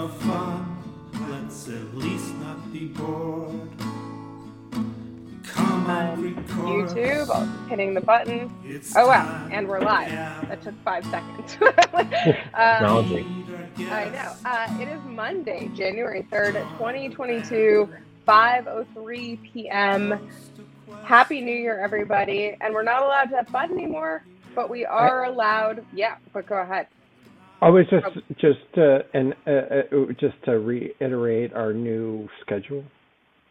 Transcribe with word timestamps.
of 0.00 0.16
fun, 0.22 0.82
let's 1.28 1.68
at 1.68 1.94
least 1.94 2.34
not 2.36 2.72
be 2.72 2.86
bored. 2.86 3.68
Come 5.44 5.86
on, 5.90 6.22
record. 6.22 6.44
YouTube, 6.88 7.28
I'll- 7.28 7.44
hitting 7.68 7.92
the 7.92 8.00
button. 8.00 8.50
It's 8.64 8.96
Oh 8.96 9.08
wow, 9.08 9.48
and 9.52 9.68
we're 9.68 9.80
live. 9.80 10.10
That 10.48 10.62
took 10.62 10.74
five 10.82 11.04
seconds. 11.04 11.58
um, 11.60 12.08
Technology. 12.54 13.26
I 13.90 14.08
know. 14.08 14.32
Uh, 14.44 14.78
it 14.80 14.88
is 14.88 15.00
Monday, 15.04 15.70
January 15.74 16.26
3rd, 16.30 16.52
2022, 16.78 17.88
5.03 18.26 19.42
p.m. 19.52 20.28
Happy 21.04 21.40
New 21.42 21.54
Year, 21.54 21.78
everybody. 21.78 22.56
And 22.60 22.72
we're 22.72 22.82
not 22.82 23.02
allowed 23.02 23.24
to 23.30 23.36
have 23.36 23.48
fun 23.48 23.70
anymore, 23.72 24.24
but 24.54 24.70
we 24.70 24.84
are 24.86 25.24
allowed. 25.24 25.84
Yeah, 25.94 26.16
but 26.32 26.46
go 26.46 26.56
ahead. 26.56 26.86
I 27.62 27.68
was 27.68 27.86
just 27.90 28.16
just 28.38 28.78
uh, 28.78 29.00
and 29.12 29.34
uh, 29.46 29.50
uh, 29.50 30.12
just 30.18 30.42
to 30.44 30.58
reiterate 30.58 31.52
our 31.52 31.72
new 31.72 32.28
schedule. 32.40 32.84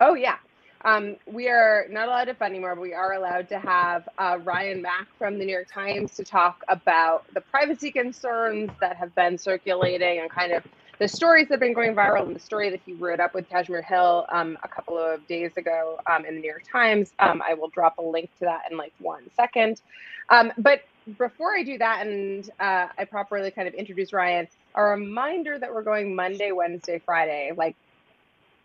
Oh, 0.01 0.16
yeah. 0.16 0.38
Um, 0.85 1.17
we 1.25 1.49
are 1.49 1.85
not 1.89 2.07
allowed 2.07 2.25
to 2.25 2.33
fund 2.33 2.53
anymore, 2.53 2.73
but 2.73 2.81
we 2.81 2.93
are 2.93 3.13
allowed 3.13 3.49
to 3.49 3.59
have 3.59 4.07
uh, 4.17 4.39
Ryan 4.43 4.81
Mac 4.81 5.07
from 5.17 5.38
the 5.38 5.45
New 5.45 5.51
York 5.51 5.67
Times 5.71 6.16
to 6.16 6.23
talk 6.23 6.63
about 6.69 7.25
the 7.33 7.41
privacy 7.41 7.91
concerns 7.91 8.71
that 8.79 8.95
have 8.95 9.13
been 9.13 9.38
circulating 9.38 10.19
and 10.21 10.29
kind 10.29 10.53
of 10.53 10.63
the 10.99 11.07
stories 11.07 11.47
that 11.47 11.55
have 11.55 11.59
been 11.59 11.73
going 11.73 11.95
viral 11.95 12.25
and 12.25 12.35
the 12.35 12.39
story 12.39 12.69
that 12.69 12.79
he 12.85 12.94
wrote 12.94 13.19
up 13.19 13.33
with 13.33 13.49
Kashmir 13.49 13.81
Hill 13.81 14.25
um, 14.29 14.57
a 14.63 14.67
couple 14.67 14.97
of 14.97 15.25
days 15.27 15.51
ago 15.57 15.99
um, 16.09 16.25
in 16.25 16.35
the 16.35 16.41
New 16.41 16.47
York 16.47 16.63
Times. 16.69 17.13
Um, 17.19 17.41
I 17.45 17.53
will 17.53 17.69
drop 17.69 17.97
a 17.97 18.01
link 18.01 18.29
to 18.39 18.45
that 18.45 18.63
in 18.71 18.77
like 18.77 18.94
one 18.99 19.23
second. 19.35 19.81
Um, 20.29 20.51
but 20.57 20.81
before 21.17 21.55
I 21.55 21.63
do 21.63 21.77
that 21.77 22.05
and 22.05 22.49
uh, 22.59 22.88
I 22.97 23.05
properly 23.05 23.52
kind 23.52 23.67
of 23.67 23.73
introduce 23.73 24.13
Ryan, 24.13 24.47
a 24.75 24.83
reminder 24.83 25.57
that 25.57 25.73
we're 25.73 25.83
going 25.83 26.16
Monday, 26.16 26.51
Wednesday, 26.51 27.01
Friday, 27.03 27.51
like 27.55 27.75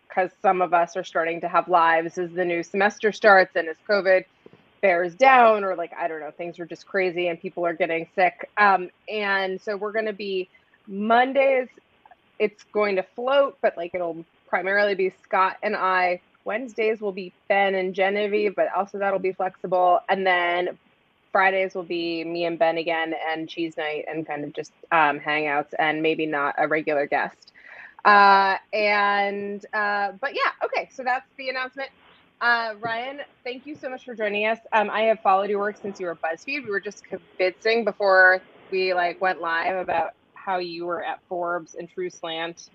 because 0.07 0.31
some 0.41 0.61
of 0.61 0.73
us 0.73 0.95
are 0.95 1.03
starting 1.03 1.41
to 1.41 1.47
have 1.47 1.67
lives 1.67 2.17
as 2.17 2.31
the 2.31 2.45
new 2.45 2.63
semester 2.63 3.11
starts 3.11 3.55
and 3.55 3.67
as 3.67 3.75
COVID 3.87 4.23
bears 4.81 5.15
down, 5.15 5.63
or 5.63 5.75
like, 5.75 5.91
I 5.97 6.07
don't 6.07 6.19
know, 6.19 6.31
things 6.31 6.59
are 6.59 6.65
just 6.65 6.85
crazy 6.85 7.27
and 7.27 7.39
people 7.39 7.65
are 7.65 7.73
getting 7.73 8.07
sick. 8.15 8.49
Um, 8.57 8.89
and 9.11 9.59
so 9.59 9.75
we're 9.75 9.91
going 9.91 10.05
to 10.05 10.13
be 10.13 10.47
Mondays, 10.87 11.67
it's 12.39 12.63
going 12.71 12.95
to 12.97 13.03
float, 13.03 13.57
but 13.61 13.75
like 13.77 13.93
it'll 13.93 14.23
primarily 14.47 14.95
be 14.95 15.11
Scott 15.23 15.57
and 15.63 15.75
I. 15.75 16.21
Wednesdays 16.43 17.01
will 17.01 17.11
be 17.11 17.33
Ben 17.49 17.73
and 17.73 17.95
Genevieve, 17.95 18.55
but 18.55 18.67
also 18.75 18.99
that'll 18.99 19.19
be 19.19 19.33
flexible. 19.33 19.99
And 20.07 20.25
then 20.25 20.77
Fridays 21.35 21.75
will 21.75 21.83
be 21.83 22.23
me 22.23 22.45
and 22.45 22.57
Ben 22.57 22.77
again 22.77 23.13
and 23.27 23.49
cheese 23.49 23.75
night 23.75 24.05
and 24.07 24.25
kind 24.25 24.45
of 24.45 24.53
just 24.53 24.71
um, 24.93 25.19
hangouts 25.19 25.73
and 25.77 26.01
maybe 26.01 26.25
not 26.25 26.55
a 26.57 26.65
regular 26.65 27.07
guest. 27.07 27.51
Uh, 28.05 28.55
and 28.71 29.65
uh, 29.73 30.13
but 30.21 30.33
yeah, 30.33 30.51
okay. 30.63 30.87
So 30.93 31.03
that's 31.03 31.27
the 31.37 31.49
announcement. 31.49 31.89
Uh, 32.39 32.75
Ryan, 32.79 33.19
thank 33.43 33.65
you 33.65 33.75
so 33.75 33.89
much 33.89 34.05
for 34.05 34.15
joining 34.15 34.45
us. 34.45 34.59
Um, 34.71 34.89
I 34.89 35.01
have 35.01 35.19
followed 35.19 35.49
your 35.49 35.59
work 35.59 35.75
since 35.81 35.99
you 35.99 36.05
were 36.05 36.15
BuzzFeed. 36.15 36.63
We 36.63 36.69
were 36.69 36.79
just 36.79 37.03
convincing 37.03 37.83
before 37.83 38.39
we 38.71 38.93
like 38.93 39.19
went 39.19 39.41
live 39.41 39.75
about 39.75 40.11
how 40.35 40.59
you 40.59 40.85
were 40.85 41.03
at 41.03 41.19
Forbes 41.27 41.75
and 41.75 41.89
True 41.89 42.09
Slant, 42.09 42.69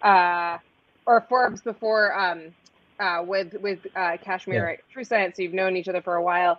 uh, 0.00 0.56
or 1.04 1.20
Forbes 1.28 1.60
before 1.60 2.18
um, 2.18 2.54
uh, 2.98 3.22
with 3.26 3.52
with 3.60 3.80
uh, 3.94 4.16
Kashmir 4.24 4.70
Yeah. 4.70 4.76
True 4.90 5.04
Slant. 5.04 5.36
So 5.36 5.42
you've 5.42 5.52
known 5.52 5.76
each 5.76 5.88
other 5.88 6.00
for 6.00 6.14
a 6.14 6.22
while. 6.22 6.58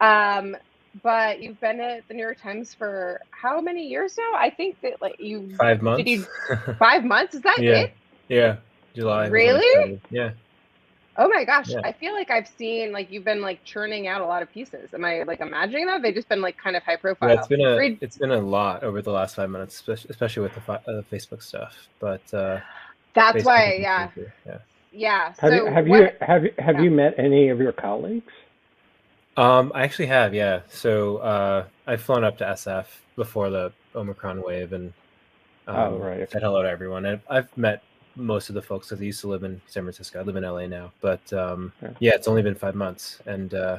Um, 0.00 0.56
but 1.02 1.40
you've 1.42 1.60
been 1.60 1.80
at 1.80 2.06
the 2.08 2.14
New 2.14 2.22
York 2.22 2.40
Times 2.40 2.74
for 2.74 3.20
how 3.30 3.60
many 3.60 3.86
years 3.86 4.16
now? 4.18 4.38
I 4.38 4.50
think 4.50 4.80
that 4.82 5.00
like 5.02 5.16
you 5.18 5.54
Five 5.56 5.82
months. 5.82 6.04
Did 6.04 6.10
you 6.10 6.26
five 6.78 7.04
months? 7.04 7.34
Is 7.34 7.42
that 7.42 7.58
Yeah. 7.60 7.72
it? 7.82 7.92
yeah, 8.28 8.56
July. 8.94 9.22
was 9.24 9.30
when 9.30 9.40
I 9.40 9.44
Really? 9.44 10.00
Yeah. 10.10 10.30
Oh 11.18 11.28
my 11.28 11.44
gosh. 11.44 11.70
Yeah. 11.70 11.80
I 11.82 11.92
feel 11.92 12.12
like 12.12 12.30
I've 12.30 12.46
seen 12.46 12.92
like 12.92 13.10
you've 13.10 13.24
been 13.24 13.40
like 13.40 13.64
churning 13.64 14.06
out 14.06 14.20
a 14.20 14.26
lot 14.26 14.42
of 14.42 14.52
pieces. 14.52 14.92
Am 14.92 15.02
I 15.04 15.22
like 15.22 15.40
imagining 15.40 15.86
that? 15.86 16.02
They've 16.02 16.14
just 16.14 16.28
been 16.28 16.42
like 16.42 16.58
kind 16.58 16.76
of 16.76 16.82
high 16.82 16.96
profile. 16.96 17.30
Yeah, 17.30 17.36
it's 17.38 17.46
been 17.48 17.60
a 17.64 17.76
Read- 17.76 17.98
it's 18.02 18.18
been 18.18 18.32
a 18.32 18.38
lot 18.38 18.82
over 18.84 19.00
the 19.00 19.12
last 19.12 19.36
five 19.36 19.48
minutes, 19.48 19.76
especially, 19.76 20.10
especially 20.10 20.42
with 20.42 20.54
the 20.54 20.60
fi- 20.60 20.82
uh, 20.86 21.02
Facebook 21.10 21.42
stuff. 21.42 21.74
But 22.00 22.20
uh, 22.34 22.60
That's 23.14 23.38
Facebook 23.38 23.44
why, 23.46 23.78
yeah. 23.80 24.10
yeah. 24.46 24.58
Yeah. 24.92 25.26
Have 25.38 25.50
so 25.50 25.54
you 25.54 25.66
have 25.66 25.86
what- 25.86 25.98
you 26.00 26.08
have 26.20 26.42
have 26.58 26.76
yeah. 26.76 26.82
you 26.82 26.90
met 26.90 27.14
any 27.18 27.48
of 27.48 27.60
your 27.60 27.72
colleagues? 27.72 28.32
Um, 29.36 29.70
I 29.74 29.82
actually 29.82 30.06
have, 30.06 30.34
yeah. 30.34 30.60
So 30.68 31.18
uh, 31.18 31.64
I've 31.86 32.00
flown 32.00 32.24
up 32.24 32.38
to 32.38 32.44
SF 32.44 32.86
before 33.16 33.50
the 33.50 33.72
Omicron 33.94 34.42
wave 34.42 34.72
and 34.72 34.92
um, 35.66 35.76
Oh, 35.76 35.98
right, 35.98 36.20
okay. 36.20 36.26
said 36.32 36.42
hello 36.42 36.62
to 36.62 36.68
everyone. 36.68 37.04
And 37.06 37.20
I've 37.28 37.54
met 37.56 37.82
most 38.14 38.48
of 38.48 38.54
the 38.54 38.62
folks 38.62 38.88
because 38.88 39.00
I 39.00 39.04
used 39.04 39.20
to 39.22 39.28
live 39.28 39.42
in 39.42 39.60
San 39.66 39.82
Francisco. 39.82 40.20
I 40.20 40.22
live 40.22 40.36
in 40.36 40.42
LA 40.44 40.66
now, 40.66 40.92
but 41.02 41.30
um, 41.32 41.72
Yeah. 41.82 41.90
yeah, 42.00 42.14
it's 42.14 42.28
only 42.28 42.42
been 42.42 42.54
five 42.54 42.74
months, 42.74 43.20
and 43.26 43.52
uh, 43.52 43.78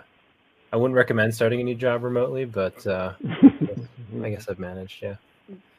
I 0.71 0.77
wouldn't 0.77 0.95
recommend 0.95 1.33
starting 1.33 1.59
a 1.59 1.63
new 1.63 1.75
job 1.75 2.03
remotely, 2.03 2.45
but 2.45 2.85
uh, 2.85 3.13
I 4.23 4.29
guess 4.29 4.47
I've 4.49 4.59
managed. 4.59 5.01
Yeah. 5.01 5.15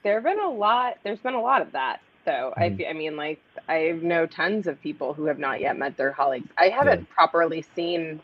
there 0.02 0.14
have 0.14 0.24
been 0.24 0.40
a 0.40 0.50
lot 0.50 0.96
there's 1.04 1.18
been 1.20 1.34
a 1.34 1.40
lot 1.40 1.60
of 1.62 1.70
that 1.72 2.00
though 2.24 2.52
I, 2.56 2.70
Mhm. 2.70 2.76
fe- 2.78 2.88
I 2.88 2.92
mean 2.94 3.16
like 3.16 3.40
i 3.68 3.90
know 4.02 4.24
tons 4.26 4.66
of 4.66 4.80
people 4.80 5.12
who 5.12 5.24
have 5.26 5.38
not 5.38 5.60
yet 5.60 5.76
met 5.78 5.96
their 5.96 6.12
colleagues 6.12 6.48
i 6.56 6.68
haven't 6.68 7.08
properly 7.10 7.62
seen 7.74 8.20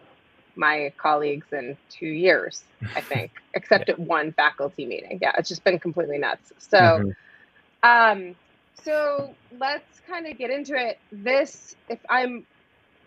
my 0.57 0.93
colleagues 1.01 1.49
in 1.53 1.77
two 1.89 2.07
years 2.07 2.65
i 2.97 3.01
think 3.09 3.33
except 3.55 3.89
at 3.89 3.99
one 3.99 4.33
faculty 4.33 4.87
meeting. 4.87 5.19
Yeah 5.23 5.33
it's 5.39 5.49
just 5.49 5.65
been 5.65 5.79
completely 5.79 6.19
nuts. 6.19 6.53
So 6.59 7.03
Mhm. 7.03 7.15
um 7.83 8.37
so 8.75 9.39
let's 9.51 10.01
kind 10.09 10.27
of 10.27 10.39
get 10.39 10.51
into 10.51 10.75
it. 10.77 10.99
This 11.13 11.75
if 11.89 12.01
i'm 12.11 12.47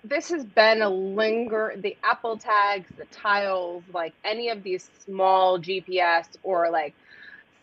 this 0.04 0.30
has 0.30 0.46
been 0.46 0.82
a 0.82 0.90
linger 0.90 1.74
the 1.82 1.96
apple 2.04 2.38
tags 2.38 2.90
the 2.98 3.06
tiles 3.12 3.84
like 3.94 4.14
any 4.26 4.50
of 4.50 4.64
these 4.64 4.90
small 5.06 5.60
gps 5.60 6.28
or 6.44 6.70
like 6.72 6.96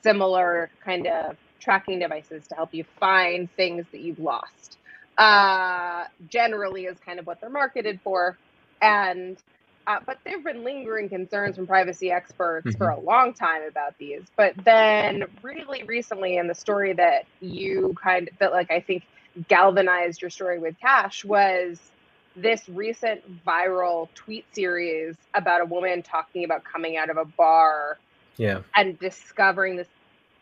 similar 0.02 0.70
kind 0.84 1.06
of 1.06 1.36
tracking 1.60 1.98
devices 1.98 2.46
to 2.48 2.54
help 2.54 2.70
you 2.72 2.84
find 3.00 3.48
things 3.56 3.86
that 3.92 4.00
you've 4.00 4.18
lost. 4.18 4.78
Uh, 5.18 6.04
generally, 6.26 6.84
is 6.84 6.98
kind 7.00 7.18
of 7.18 7.26
what 7.26 7.38
they're 7.40 7.50
marketed 7.50 8.00
for, 8.04 8.38
and 8.82 9.38
uh, 9.86 9.98
but 10.06 10.18
there 10.24 10.36
have 10.36 10.44
been 10.44 10.64
lingering 10.64 11.08
concerns 11.08 11.56
from 11.56 11.66
privacy 11.66 12.10
experts 12.10 12.74
for 12.76 12.88
a 12.90 13.00
long 13.00 13.34
time 13.34 13.62
about 13.68 13.94
these. 13.98 14.22
But 14.36 14.54
then, 14.64 15.24
really 15.42 15.82
recently, 15.84 16.36
in 16.36 16.46
the 16.48 16.54
story 16.54 16.92
that 16.94 17.24
you 17.40 17.94
kind 18.02 18.28
of, 18.28 18.38
that 18.40 18.52
like 18.52 18.70
I 18.70 18.80
think 18.80 19.04
galvanized 19.48 20.22
your 20.22 20.30
story 20.30 20.58
with 20.58 20.76
Kash 20.80 21.24
was 21.24 21.92
this 22.36 22.68
recent 22.68 23.44
viral 23.44 24.08
tweet 24.14 24.46
series 24.54 25.16
about 25.34 25.60
a 25.60 25.64
woman 25.66 26.02
talking 26.02 26.44
about 26.44 26.62
coming 26.64 26.96
out 26.96 27.10
of 27.10 27.16
a 27.16 27.24
bar 27.24 27.98
Yeah. 28.38 28.60
and 28.74 28.98
discovering 28.98 29.76
this 29.76 29.88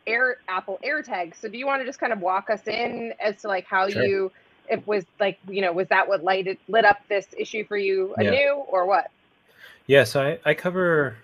air 0.06 0.36
apple 0.48 0.78
airtag 0.84 1.34
so 1.38 1.48
do 1.48 1.58
you 1.58 1.66
want 1.66 1.80
to 1.80 1.86
just 1.86 2.00
kind 2.00 2.12
of 2.12 2.20
walk 2.20 2.50
us 2.50 2.66
in 2.66 3.12
as 3.20 3.40
to 3.42 3.48
like 3.48 3.66
how 3.68 3.88
Sure. 3.88 4.02
you 4.04 4.32
it 4.68 4.86
was 4.86 5.04
like 5.20 5.38
you 5.48 5.60
know 5.62 5.72
was 5.72 5.88
that 5.88 6.08
what 6.08 6.24
lighted 6.24 6.58
lit 6.68 6.84
up 6.84 6.98
this 7.08 7.26
issue 7.38 7.64
for 7.66 7.76
you 7.76 8.14
Yeah. 8.18 8.30
anew 8.30 8.54
or 8.68 8.86
what 8.86 9.06
Yeah, 9.86 10.04
so 10.04 10.22
I, 10.22 10.38
I 10.44 10.54
cover 10.54 11.16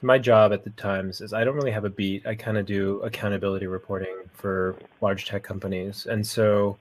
my 0.00 0.18
job 0.18 0.52
at 0.52 0.64
the 0.64 0.70
Times 0.70 1.20
is 1.20 1.32
I 1.32 1.44
don't 1.44 1.56
really 1.56 1.70
have 1.70 1.84
a 1.84 1.90
beat. 1.90 2.26
I 2.26 2.34
kind 2.34 2.56
of 2.56 2.66
do 2.66 3.00
accountability 3.02 3.66
reporting 3.66 4.14
for 4.32 4.76
large 5.00 5.26
tech 5.26 5.42
companies. 5.42 6.06
And 6.06 6.26
so 6.26 6.78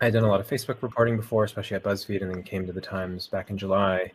I 0.00 0.04
had 0.04 0.12
done 0.12 0.24
a 0.24 0.28
lot 0.28 0.40
of 0.40 0.48
Facebook 0.48 0.82
reporting 0.82 1.16
before, 1.16 1.44
especially 1.44 1.76
at 1.76 1.82
BuzzFeed, 1.82 2.22
and 2.22 2.30
then 2.30 2.42
came 2.42 2.66
to 2.66 2.72
the 2.72 2.80
Times 2.80 3.28
back 3.28 3.50
in 3.50 3.56
July. 3.56 4.12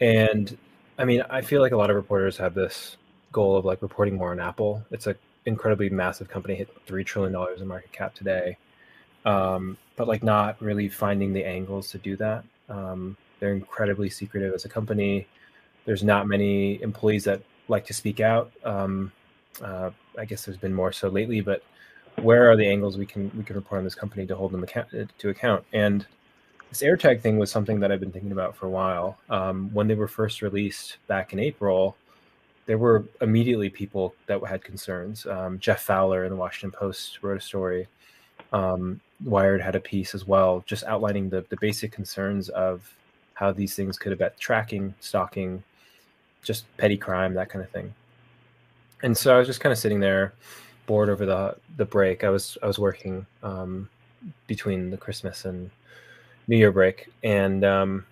And 0.00 0.56
I 0.98 1.04
mean, 1.04 1.22
I 1.30 1.42
feel 1.42 1.62
like 1.62 1.72
a 1.72 1.76
lot 1.76 1.90
of 1.90 1.96
reporters 1.96 2.36
have 2.38 2.54
this 2.54 2.96
goal 3.32 3.56
of 3.56 3.64
like 3.64 3.82
reporting 3.82 4.16
more 4.16 4.32
on 4.32 4.40
Apple. 4.40 4.84
It's 4.90 5.06
a 5.06 5.14
incredibly 5.46 5.88
massive 5.88 6.28
company, 6.28 6.56
hit 6.56 6.68
three 6.86 7.04
trillion 7.04 7.32
dollars 7.32 7.60
in 7.60 7.68
market 7.68 7.92
cap 7.92 8.14
today, 8.14 8.56
um, 9.24 9.78
but 9.94 10.08
like 10.08 10.24
not 10.24 10.60
really 10.60 10.88
finding 10.88 11.32
the 11.32 11.44
angles 11.44 11.90
to 11.92 11.98
do 11.98 12.16
that. 12.16 12.44
Um, 12.68 13.16
they're 13.38 13.52
incredibly 13.52 14.10
secretive 14.10 14.54
as 14.54 14.64
a 14.64 14.68
company. 14.68 15.26
There's 15.84 16.02
not 16.02 16.26
many 16.26 16.80
employees 16.82 17.24
that 17.24 17.42
like 17.68 17.86
to 17.86 17.94
speak 17.94 18.20
out. 18.20 18.52
Um, 18.64 19.12
uh, 19.62 19.90
I 20.18 20.24
guess 20.24 20.44
there's 20.44 20.58
been 20.58 20.74
more 20.74 20.92
so 20.92 21.08
lately, 21.08 21.40
but 21.40 21.62
where 22.22 22.50
are 22.50 22.56
the 22.56 22.66
angles 22.66 22.96
we 22.96 23.06
can 23.06 23.30
we 23.36 23.44
can 23.44 23.56
report 23.56 23.78
on 23.78 23.84
this 23.84 23.94
company 23.94 24.26
to 24.26 24.36
hold 24.36 24.52
them 24.52 24.62
account, 24.62 24.88
to 25.18 25.28
account? 25.28 25.64
And 25.72 26.06
this 26.70 26.82
AirTag 26.82 27.20
thing 27.20 27.38
was 27.38 27.50
something 27.50 27.80
that 27.80 27.92
I've 27.92 28.00
been 28.00 28.12
thinking 28.12 28.32
about 28.32 28.56
for 28.56 28.66
a 28.66 28.70
while. 28.70 29.18
Um, 29.30 29.70
when 29.72 29.86
they 29.86 29.94
were 29.94 30.08
first 30.08 30.42
released 30.42 30.96
back 31.06 31.32
in 31.32 31.38
April, 31.38 31.96
there 32.66 32.78
were 32.78 33.04
immediately 33.20 33.70
people 33.70 34.14
that 34.26 34.44
had 34.44 34.64
concerns. 34.64 35.26
Um, 35.26 35.58
Jeff 35.58 35.82
Fowler 35.82 36.24
in 36.24 36.30
the 36.30 36.36
Washington 36.36 36.76
Post 36.76 37.22
wrote 37.22 37.38
a 37.38 37.40
story. 37.40 37.86
Um, 38.52 39.00
Wired 39.24 39.62
had 39.62 39.76
a 39.76 39.80
piece 39.80 40.14
as 40.14 40.26
well, 40.26 40.62
just 40.66 40.84
outlining 40.84 41.30
the 41.30 41.44
the 41.48 41.56
basic 41.60 41.92
concerns 41.92 42.48
of 42.50 42.92
how 43.36 43.52
these 43.52 43.74
things 43.74 43.98
could 43.98 44.12
affect 44.12 44.40
tracking, 44.40 44.94
stalking, 44.98 45.62
just 46.42 46.64
petty 46.78 46.96
crime, 46.96 47.34
that 47.34 47.50
kind 47.50 47.62
of 47.62 47.70
thing. 47.70 47.92
And 49.02 49.16
so 49.16 49.34
I 49.34 49.38
was 49.38 49.46
just 49.46 49.60
kind 49.60 49.72
of 49.72 49.78
sitting 49.78 50.00
there, 50.00 50.32
bored 50.86 51.10
over 51.10 51.26
the 51.26 51.56
the 51.76 51.84
break. 51.84 52.24
I 52.24 52.30
was 52.30 52.56
I 52.62 52.66
was 52.66 52.78
working 52.78 53.26
um, 53.42 53.90
between 54.46 54.90
the 54.90 54.96
Christmas 54.96 55.44
and 55.44 55.70
New 56.48 56.56
Year 56.56 56.72
break, 56.72 57.08
and 57.22 57.62
um, 57.62 58.06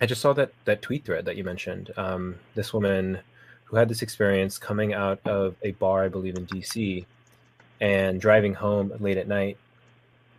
I 0.00 0.06
just 0.06 0.20
saw 0.20 0.32
that 0.34 0.52
that 0.64 0.80
tweet 0.80 1.04
thread 1.04 1.24
that 1.24 1.36
you 1.36 1.42
mentioned. 1.42 1.90
Um, 1.96 2.36
this 2.54 2.72
woman 2.72 3.18
who 3.64 3.76
had 3.76 3.88
this 3.88 4.02
experience 4.02 4.58
coming 4.58 4.94
out 4.94 5.18
of 5.24 5.56
a 5.62 5.72
bar, 5.72 6.04
I 6.04 6.08
believe 6.08 6.36
in 6.36 6.46
DC, 6.46 7.04
and 7.80 8.20
driving 8.20 8.54
home 8.54 8.92
late 9.00 9.16
at 9.16 9.26
night, 9.26 9.58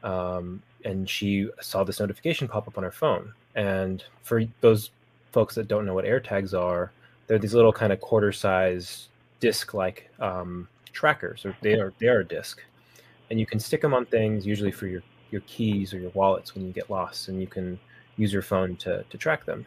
um, 0.01 0.61
and 0.85 1.09
she 1.09 1.49
saw 1.59 1.83
this 1.83 1.99
notification 1.99 2.47
pop 2.47 2.69
up 2.69 2.77
on 2.77 2.85
her 2.85 2.91
phone. 2.91 3.33
And 3.55 4.03
for 4.23 4.43
those 4.61 4.91
folks 5.31 5.55
that 5.55 5.67
don't 5.67 5.85
know 5.85 5.93
what 5.93 6.05
AirTags 6.05 6.53
are, 6.59 6.91
they're 7.27 7.39
these 7.39 7.53
little 7.53 7.73
kind 7.73 7.93
of 7.93 8.01
quarter 8.01 8.31
size 8.31 9.07
disc 9.39 9.73
like 9.73 10.09
um, 10.19 10.67
trackers, 10.93 11.45
or 11.45 11.55
they 11.61 11.73
are 11.79 11.93
they 11.99 12.07
are 12.07 12.19
a 12.19 12.25
disc, 12.25 12.61
and 13.29 13.39
you 13.39 13.45
can 13.45 13.59
stick 13.59 13.81
them 13.81 13.93
on 13.93 14.05
things 14.05 14.45
usually 14.45 14.71
for 14.71 14.87
your 14.87 15.01
your 15.31 15.41
keys 15.47 15.93
or 15.93 15.99
your 15.99 16.11
wallets 16.11 16.53
when 16.55 16.65
you 16.65 16.73
get 16.73 16.89
lost, 16.89 17.27
and 17.29 17.39
you 17.39 17.47
can 17.47 17.79
use 18.17 18.33
your 18.33 18.41
phone 18.41 18.75
to 18.77 19.03
to 19.09 19.17
track 19.17 19.45
them. 19.45 19.65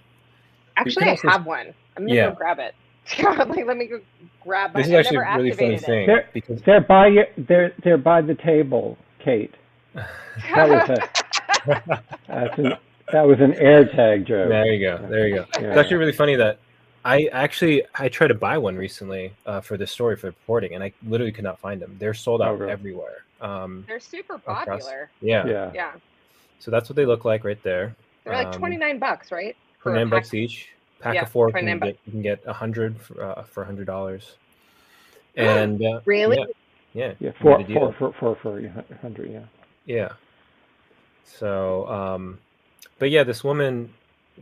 Actually, 0.77 1.09
I 1.11 1.17
have 1.31 1.47
one. 1.47 1.69
I'm 1.97 2.05
gonna 2.07 2.15
Yeah. 2.15 2.29
go 2.31 2.35
grab 2.37 2.59
it. 2.59 2.75
like, 3.23 3.67
let 3.67 3.77
me 3.77 3.87
go 3.87 4.01
grab 4.43 4.73
my. 4.75 4.81
This 4.81 4.89
is 4.89 4.93
I've 4.95 4.99
actually 5.01 5.17
a 5.19 5.21
really 5.37 5.51
funny 5.53 5.75
activated 5.75 5.83
it. 5.83 5.87
thing 5.87 6.07
There- 6.07 6.29
because 6.33 6.63
They're 6.63 6.81
by 6.81 7.07
your, 7.09 7.27
they're 7.39 7.73
they're 7.83 7.99
by 7.99 8.21
the 8.23 8.35
table, 8.35 8.99
Kate. 9.19 9.55
That 10.55 10.69
was 10.69 10.91
a 10.91 12.03
that's 12.27 12.59
an, 12.59 12.73
that 13.12 13.27
was 13.27 13.41
an 13.41 13.53
AirTag 13.53 14.25
joke. 14.27 14.49
there 14.49 14.73
you 14.73 14.81
go, 14.87 15.06
there 15.09 15.29
you 15.29 15.35
go. 15.37 15.47
Yeah. 15.61 15.69
It's 15.69 15.79
actually 15.79 15.97
really 15.97 16.12
funny 16.12 16.37
that 16.37 16.59
I 17.05 17.29
actually 17.33 17.83
I 17.99 18.09
tried 18.09 18.29
to 18.29 18.35
buy 18.35 18.56
one 18.59 18.77
recently 18.77 19.33
uh, 19.47 19.61
for 19.61 19.77
this 19.77 19.91
story 19.91 20.17
for 20.17 20.29
reporting, 20.29 20.75
and 20.75 20.83
I 20.83 20.93
literally 21.06 21.33
could 21.33 21.45
not 21.45 21.59
find 21.59 21.81
them. 21.81 21.97
They're 21.99 22.15
sold 22.15 22.41
Oh, 22.41 22.45
out 22.45 22.59
really? 22.59 22.73
everywhere. 22.73 23.25
Um, 23.41 23.85
They're 23.87 24.01
super 24.01 24.37
Across- 24.37 24.67
popular. 24.67 25.11
yeah. 25.21 25.47
Yeah. 25.47 25.71
Yeah, 25.75 25.93
so 26.59 26.71
that's 26.71 26.89
what 26.89 26.97
they 26.97 27.05
look 27.05 27.25
like 27.27 27.45
right 27.45 27.62
there. 27.62 27.95
they're 28.25 28.33
like 28.33 28.47
Um, 28.49 28.53
29 28.55 28.99
bucks, 28.99 29.31
right? 29.31 29.55
For 29.81 29.91
a 29.91 29.93
Twenty 29.93 30.05
nine 30.05 30.09
bucks 30.11 30.33
each. 30.33 30.71
Pack 31.00 31.15
Yeah, 31.17 31.23
of 31.23 31.31
four 31.31 31.50
29 31.50 31.79
can 31.79 31.89
get, 31.89 31.99
you 32.07 32.12
can 32.12 32.23
get 32.23 32.41
a 32.47 32.53
hundred 32.55 32.99
for 32.99 33.23
uh, 33.23 33.43
for 33.43 33.62
a 33.62 33.67
hundred 33.67 33.87
dollars. 33.87 34.37
And 35.37 35.83
uh, 35.85 36.00
Really? 36.07 36.39
Yeah, 36.39 36.45
yeah, 36.95 37.12
Yeah, 37.19 37.31
four 37.43 37.62
four 37.93 38.12
four 38.15 38.37
four 38.37 38.62
hundred. 39.03 39.31
Yeah. 39.31 39.41
Yeah. 39.85 40.12
So, 41.25 41.87
um, 41.89 42.39
but 42.99 43.11
yeah, 43.11 43.25
this 43.25 43.43
woman 43.43 43.93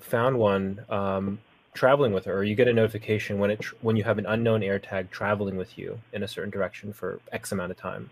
found 0.00 0.39
one 0.39 0.85
um, 0.89 1.39
traveling 1.75 2.12
with 2.12 2.25
her, 2.25 2.39
or 2.39 2.44
you 2.44 2.55
get 2.55 2.69
a 2.69 2.73
notification 2.73 3.39
when 3.39 3.50
it 3.50 3.61
tr- 3.61 3.75
when 3.81 3.97
you 3.97 4.05
have 4.05 4.19
an 4.19 4.27
unknown 4.27 4.61
AirTag 4.61 5.11
traveling 5.11 5.56
with 5.56 5.79
you 5.79 5.99
in 6.12 6.23
a 6.23 6.29
certain 6.29 6.50
direction 6.50 6.93
for 6.93 7.21
X 7.33 7.53
amount 7.53 7.71
of 7.71 7.77
time. 7.77 8.11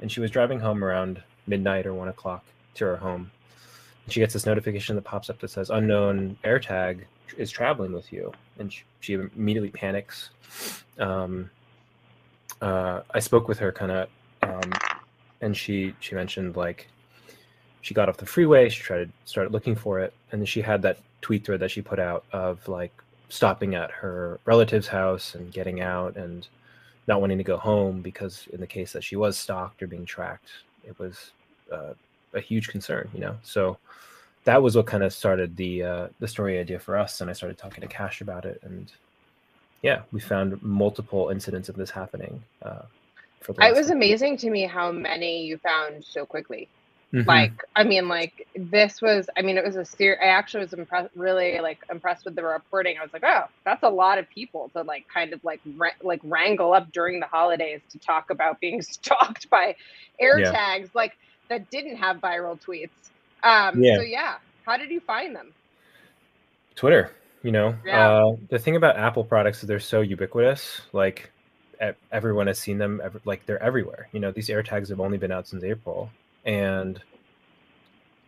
And 0.00 0.10
she 0.10 0.20
was 0.20 0.30
driving 0.30 0.60
home 0.60 0.84
around 0.84 1.22
midnight 1.46 1.86
or 1.86 1.94
one 1.94 2.08
o'clock 2.08 2.44
to 2.74 2.84
her 2.84 2.96
home. 2.96 3.30
And 4.04 4.12
she 4.12 4.20
gets 4.20 4.32
this 4.34 4.46
notification 4.46 4.94
that 4.96 5.02
pops 5.02 5.30
up 5.30 5.38
that 5.40 5.48
says 5.48 5.70
unknown 5.70 6.36
AirTag 6.44 7.04
is 7.36 7.50
traveling 7.50 7.92
with 7.92 8.12
you, 8.12 8.32
and 8.58 8.72
she, 8.72 8.82
she 9.00 9.14
immediately 9.14 9.70
panics. 9.70 10.30
Um, 10.98 11.50
uh, 12.62 13.02
I 13.12 13.18
spoke 13.18 13.48
with 13.48 13.58
her 13.58 13.72
kind 13.72 13.92
of, 13.92 14.08
um, 14.42 14.72
and 15.40 15.56
she 15.56 15.94
she 16.00 16.14
mentioned 16.14 16.56
like 16.56 16.88
she 17.86 17.94
got 17.94 18.08
off 18.08 18.16
the 18.16 18.26
freeway 18.26 18.68
she 18.68 18.82
tried 18.82 19.04
to 19.04 19.10
start 19.24 19.52
looking 19.52 19.76
for 19.76 20.00
it 20.00 20.12
and 20.32 20.40
then 20.40 20.46
she 20.46 20.60
had 20.60 20.82
that 20.82 20.98
tweet 21.20 21.44
thread 21.44 21.60
that 21.60 21.70
she 21.70 21.80
put 21.80 22.00
out 22.00 22.24
of 22.32 22.66
like 22.68 22.92
stopping 23.28 23.74
at 23.76 23.90
her 23.90 24.40
relative's 24.44 24.88
house 24.88 25.36
and 25.36 25.52
getting 25.52 25.80
out 25.80 26.16
and 26.16 26.48
not 27.06 27.20
wanting 27.20 27.38
to 27.38 27.44
go 27.44 27.56
home 27.56 28.00
because 28.02 28.48
in 28.52 28.60
the 28.60 28.66
case 28.66 28.92
that 28.92 29.04
she 29.04 29.14
was 29.14 29.38
stalked 29.38 29.80
or 29.82 29.86
being 29.86 30.04
tracked 30.04 30.48
it 30.84 30.98
was 30.98 31.30
uh, 31.72 31.94
a 32.34 32.40
huge 32.40 32.68
concern 32.68 33.08
you 33.14 33.20
know 33.20 33.36
so 33.42 33.76
that 34.44 34.60
was 34.60 34.76
what 34.76 34.86
kind 34.86 35.04
of 35.04 35.12
started 35.12 35.56
the 35.56 35.82
uh, 35.82 36.08
the 36.18 36.28
story 36.28 36.58
idea 36.58 36.78
for 36.78 36.96
us 36.96 37.20
and 37.20 37.30
i 37.30 37.32
started 37.32 37.56
talking 37.56 37.80
to 37.80 37.86
Kash 37.88 38.20
about 38.20 38.44
it 38.44 38.60
and 38.64 38.90
yeah 39.82 40.00
we 40.10 40.18
found 40.20 40.60
multiple 40.60 41.28
incidents 41.30 41.68
of 41.68 41.76
this 41.76 41.90
happening 41.90 42.42
uh, 42.62 42.82
for 43.40 43.52
It 43.52 43.74
was 43.74 43.86
couple- 43.86 43.92
amazing 43.92 44.36
to 44.38 44.50
me 44.50 44.62
how 44.62 44.90
many 44.90 45.44
you 45.46 45.56
found 45.58 46.04
so 46.04 46.26
quickly. 46.26 46.68
Mhm. 47.12 47.24
Like, 47.26 47.52
I 47.76 47.84
mean, 47.84 48.08
like 48.08 48.46
this 48.56 49.00
was. 49.00 49.28
I 49.36 49.42
mean, 49.42 49.56
it 49.56 49.64
was 49.64 49.76
a 49.76 49.84
ser- 49.84 50.18
I 50.20 50.26
actually 50.26 50.60
was 50.64 50.72
impressed, 50.72 51.10
really 51.14 51.60
like 51.60 51.78
impressed 51.88 52.24
with 52.24 52.34
the 52.34 52.42
reporting. 52.42 52.98
I 52.98 53.02
was 53.02 53.12
like, 53.12 53.22
oh, 53.24 53.44
that's 53.64 53.84
a 53.84 53.88
lot 53.88 54.18
of 54.18 54.28
people 54.28 54.68
to 54.70 54.82
like 54.82 55.06
kind 55.08 55.32
of 55.32 55.42
like 55.44 55.60
ra- 55.76 55.90
like 56.02 56.20
wrangle 56.24 56.72
up 56.72 56.90
during 56.92 57.20
the 57.20 57.26
holidays 57.26 57.80
to 57.90 57.98
talk 57.98 58.30
about 58.30 58.60
being 58.60 58.82
stalked 58.82 59.48
by 59.50 59.76
air 60.18 60.40
Yeah. 60.40 60.50
tags, 60.50 60.90
like 60.94 61.16
that 61.48 61.70
didn't 61.70 61.96
have 61.96 62.16
viral 62.18 62.60
tweets. 62.60 62.90
Um, 63.44 63.80
Yeah. 63.82 63.96
So 63.96 64.02
yeah, 64.02 64.34
how 64.64 64.76
did 64.76 64.90
you 64.90 64.98
find 65.00 65.34
them? 65.34 65.52
Twitter. 66.74 67.12
You 67.42 67.52
know, 67.52 67.76
Yeah. 67.84 68.10
uh, 68.10 68.36
the 68.50 68.58
thing 68.58 68.74
about 68.74 68.96
Apple 68.96 69.22
products 69.22 69.62
is 69.62 69.68
they're 69.68 69.78
so 69.78 70.00
ubiquitous. 70.00 70.80
Like 70.92 71.30
everyone 72.10 72.48
has 72.48 72.58
seen 72.58 72.78
them. 72.78 73.00
Like 73.24 73.46
they're 73.46 73.62
everywhere. 73.62 74.08
You 74.12 74.18
know, 74.18 74.32
these 74.32 74.48
AirTags 74.48 74.88
have 74.88 74.98
only 75.00 75.18
been 75.18 75.30
out 75.30 75.46
since 75.46 75.62
April, 75.62 76.10
and 76.46 77.00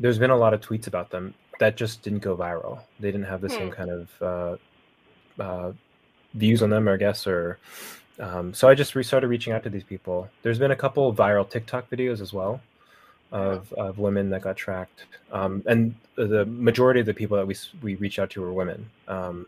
there's 0.00 0.18
been 0.18 0.30
a 0.30 0.36
lot 0.36 0.52
of 0.54 0.60
tweets 0.60 0.86
about 0.86 1.10
them 1.10 1.34
that 1.58 1.76
just 1.76 2.02
didn't 2.02 2.20
go 2.20 2.36
viral. 2.36 2.80
They 3.00 3.10
didn't 3.10 3.26
have 3.26 3.40
the 3.40 3.48
same 3.50 3.68
Hmm. 3.68 3.74
kind 3.74 3.90
of 3.90 4.22
uh, 4.22 5.42
uh, 5.42 5.72
views 6.34 6.62
on 6.62 6.70
them, 6.70 6.88
I 6.88 6.96
guess, 6.96 7.26
or 7.26 7.58
um, 8.20 8.52
so 8.52 8.68
I 8.68 8.74
just 8.74 8.94
re- 8.94 9.02
started 9.02 9.28
reaching 9.28 9.52
out 9.52 9.62
to 9.62 9.70
these 9.70 9.84
people. 9.84 10.28
There's 10.42 10.58
been 10.58 10.72
a 10.72 10.76
couple 10.76 11.12
viral 11.14 11.48
TikTok 11.48 11.88
videos 11.90 12.20
as 12.20 12.32
well 12.32 12.60
of, 13.30 13.72
of 13.74 13.98
women 13.98 14.30
that 14.30 14.42
got 14.42 14.56
tracked, 14.56 15.06
um, 15.32 15.62
and 15.66 15.94
the 16.16 16.44
majority 16.46 17.00
of 17.00 17.06
the 17.06 17.14
people 17.14 17.36
that 17.36 17.46
we 17.46 17.54
we 17.82 17.94
reached 17.96 18.18
out 18.18 18.30
to 18.30 18.40
were 18.40 18.52
women. 18.52 18.90
Um, 19.06 19.46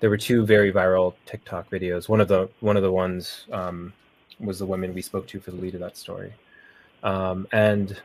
there 0.00 0.10
were 0.10 0.16
two 0.16 0.46
very 0.46 0.72
viral 0.72 1.14
TikTok 1.26 1.68
videos. 1.70 2.08
One 2.08 2.20
of 2.20 2.28
the 2.28 2.48
one 2.60 2.76
of 2.76 2.82
the 2.82 2.92
ones 2.92 3.46
um, 3.52 3.92
was 4.38 4.58
the 4.58 4.66
women 4.66 4.94
we 4.94 5.02
spoke 5.02 5.26
to 5.28 5.40
for 5.40 5.50
the 5.50 5.56
lead 5.56 5.74
of 5.74 5.80
that 5.80 5.96
story, 5.96 6.32
um, 7.02 7.46
and 7.52 8.00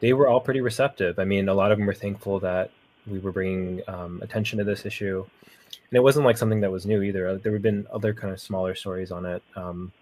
they 0.00 0.12
were 0.12 0.28
all 0.28 0.40
pretty 0.40 0.60
receptive. 0.60 1.18
I 1.18 1.24
mean, 1.24 1.48
a 1.48 1.54
lot 1.54 1.72
of 1.72 1.78
them 1.78 1.86
were 1.86 1.94
thankful 1.94 2.40
that 2.40 2.70
we 3.06 3.18
were 3.18 3.32
bringing 3.32 3.82
um, 3.88 4.20
attention 4.22 4.58
to 4.58 4.64
this 4.64 4.86
issue, 4.86 5.24
and 5.90 5.96
it 5.96 6.02
wasn't 6.02 6.24
like 6.24 6.36
something 6.36 6.60
that 6.60 6.70
was 6.70 6.86
new 6.86 7.02
either. 7.02 7.38
There 7.38 7.52
had 7.52 7.62
been 7.62 7.86
other 7.92 8.14
kind 8.14 8.32
of 8.32 8.40
smaller 8.40 8.74
stories 8.74 9.10
on 9.10 9.26
it 9.26 9.42
um, 9.56 9.92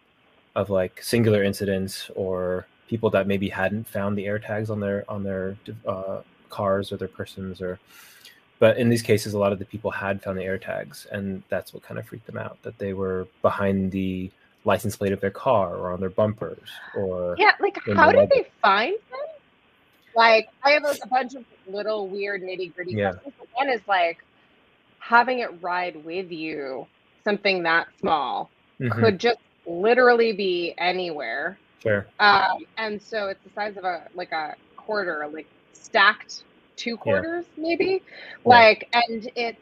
of 0.54 0.70
like 0.70 1.02
singular 1.02 1.42
incidents 1.42 2.10
or 2.14 2.66
people 2.88 3.10
that 3.10 3.26
maybe 3.26 3.48
hadn't 3.48 3.88
found 3.88 4.18
the 4.18 4.26
air 4.26 4.38
tags 4.38 4.70
on 4.70 4.80
their 4.80 5.04
on 5.08 5.22
their 5.22 5.56
uh, 5.86 6.20
cars 6.50 6.92
or 6.92 6.98
their 6.98 7.08
persons 7.08 7.60
or 7.60 7.78
but 8.58 8.76
in 8.76 8.90
these 8.90 9.00
cases 9.00 9.32
a 9.32 9.38
lot 9.38 9.50
of 9.50 9.58
the 9.58 9.64
people 9.64 9.90
had 9.90 10.22
found 10.22 10.38
the 10.38 10.44
air 10.44 10.58
tags 10.58 11.06
and 11.10 11.42
that's 11.48 11.72
what 11.72 11.82
kind 11.82 11.98
of 11.98 12.06
freaked 12.06 12.26
them 12.26 12.36
out 12.36 12.58
that 12.62 12.76
they 12.78 12.92
were 12.92 13.26
behind 13.40 13.90
the 13.90 14.30
license 14.64 14.96
plate 14.96 15.12
of 15.12 15.20
their 15.20 15.30
car 15.30 15.76
or 15.76 15.92
on 15.92 16.00
their 16.00 16.10
bumpers 16.10 16.70
or 16.96 17.36
Yeah, 17.38 17.52
like 17.60 17.76
how 17.96 18.12
did 18.12 18.28
they 18.30 18.44
find 18.62 18.92
them? 18.92 19.20
Like 20.14 20.46
I 20.62 20.70
have 20.72 20.82
like 20.82 20.98
a 21.02 21.08
bunch 21.08 21.34
of 21.34 21.44
little 21.66 22.08
weird 22.08 22.42
nitty 22.42 22.74
gritty 22.74 22.94
Yeah. 22.94 23.12
questions. 23.12 23.34
One 23.54 23.68
is 23.70 23.80
like 23.88 24.18
having 24.98 25.40
it 25.40 25.50
ride 25.60 25.96
with 26.04 26.30
you, 26.30 26.86
something 27.24 27.62
that 27.64 27.88
small 27.98 28.50
Mhm, 28.80 28.90
could 28.90 29.18
just 29.18 29.38
literally 29.66 30.32
be 30.32 30.74
anywhere. 30.78 31.58
sure 31.82 32.06
Um, 32.20 32.64
and 32.78 33.02
so 33.02 33.28
it's 33.28 33.42
the 33.42 33.50
size 33.50 33.76
of 33.76 33.84
a 33.84 34.06
like 34.14 34.32
a 34.32 34.54
quarter, 34.76 35.26
like 35.32 35.46
stacked 35.72 36.44
two 36.76 36.96
quarters, 36.96 37.46
maybe. 37.56 38.02
Like, 38.44 38.88
and 38.92 39.28
it's, 39.34 39.58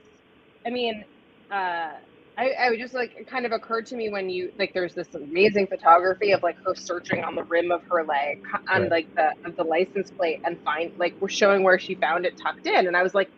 I 0.66 0.71
mean, 0.71 1.04
uh, 1.50 1.92
I, 2.40 2.52
I 2.61 2.70
would 2.70 2.80
just 2.80 2.94
like 2.94 3.12
it 3.16 3.28
kind 3.28 3.47
of 3.47 3.52
occurred 3.52 3.87
to 3.88 3.97
me 3.97 4.11
when 4.11 4.30
you 4.30 4.50
like 4.59 4.73
there's 4.75 4.94
this 4.94 5.09
amazing 5.14 5.68
photography 5.68 6.32
of 6.32 6.42
like 6.42 6.56
her 6.66 6.75
searching 6.76 7.25
on 7.25 7.37
the 7.37 7.44
rim 7.50 7.70
of 7.73 7.82
her 7.90 8.04
leg 8.04 8.38
on 8.75 8.82
Right. 8.82 8.90
like 8.90 9.09
the 9.16 9.30
of 9.47 9.56
the 9.56 9.64
license 9.64 10.11
plate 10.18 10.38
and 10.47 10.59
find 10.64 10.92
like 10.99 11.14
we're 11.20 11.28
showing 11.28 11.64
where 11.64 11.78
she 11.78 11.97
found 11.97 12.26
it 12.26 12.35
tucked 12.42 12.66
in 12.66 12.88
and 12.88 12.97
I 12.97 13.04
was 13.04 13.14
like 13.14 13.28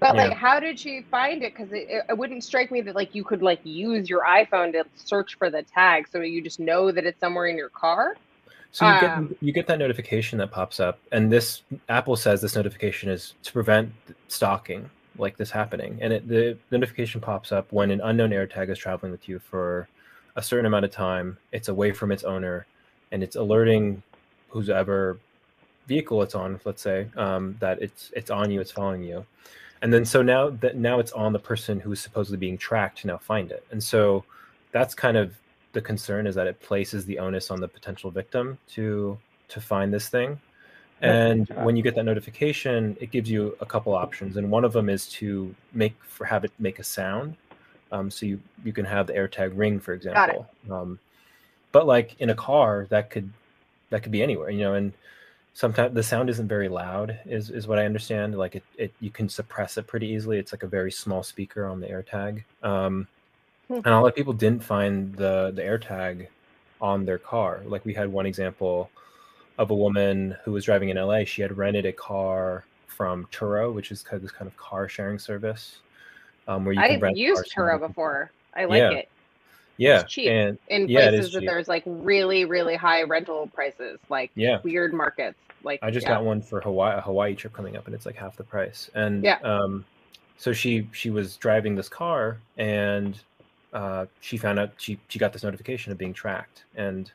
But 0.00 0.16
Yeah. 0.16 0.28
like, 0.30 0.34
how 0.34 0.60
did 0.60 0.80
she 0.80 1.06
find 1.10 1.42
it? 1.42 1.54
Because 1.56 1.72
it, 1.72 1.86
it, 1.90 2.04
it 2.10 2.18
wouldn't 2.18 2.44
strike 2.44 2.72
me 2.72 2.82
that 2.82 2.96
like 2.96 3.10
you 3.14 3.24
could 3.24 3.42
like 3.42 3.60
use 3.64 4.10
your 4.10 4.22
iPhone 4.24 4.72
to 4.74 4.84
search 4.96 5.36
for 5.38 5.50
the 5.50 5.64
tag, 5.74 6.06
so 6.10 6.20
you 6.22 6.42
just 6.44 6.60
know 6.60 6.92
that 6.92 7.06
it's 7.06 7.20
somewhere 7.20 7.48
in 7.48 7.58
your 7.58 7.70
car. 7.70 8.18
So 8.72 8.84
you 8.86 8.94
Um, 8.94 8.98
get 8.98 9.38
you 9.40 9.52
get 9.52 9.66
that 9.68 9.78
notification 9.78 10.38
that 10.38 10.50
pops 10.50 10.80
up, 10.80 11.02
and 11.12 11.30
this 11.30 11.62
Apple 11.88 12.16
says 12.16 12.40
this 12.40 12.56
notification 12.56 13.10
is 13.10 13.34
to 13.44 13.52
prevent 13.52 13.92
stalking 14.28 14.90
like 15.18 15.36
this 15.36 15.50
happening, 15.50 15.98
and 16.00 16.12
it, 16.12 16.28
the 16.28 16.56
notification 16.70 17.20
pops 17.20 17.52
up 17.52 17.70
when 17.72 17.90
an 17.90 18.00
unknown 18.02 18.30
AirTag 18.30 18.70
is 18.70 18.78
traveling 18.78 19.12
with 19.12 19.28
you 19.28 19.38
for 19.38 19.88
a 20.36 20.42
certain 20.42 20.66
amount 20.66 20.84
of 20.84 20.90
time. 20.90 21.36
It's 21.52 21.68
away 21.68 21.92
from 21.92 22.12
its 22.12 22.24
owner, 22.24 22.66
and 23.10 23.22
it's 23.22 23.36
alerting 23.36 24.02
whoever 24.48 25.18
vehicle 25.86 26.22
it's 26.22 26.34
on, 26.34 26.60
let's 26.64 26.82
say, 26.82 27.08
um, 27.16 27.56
that 27.60 27.80
it's 27.82 28.10
it's 28.16 28.30
on 28.30 28.50
you, 28.50 28.60
it's 28.60 28.72
following 28.72 29.02
you, 29.02 29.24
and 29.82 29.92
then 29.92 30.04
so 30.04 30.22
now 30.22 30.50
that 30.50 30.76
now 30.76 30.98
it's 30.98 31.12
on 31.12 31.32
the 31.32 31.38
person 31.38 31.80
who's 31.80 32.00
supposedly 32.00 32.38
being 32.38 32.58
tracked 32.58 33.00
to 33.00 33.06
now 33.06 33.18
find 33.18 33.50
it, 33.50 33.64
and 33.70 33.82
so 33.82 34.24
that's 34.72 34.94
kind 34.94 35.16
of 35.16 35.34
the 35.72 35.80
concern 35.80 36.26
is 36.26 36.34
that 36.34 36.46
it 36.46 36.60
places 36.60 37.04
the 37.06 37.18
onus 37.18 37.50
on 37.50 37.60
the 37.60 37.68
potential 37.68 38.10
victim 38.10 38.58
to 38.68 39.18
to 39.48 39.60
find 39.60 39.92
this 39.92 40.08
thing 40.08 40.38
and 41.02 41.48
when 41.64 41.76
you 41.76 41.82
get 41.82 41.94
that 41.94 42.04
notification 42.04 42.96
it 43.00 43.10
gives 43.10 43.30
you 43.30 43.56
a 43.60 43.66
couple 43.66 43.92
options 43.92 44.36
and 44.36 44.50
one 44.50 44.64
of 44.64 44.72
them 44.72 44.88
is 44.88 45.06
to 45.08 45.54
make 45.72 45.94
for 46.04 46.24
have 46.24 46.44
it 46.44 46.52
make 46.58 46.78
a 46.78 46.84
sound. 46.84 47.36
Um, 47.90 48.10
so 48.10 48.24
you 48.26 48.40
you 48.64 48.72
can 48.72 48.84
have 48.84 49.06
the 49.06 49.12
airtag 49.12 49.52
ring 49.54 49.78
for 49.80 49.92
example. 49.92 50.46
Um, 50.70 50.98
but 51.72 51.86
like 51.86 52.16
in 52.20 52.30
a 52.30 52.34
car 52.34 52.86
that 52.90 53.10
could 53.10 53.30
that 53.90 54.02
could 54.02 54.12
be 54.12 54.22
anywhere 54.22 54.50
you 54.50 54.60
know 54.60 54.74
and 54.74 54.92
sometimes 55.54 55.94
the 55.94 56.02
sound 56.02 56.30
isn't 56.30 56.48
very 56.48 56.68
loud 56.68 57.18
is 57.26 57.50
is 57.50 57.66
what 57.66 57.78
i 57.78 57.84
understand. 57.84 58.38
Like 58.38 58.56
it, 58.56 58.64
it 58.78 58.92
you 59.00 59.10
can 59.10 59.28
suppress 59.28 59.76
it 59.76 59.86
pretty 59.86 60.08
easily. 60.08 60.38
It's 60.38 60.52
like 60.52 60.62
a 60.62 60.68
very 60.68 60.92
small 60.92 61.22
speaker 61.22 61.66
on 61.66 61.80
the 61.80 61.88
airtag. 61.88 62.44
Um, 62.62 63.06
Hmm. 63.68 63.74
and 63.74 63.86
a 63.86 64.00
lot 64.00 64.08
of 64.08 64.14
people 64.14 64.32
didn't 64.32 64.62
find 64.62 65.14
the 65.14 65.52
the 65.54 65.62
airtag 65.62 66.28
on 66.80 67.04
their 67.04 67.18
car. 67.18 67.62
Like 67.64 67.84
we 67.84 67.94
had 67.94 68.08
one 68.12 68.26
example 68.26 68.90
of 69.58 69.70
a 69.70 69.74
woman 69.74 70.36
who 70.44 70.52
was 70.52 70.64
driving 70.64 70.88
in 70.88 70.96
la 70.96 71.24
she 71.24 71.42
had 71.42 71.56
rented 71.56 71.84
a 71.86 71.92
car 71.92 72.64
from 72.86 73.26
turo 73.32 73.72
which 73.72 73.90
is 73.90 74.02
kind 74.02 74.16
of 74.16 74.22
this 74.22 74.30
kind 74.32 74.48
of 74.48 74.56
car 74.56 74.88
sharing 74.88 75.18
service 75.18 75.78
um, 76.48 76.64
where 76.64 76.74
you 76.74 76.80
can 76.80 77.04
I've 77.04 77.16
used 77.16 77.52
Turo 77.56 77.78
before. 77.78 78.30
I 78.54 78.64
like 78.64 78.78
Yeah. 78.80 78.90
it 78.90 79.08
yeah 79.76 80.00
It's 80.00 80.12
cheap. 80.12 80.28
and 80.28 80.58
in 80.68 80.88
yeah, 80.88 81.08
places 81.08 81.32
that 81.32 81.40
cheap. 81.40 81.48
there's 81.48 81.68
like 81.68 81.82
really 81.86 82.44
really 82.44 82.74
high 82.74 83.02
rental 83.04 83.46
prices, 83.54 83.98
like 84.08 84.30
yeah 84.34 84.58
weird 84.62 84.92
markets. 84.92 85.38
Like 85.62 85.78
I 85.82 85.90
just 85.90 86.04
yeah. 86.04 86.14
got 86.14 86.24
one 86.24 86.42
for 86.42 86.60
Hawaii, 86.60 86.98
a 86.98 87.00
Hawaii 87.00 87.34
trip 87.36 87.52
coming 87.52 87.76
up, 87.76 87.86
and 87.86 87.94
it's 87.94 88.04
like 88.06 88.16
half 88.16 88.36
the 88.36 88.42
price. 88.42 88.90
And 88.94 89.22
Yeah. 89.22 89.38
um, 89.44 89.84
so 90.36 90.52
she 90.52 90.88
she 90.92 91.10
was 91.10 91.36
driving 91.36 91.76
this 91.76 91.88
car, 91.88 92.38
and 92.58 93.18
uh, 93.72 94.06
she 94.20 94.36
found 94.36 94.58
out 94.58 94.72
she 94.76 94.98
she 95.08 95.20
got 95.20 95.32
this 95.32 95.44
notification 95.44 95.92
of 95.92 95.98
being 95.98 96.12
tracked, 96.12 96.64
and 96.74 97.10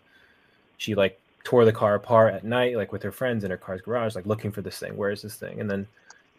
she 0.78 0.96
like 0.96 1.20
tore 1.48 1.64
the 1.64 1.72
car 1.72 1.96
apart 1.96 2.34
at 2.34 2.44
night, 2.44 2.76
like 2.76 2.92
with 2.92 3.02
her 3.02 3.12
friends 3.12 3.46
in 3.46 3.52
her 3.52 3.58
car's 3.58 3.80
garage, 3.80 4.16
like 4.16 4.26
looking 4.26 4.52
for 4.52 4.62
this 4.62 4.80
thing. 4.80 4.98
Where 4.98 5.12
is 5.12 5.22
this 5.22 5.36
thing? 5.36 5.62
And 5.62 5.72
then 5.72 5.88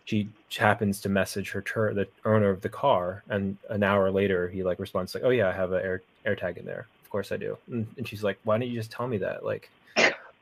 she 0.04 0.28
happens 0.58 1.00
to 1.00 1.08
message 1.08 1.50
her 1.50 1.62
tur- 1.62 1.94
the 1.94 2.06
owner 2.26 2.50
of 2.50 2.60
the 2.60 2.68
car, 2.68 3.22
and 3.30 3.56
an 3.70 3.82
hour 3.82 4.10
later 4.10 4.48
he 4.48 4.62
like 4.62 4.78
responds 4.78 5.14
like, 5.14 5.24
"Oh 5.24 5.30
yeah, 5.30 5.48
I 5.48 5.52
have 5.52 5.72
an 5.72 5.80
air 5.82 6.02
AirTag 6.26 6.58
in 6.58 6.66
there. 6.66 6.88
Of 7.02 7.08
course 7.08 7.32
I 7.32 7.38
do." 7.38 7.56
And, 7.72 7.86
and 7.96 8.06
she's 8.06 8.22
like, 8.22 8.38
"Why 8.44 8.58
didn't 8.58 8.70
you 8.70 8.78
just 8.78 8.92
tell 8.92 9.08
me 9.08 9.16
that?" 9.16 9.46
Like, 9.46 9.70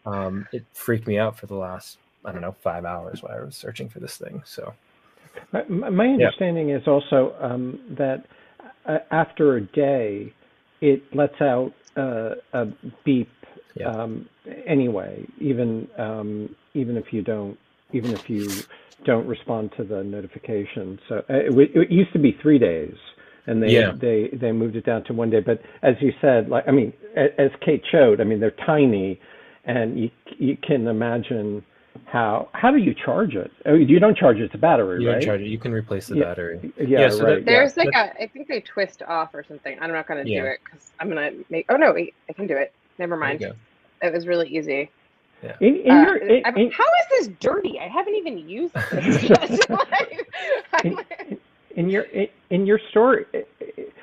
um, 0.04 0.48
it 0.52 0.64
freaked 0.72 1.06
me 1.06 1.16
out 1.16 1.38
for 1.38 1.46
the 1.46 1.54
last 1.54 1.98
I 2.24 2.32
don't 2.32 2.40
know 2.40 2.56
five 2.60 2.84
hours 2.84 3.22
while 3.22 3.38
I 3.38 3.44
was 3.44 3.54
searching 3.54 3.88
for 3.88 4.00
this 4.00 4.16
thing. 4.16 4.42
So 4.44 4.74
My, 5.52 5.62
my 5.68 6.06
understanding 6.08 6.70
is 6.70 6.88
also 6.88 7.34
um, 7.40 7.78
that 7.96 8.24
uh, 8.86 8.98
after 9.12 9.56
a 9.58 9.60
day, 9.60 10.32
it 10.80 11.02
lets 11.14 11.40
out 11.40 11.72
uh, 11.96 12.34
a 12.52 12.66
beep 13.04 13.30
Yeah. 13.76 13.90
um, 13.90 14.28
anyway, 14.66 15.24
even 15.38 15.88
um, 15.98 16.54
even 16.74 16.96
if 16.96 17.12
you 17.12 17.22
don't 17.22 17.58
even 17.92 18.12
if 18.12 18.28
you 18.30 18.48
don't 19.04 19.26
respond 19.26 19.72
to 19.76 19.84
the 19.84 20.02
notification. 20.02 20.98
So 21.08 21.16
uh, 21.30 21.34
it, 21.34 21.48
w- 21.50 21.70
it 21.74 21.90
used 21.90 22.12
to 22.14 22.18
be 22.18 22.36
three 22.42 22.58
days, 22.58 22.94
and 23.46 23.62
they 23.62 23.68
Yeah. 23.70 23.92
they 23.96 24.28
they 24.32 24.52
moved 24.52 24.76
it 24.76 24.84
down 24.86 25.04
to 25.04 25.12
one 25.12 25.30
day. 25.30 25.40
But 25.40 25.60
as 25.82 25.94
you 26.00 26.12
said, 26.20 26.48
like 26.48 26.64
I 26.66 26.70
mean, 26.72 26.92
as 27.16 27.50
Kate 27.64 27.82
showed, 27.90 28.20
I 28.20 28.24
mean 28.24 28.40
they're 28.40 28.50
tiny, 28.66 29.20
and 29.64 29.98
you 29.98 30.10
you 30.38 30.56
can 30.56 30.86
imagine 30.88 31.64
how 32.06 32.48
how 32.52 32.70
do 32.70 32.78
you 32.78 32.94
charge 32.94 33.34
it? 33.34 33.50
Oh, 33.66 33.74
you 33.74 33.98
don't 33.98 34.16
charge 34.16 34.38
it 34.38 34.48
to 34.52 34.58
battery, 34.58 34.96
right? 34.96 35.00
you 35.02 35.08
right? 35.08 35.18
can 35.20 35.26
charge 35.26 35.40
it. 35.42 35.48
You 35.48 35.58
can 35.58 35.72
replace 35.72 36.06
the 36.08 36.16
Yeah. 36.16 36.24
battery. 36.24 36.72
Yeah, 36.78 36.86
Yeah, 36.86 37.08
so 37.10 37.16
that- 37.18 37.24
right. 37.24 37.38
yeah. 37.38 37.44
There's 37.44 37.76
like 37.76 37.88
a, 37.94 38.22
I 38.22 38.26
think 38.32 38.48
they 38.48 38.60
twist 38.60 39.02
off 39.02 39.34
or 39.34 39.44
something. 39.44 39.78
I'm 39.80 39.92
not 39.92 40.06
gonna 40.06 40.24
do 40.24 40.44
it 40.44 40.60
because 40.64 40.92
I'm 41.00 41.08
gonna 41.08 41.30
make. 41.50 41.66
Oh 41.68 41.76
no, 41.76 41.92
wait, 41.92 42.14
I 42.28 42.32
can 42.32 42.46
do 42.46 42.56
it. 42.56 42.72
Never 42.98 43.16
mind. 43.16 43.42
It 44.02 44.12
was 44.12 44.26
really 44.26 44.48
easy. 44.48 44.90
In, 45.60 45.76
in 45.76 45.90
Uh, 45.90 46.02
your 46.02 46.16
in, 46.16 46.44
I'm- 46.44 46.56
in, 46.56 46.70
how 46.70 46.84
is 46.84 47.06
this 47.26 47.28
dirty? 47.40 47.78
I 47.78 47.88
haven't 47.88 48.14
even 48.14 48.38
used 48.48 48.74
this. 48.92 49.60
Like, 49.68 50.26
in, 50.84 51.38
in 51.76 51.90
your 51.90 52.02
in, 52.04 52.28
in 52.50 52.66
your 52.66 52.80
story 52.90 53.26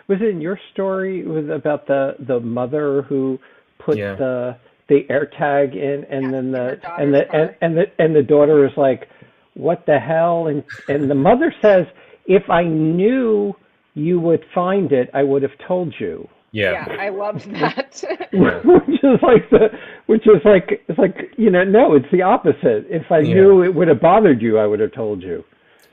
was 0.08 0.20
it 0.22 0.28
in 0.30 0.42
your 0.42 0.60
story 0.74 1.22
it 1.22 1.28
was 1.28 1.50
about 1.50 1.88
the 1.88 2.16
the 2.20 2.40
mother 2.40 3.02
who 3.04 3.40
put 3.80 3.98
Yeah. 3.98 4.16
the 4.16 4.58
the 4.90 5.06
air 5.10 5.26
tag 5.26 5.76
in 5.76 6.06
and 6.10 6.24
Yes, 6.24 6.32
then 6.32 6.52
the 6.52 6.80
and 7.00 7.14
the 7.14 7.32
and, 7.36 7.56
and 7.62 7.78
the 7.78 7.86
and 8.00 8.16
the 8.16 8.22
daughter 8.24 8.66
is 8.66 8.72
like 8.78 9.10
what 9.56 9.86
the 9.86 10.00
hell 10.00 10.48
and 10.48 10.64
and 10.88 11.10
the 11.10 11.16
mother 11.16 11.54
says 11.62 11.86
if 12.26 12.50
i 12.50 12.64
knew 12.64 13.56
you 13.96 14.20
would 14.20 14.44
find 14.54 14.92
it 14.92 15.10
i 15.14 15.24
would 15.24 15.42
have 15.42 15.58
told 15.68 15.94
you 16.00 16.28
yeah, 16.54 16.86
Yeah. 16.88 16.96
I 17.02 17.10
loved 17.10 17.52
that. 17.60 18.02
Which 18.32 19.04
is 19.04 19.20
like 19.22 19.50
the 19.50 19.70
which 20.06 20.26
is 20.28 20.42
like 20.46 20.84
it's 20.88 20.98
like 21.00 21.34
you 21.38 21.50
know 21.50 21.64
no 21.66 21.94
it's 21.96 22.06
the 22.12 22.22
opposite 22.22 22.86
if 22.90 23.10
i 23.12 23.20
Yeah. 23.20 23.34
knew 23.36 23.64
it 23.64 23.74
would 23.74 23.88
have 23.90 24.00
bothered 24.02 24.42
you 24.42 24.58
i 24.60 24.66
would 24.66 24.80
have 24.80 24.92
told 24.94 25.22
you 25.22 25.44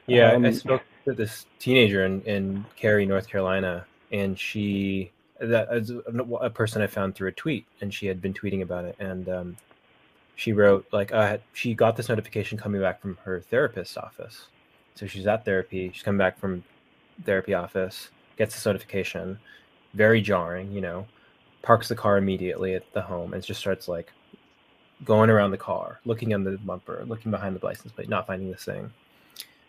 Yeah, 0.07 0.31
I 0.31 0.35
Um, 0.35 0.53
spoke 0.53 0.83
to 1.07 1.13
this 1.13 1.47
teenager 1.59 2.05
in, 2.05 2.21
in 2.23 2.65
Cary, 2.77 3.07
North 3.07 3.29
Carolina, 3.29 3.85
and 4.13 4.39
she 4.39 5.11
that 5.41 5.69
is 5.73 5.91
a- 5.91 6.35
a 6.49 6.51
person 6.51 6.83
I 6.83 6.87
found 6.89 7.15
through 7.15 7.29
a 7.29 7.33
tweet, 7.33 7.65
and 7.81 7.93
she 7.95 8.07
had 8.07 8.21
been 8.21 8.35
tweeting 8.35 8.63
about 8.63 8.85
it, 8.85 8.97
and 8.99 9.29
um, 9.29 9.57
she 10.37 10.53
wrote 10.53 10.87
like 10.93 11.13
uh, 11.13 11.39
she 11.55 11.75
got 11.75 11.97
this 11.97 12.09
notification 12.09 12.59
coming 12.59 12.81
back 12.81 13.01
from 13.01 13.17
her 13.25 13.41
therapist's 13.41 13.97
office, 13.97 14.49
so 14.97 15.07
she's 15.07 15.27
at 15.27 15.45
therapy, 15.45 15.91
she's 15.95 16.03
coming 16.03 16.19
back 16.19 16.39
from 16.39 16.63
therapy 17.25 17.55
office, 17.55 18.11
gets 18.37 18.55
this 18.55 18.67
notification, 18.67 19.39
very 19.95 20.21
jarring, 20.21 20.73
you 20.73 20.81
know, 20.81 21.07
parks 21.63 21.89
the 21.89 21.97
car 21.97 22.19
immediately 22.19 22.75
at 22.75 22.91
the 22.93 23.03
home, 23.03 23.35
and 23.35 23.43
just 23.43 23.61
starts 23.61 23.89
like 23.89 24.13
going 25.05 25.31
around 25.31 25.51
the 25.51 25.59
car, 25.59 26.01
looking 26.05 26.35
on 26.35 26.45
the 26.45 26.59
bumper, 26.59 27.05
looking 27.07 27.31
behind 27.31 27.57
the 27.57 27.65
license 27.65 27.93
plate, 27.93 28.09
not 28.09 28.27
finding 28.27 28.51
this 28.51 28.65
thing 28.65 28.91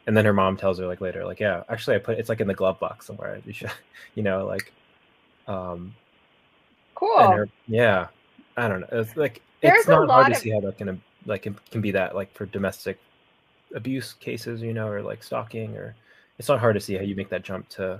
and 0.07 0.17
then 0.17 0.25
her 0.25 0.33
mom 0.33 0.57
tells 0.57 0.79
her 0.79 0.87
like 0.87 1.01
later 1.01 1.25
like 1.25 1.39
yeah 1.39 1.63
actually 1.69 1.95
i 1.95 1.99
put 1.99 2.17
it's 2.17 2.29
like 2.29 2.41
in 2.41 2.47
the 2.47 2.53
glove 2.53 2.79
box 2.79 3.05
somewhere 3.05 3.41
you 3.45 3.53
should 3.53 3.71
you 4.15 4.23
know 4.23 4.45
like 4.45 4.71
um 5.47 5.93
cool. 6.95 7.17
her 7.17 7.49
yeah 7.67 8.07
i 8.57 8.67
don't 8.67 8.81
know 8.81 8.87
it's 8.91 9.15
like 9.15 9.41
There's 9.61 9.79
it's 9.79 9.87
not 9.87 10.09
hard 10.09 10.27
to 10.27 10.31
of- 10.33 10.37
see 10.37 10.51
how 10.51 10.59
that 10.61 10.77
can 10.77 11.01
like 11.25 11.43
can 11.43 11.81
be 11.81 11.91
that 11.91 12.15
like 12.15 12.33
for 12.33 12.45
domestic 12.45 12.99
abuse 13.75 14.13
cases 14.13 14.61
you 14.61 14.73
know 14.73 14.87
or 14.87 15.01
like 15.01 15.23
stalking 15.23 15.77
or 15.77 15.95
it's 16.37 16.49
not 16.49 16.59
hard 16.59 16.75
to 16.75 16.81
see 16.81 16.95
how 16.95 17.03
you 17.03 17.15
make 17.15 17.29
that 17.29 17.43
jump 17.43 17.69
to 17.69 17.99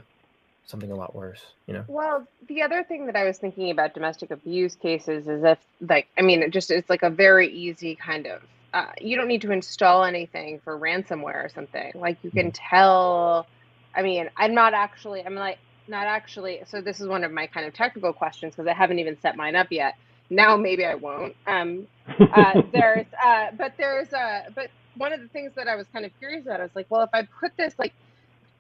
something 0.65 0.91
a 0.91 0.95
lot 0.95 1.15
worse 1.15 1.41
you 1.67 1.73
know 1.73 1.85
Well, 1.87 2.27
the 2.47 2.61
other 2.61 2.83
thing 2.83 3.05
that 3.07 3.15
I 3.15 3.23
was 3.25 3.37
thinking 3.37 3.71
about 3.71 3.93
domestic 3.93 4.31
abuse 4.31 4.75
cases 4.75 5.27
is 5.27 5.43
if, 5.43 5.59
like, 5.81 6.07
I 6.17 6.21
mean, 6.21 6.43
it 6.43 6.51
just 6.51 6.71
it's 6.71 6.89
like 6.89 7.03
a 7.03 7.09
very 7.09 7.49
easy 7.53 7.95
kind 7.95 8.27
of. 8.27 8.41
Uh, 8.73 8.87
you 9.01 9.17
don't 9.17 9.27
need 9.27 9.41
to 9.41 9.51
install 9.51 10.05
anything 10.05 10.59
for 10.63 10.79
ransomware 10.79 11.45
or 11.45 11.49
something. 11.53 11.91
Like 11.95 12.17
you 12.23 12.31
can 12.31 12.51
tell. 12.51 13.47
I 13.95 14.01
mean, 14.01 14.29
I'm 14.37 14.53
not 14.53 14.73
actually. 14.73 15.25
I'm 15.25 15.35
like 15.35 15.59
not 15.87 16.07
actually. 16.07 16.61
So 16.67 16.81
this 16.81 17.01
is 17.01 17.07
one 17.07 17.23
of 17.23 17.31
my 17.31 17.47
kind 17.47 17.65
of 17.65 17.73
technical 17.73 18.13
questions 18.13 18.55
because 18.55 18.67
I 18.67 18.73
haven't 18.73 18.99
even 18.99 19.19
set 19.21 19.35
mine 19.35 19.55
up 19.55 19.67
yet. 19.71 19.95
Now 20.29 20.55
maybe 20.55 20.85
I 20.85 20.95
won't. 20.95 21.35
Um, 21.47 21.87
uh, 22.19 22.61
there's 22.73 23.07
uh, 23.23 23.47
but 23.57 23.73
there's 23.77 24.13
uh, 24.13 24.43
but 24.55 24.69
one 24.95 25.13
of 25.13 25.21
the 25.21 25.27
things 25.27 25.51
that 25.55 25.67
I 25.67 25.75
was 25.75 25.87
kind 25.93 26.05
of 26.05 26.11
curious 26.19 26.45
about, 26.45 26.59
I 26.59 26.63
was 26.63 26.75
like, 26.75 26.87
well, 26.89 27.01
if 27.01 27.09
I 27.13 27.23
put 27.39 27.55
this 27.57 27.73
like, 27.77 27.93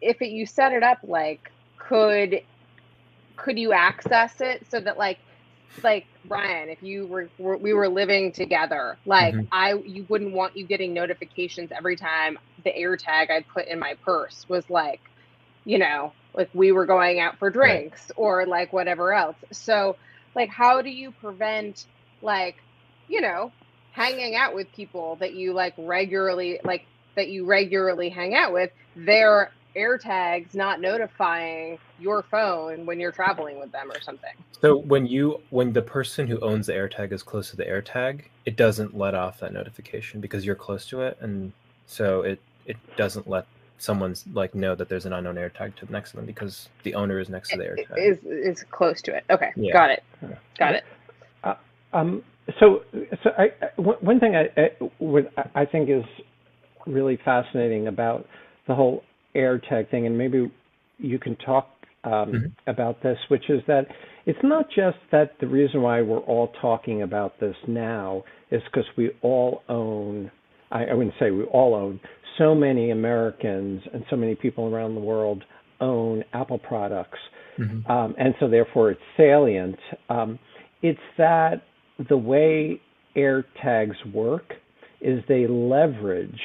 if 0.01 0.21
it, 0.21 0.29
you 0.29 0.45
set 0.45 0.73
it 0.73 0.83
up 0.83 0.99
like, 1.03 1.51
could 1.91 2.41
could 3.37 3.59
you 3.59 3.73
access 3.73 4.33
it 4.41 4.67
so 4.69 4.79
that 4.81 4.97
like 4.97 5.19
like 5.83 6.07
Brian, 6.25 6.69
if 6.69 6.81
you 6.81 7.07
were, 7.07 7.31
were 7.37 7.57
we 7.57 7.73
were 7.73 7.89
living 7.89 8.33
together, 8.33 8.99
like 9.05 9.35
Mhm. 9.35 9.47
I 9.51 9.75
you 9.85 10.05
wouldn't 10.09 10.33
want 10.33 10.53
you 10.55 10.67
getting 10.67 10.93
notifications 10.93 11.71
every 11.77 11.97
time 11.97 12.37
the 12.63 12.75
air 12.75 12.97
tag 12.97 13.29
I'd 13.31 13.47
put 13.53 13.67
in 13.67 13.79
my 13.79 13.95
purse 14.05 14.45
was 14.49 14.65
like, 14.69 15.01
you 15.65 15.79
know, 15.79 16.15
like 16.33 16.49
we 16.53 16.71
were 16.71 16.85
going 16.85 17.19
out 17.19 17.37
for 17.39 17.49
drinks 17.51 18.11
or 18.17 18.45
like 18.47 18.73
whatever 18.73 19.13
else. 19.13 19.37
So 19.53 19.97
like 20.35 20.49
how 20.49 20.81
do 20.81 20.89
you 20.89 21.13
prevent 21.13 21.79
like, 22.21 22.57
you 23.07 23.21
know, 23.21 23.53
hanging 23.91 24.35
out 24.35 24.55
with 24.55 24.71
people 24.73 25.17
that 25.21 25.33
you 25.33 25.53
like 25.53 25.73
regularly 25.77 26.59
like 26.63 26.83
that 27.17 27.29
you 27.29 27.45
regularly 27.45 28.09
hang 28.09 28.35
out 28.35 28.53
with, 28.53 28.71
their 28.95 29.51
AirTags 29.75 30.53
not 30.53 30.81
notifying 30.81 31.77
your 31.99 32.23
phone 32.23 32.85
when 32.85 32.99
you're 32.99 33.11
traveling 33.11 33.59
with 33.59 33.71
them 33.71 33.91
or 33.91 34.01
something. 34.01 34.33
So 34.61 34.77
when 34.77 35.05
you 35.05 35.41
when 35.49 35.73
the 35.73 35.81
person 35.81 36.27
who 36.27 36.39
owns 36.39 36.67
the 36.67 36.73
AirTag 36.73 37.11
is 37.11 37.23
close 37.23 37.49
to 37.51 37.57
the 37.57 37.65
AirTag, 37.65 38.23
it 38.45 38.55
doesn't 38.55 38.97
let 38.97 39.15
off 39.15 39.39
that 39.39 39.53
notification 39.53 40.21
because 40.21 40.45
you're 40.45 40.55
close 40.55 40.85
to 40.87 41.01
it, 41.01 41.17
and 41.21 41.51
so 41.85 42.21
it 42.21 42.39
it 42.65 42.77
doesn't 42.95 43.27
let 43.27 43.45
someone's 43.77 44.25
like 44.33 44.53
know 44.53 44.75
that 44.75 44.87
there's 44.89 45.05
an 45.07 45.13
unknown 45.13 45.35
AirTag 45.35 45.75
to 45.75 45.91
next 45.91 46.11
to 46.11 46.17
them 46.17 46.25
because 46.25 46.69
the 46.83 46.93
owner 46.93 47.19
is 47.19 47.29
next 47.29 47.49
to 47.49 47.57
the 47.57 47.63
AirTag. 47.63 47.97
Is 47.97 48.17
is 48.25 48.63
close 48.69 49.01
to 49.03 49.15
it. 49.15 49.23
Okay, 49.29 49.51
Yeah. 49.55 49.73
got 49.73 49.89
it. 49.89 50.03
Got 50.59 50.75
it. 50.75 50.83
Um, 51.93 52.23
so, 52.59 52.83
so 53.23 53.31
I, 53.37 53.51
I- 53.61 53.81
one 53.81 53.97
one 54.01 54.19
thing 54.19 54.35
I, 54.35 54.49
I, 54.55 54.69
would, 54.99 55.29
I 55.55 55.65
think 55.65 55.89
is 55.89 56.05
really 56.87 57.17
fascinating 57.17 57.87
about 57.87 58.27
the 58.67 58.75
whole 58.75 59.03
AirTag 59.35 59.89
thing, 59.89 60.05
and 60.05 60.17
maybe 60.17 60.51
you 60.99 61.19
can 61.19 61.35
talk 61.37 61.67
um, 62.03 62.31
Mhm. 62.31 62.51
about 62.65 63.03
this, 63.03 63.19
which 63.27 63.47
is 63.51 63.61
that 63.67 63.85
it's 64.25 64.41
not 64.41 64.71
just 64.71 64.97
that 65.11 65.37
the 65.39 65.45
reason 65.45 65.83
why 65.83 66.01
we're 66.01 66.17
all 66.17 66.47
talking 66.59 67.03
about 67.03 67.39
this 67.39 67.55
now 67.67 68.23
is 68.49 68.59
because 68.63 68.87
we 68.95 69.11
all 69.21 69.61
own, 69.69 70.31
I, 70.71 70.85
I 70.85 70.93
wouldn't 70.95 71.13
say 71.19 71.29
we 71.29 71.43
all 71.43 71.75
own, 71.75 71.99
so 72.39 72.55
many 72.55 72.89
Americans 72.89 73.83
and 73.93 74.03
so 74.09 74.15
many 74.15 74.33
people 74.33 74.73
around 74.73 74.95
the 74.95 75.01
world 75.01 75.43
own 75.79 76.23
Apple 76.33 76.57
products 76.57 77.19
Mhm. 77.59 77.89
um, 77.89 78.15
and 78.17 78.33
so 78.39 78.47
therefore 78.47 78.91
it's 78.91 79.01
salient. 79.17 79.77
Um, 80.09 80.39
it's 80.81 80.99
that 81.17 81.61
the 82.09 82.17
way 82.17 82.79
AirTags 83.15 84.13
work 84.13 84.55
is 85.01 85.23
they 85.27 85.47
leverage 85.47 86.41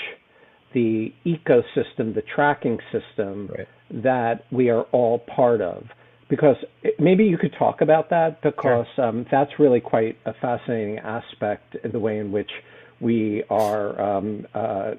the 0.77 1.11
ecosystem, 1.25 2.15
the 2.15 2.23
tracking 2.35 2.79
system 2.93 3.49
Right. 3.57 3.67
that 3.91 4.45
we 4.53 4.69
are 4.69 4.83
all 4.93 5.21
part 5.21 5.63
of. 5.63 5.85
Because 6.29 6.57
maybe 6.99 7.25
you 7.25 7.39
could 7.39 7.55
talk 7.59 7.81
about 7.81 8.11
that 8.11 8.43
because 8.43 8.87
um, 8.99 9.25
that's 9.31 9.59
really 9.59 9.81
quite 9.81 10.19
a 10.27 10.35
fascinating 10.35 10.99
aspect 10.99 11.77
in 11.83 11.93
the 11.93 12.01
way 12.01 12.19
in 12.19 12.31
which 12.31 12.51
we 13.01 13.43
are 13.49 13.99
um, 14.01 14.47
uh, 14.55 14.93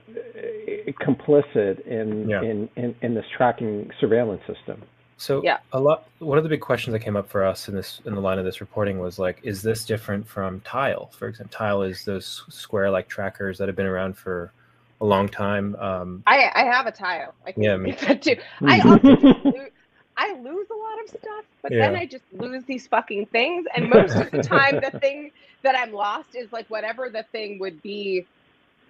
complicit 1.08 1.86
in, 1.86 2.28
Yeah. 2.30 2.42
in, 2.42 2.70
in, 2.76 2.96
in 3.02 3.14
this 3.14 3.26
tracking 3.36 3.92
surveillance 4.00 4.42
system. 4.48 4.82
So 5.18 5.42
Yeah. 5.44 5.58
a 5.74 5.80
lot 5.80 6.08
one 6.20 6.38
of 6.38 6.44
the 6.44 6.50
big 6.50 6.62
questions 6.62 6.94
that 6.94 7.00
came 7.00 7.16
up 7.16 7.28
for 7.30 7.44
us 7.44 7.68
in 7.68 7.76
this 7.76 8.02
in 8.06 8.14
the 8.16 8.22
line 8.22 8.40
of 8.40 8.46
this 8.46 8.62
reporting 8.62 8.98
was 9.00 9.20
like, 9.20 9.40
is 9.44 9.62
this 9.64 9.84
different 9.86 10.28
from 10.28 10.62
Tile? 10.62 11.10
For 11.18 11.28
example, 11.28 11.56
Tile 11.58 11.82
is 11.84 12.06
those 12.06 12.46
square 12.50 12.90
like 12.90 13.08
trackers 13.08 13.58
that 13.58 13.68
have 13.68 13.76
been 13.76 13.88
around 13.96 14.18
for 14.18 14.54
a 15.01 15.06
long 15.06 15.27
time. 15.30 15.75
Um, 15.75 16.24
I 16.25 16.51
I 16.54 16.63
have 16.66 16.88
a 16.88 16.92
tile. 16.92 17.36
I 17.46 17.54
can 17.54 17.58
Yeah, 17.58 17.77
me 17.82 17.94
that 18.01 18.22
too. 18.22 18.36
I 18.66 18.82
also 18.82 19.13
lose, 19.44 19.70
I 20.18 20.34
lose 20.34 20.68
a 20.72 20.75
lot 20.75 21.04
of 21.04 21.10
stuff, 21.10 21.46
but 21.63 21.74
then 21.77 21.96
I 21.96 22.06
just 22.06 22.25
lose 22.32 22.63
these 22.66 22.88
fucking 22.88 23.27
things. 23.27 23.66
And 23.75 23.89
most 23.89 24.20
of 24.20 24.32
the 24.32 24.39
time, 24.39 24.80
the 24.82 24.92
thing 25.01 25.32
that 25.63 25.75
I'm 25.77 25.92
lost 25.94 26.30
is 26.34 26.51
like 26.51 26.66
whatever 26.70 27.10
the 27.12 27.25
thing 27.32 27.60
would 27.60 27.82
be 27.82 28.27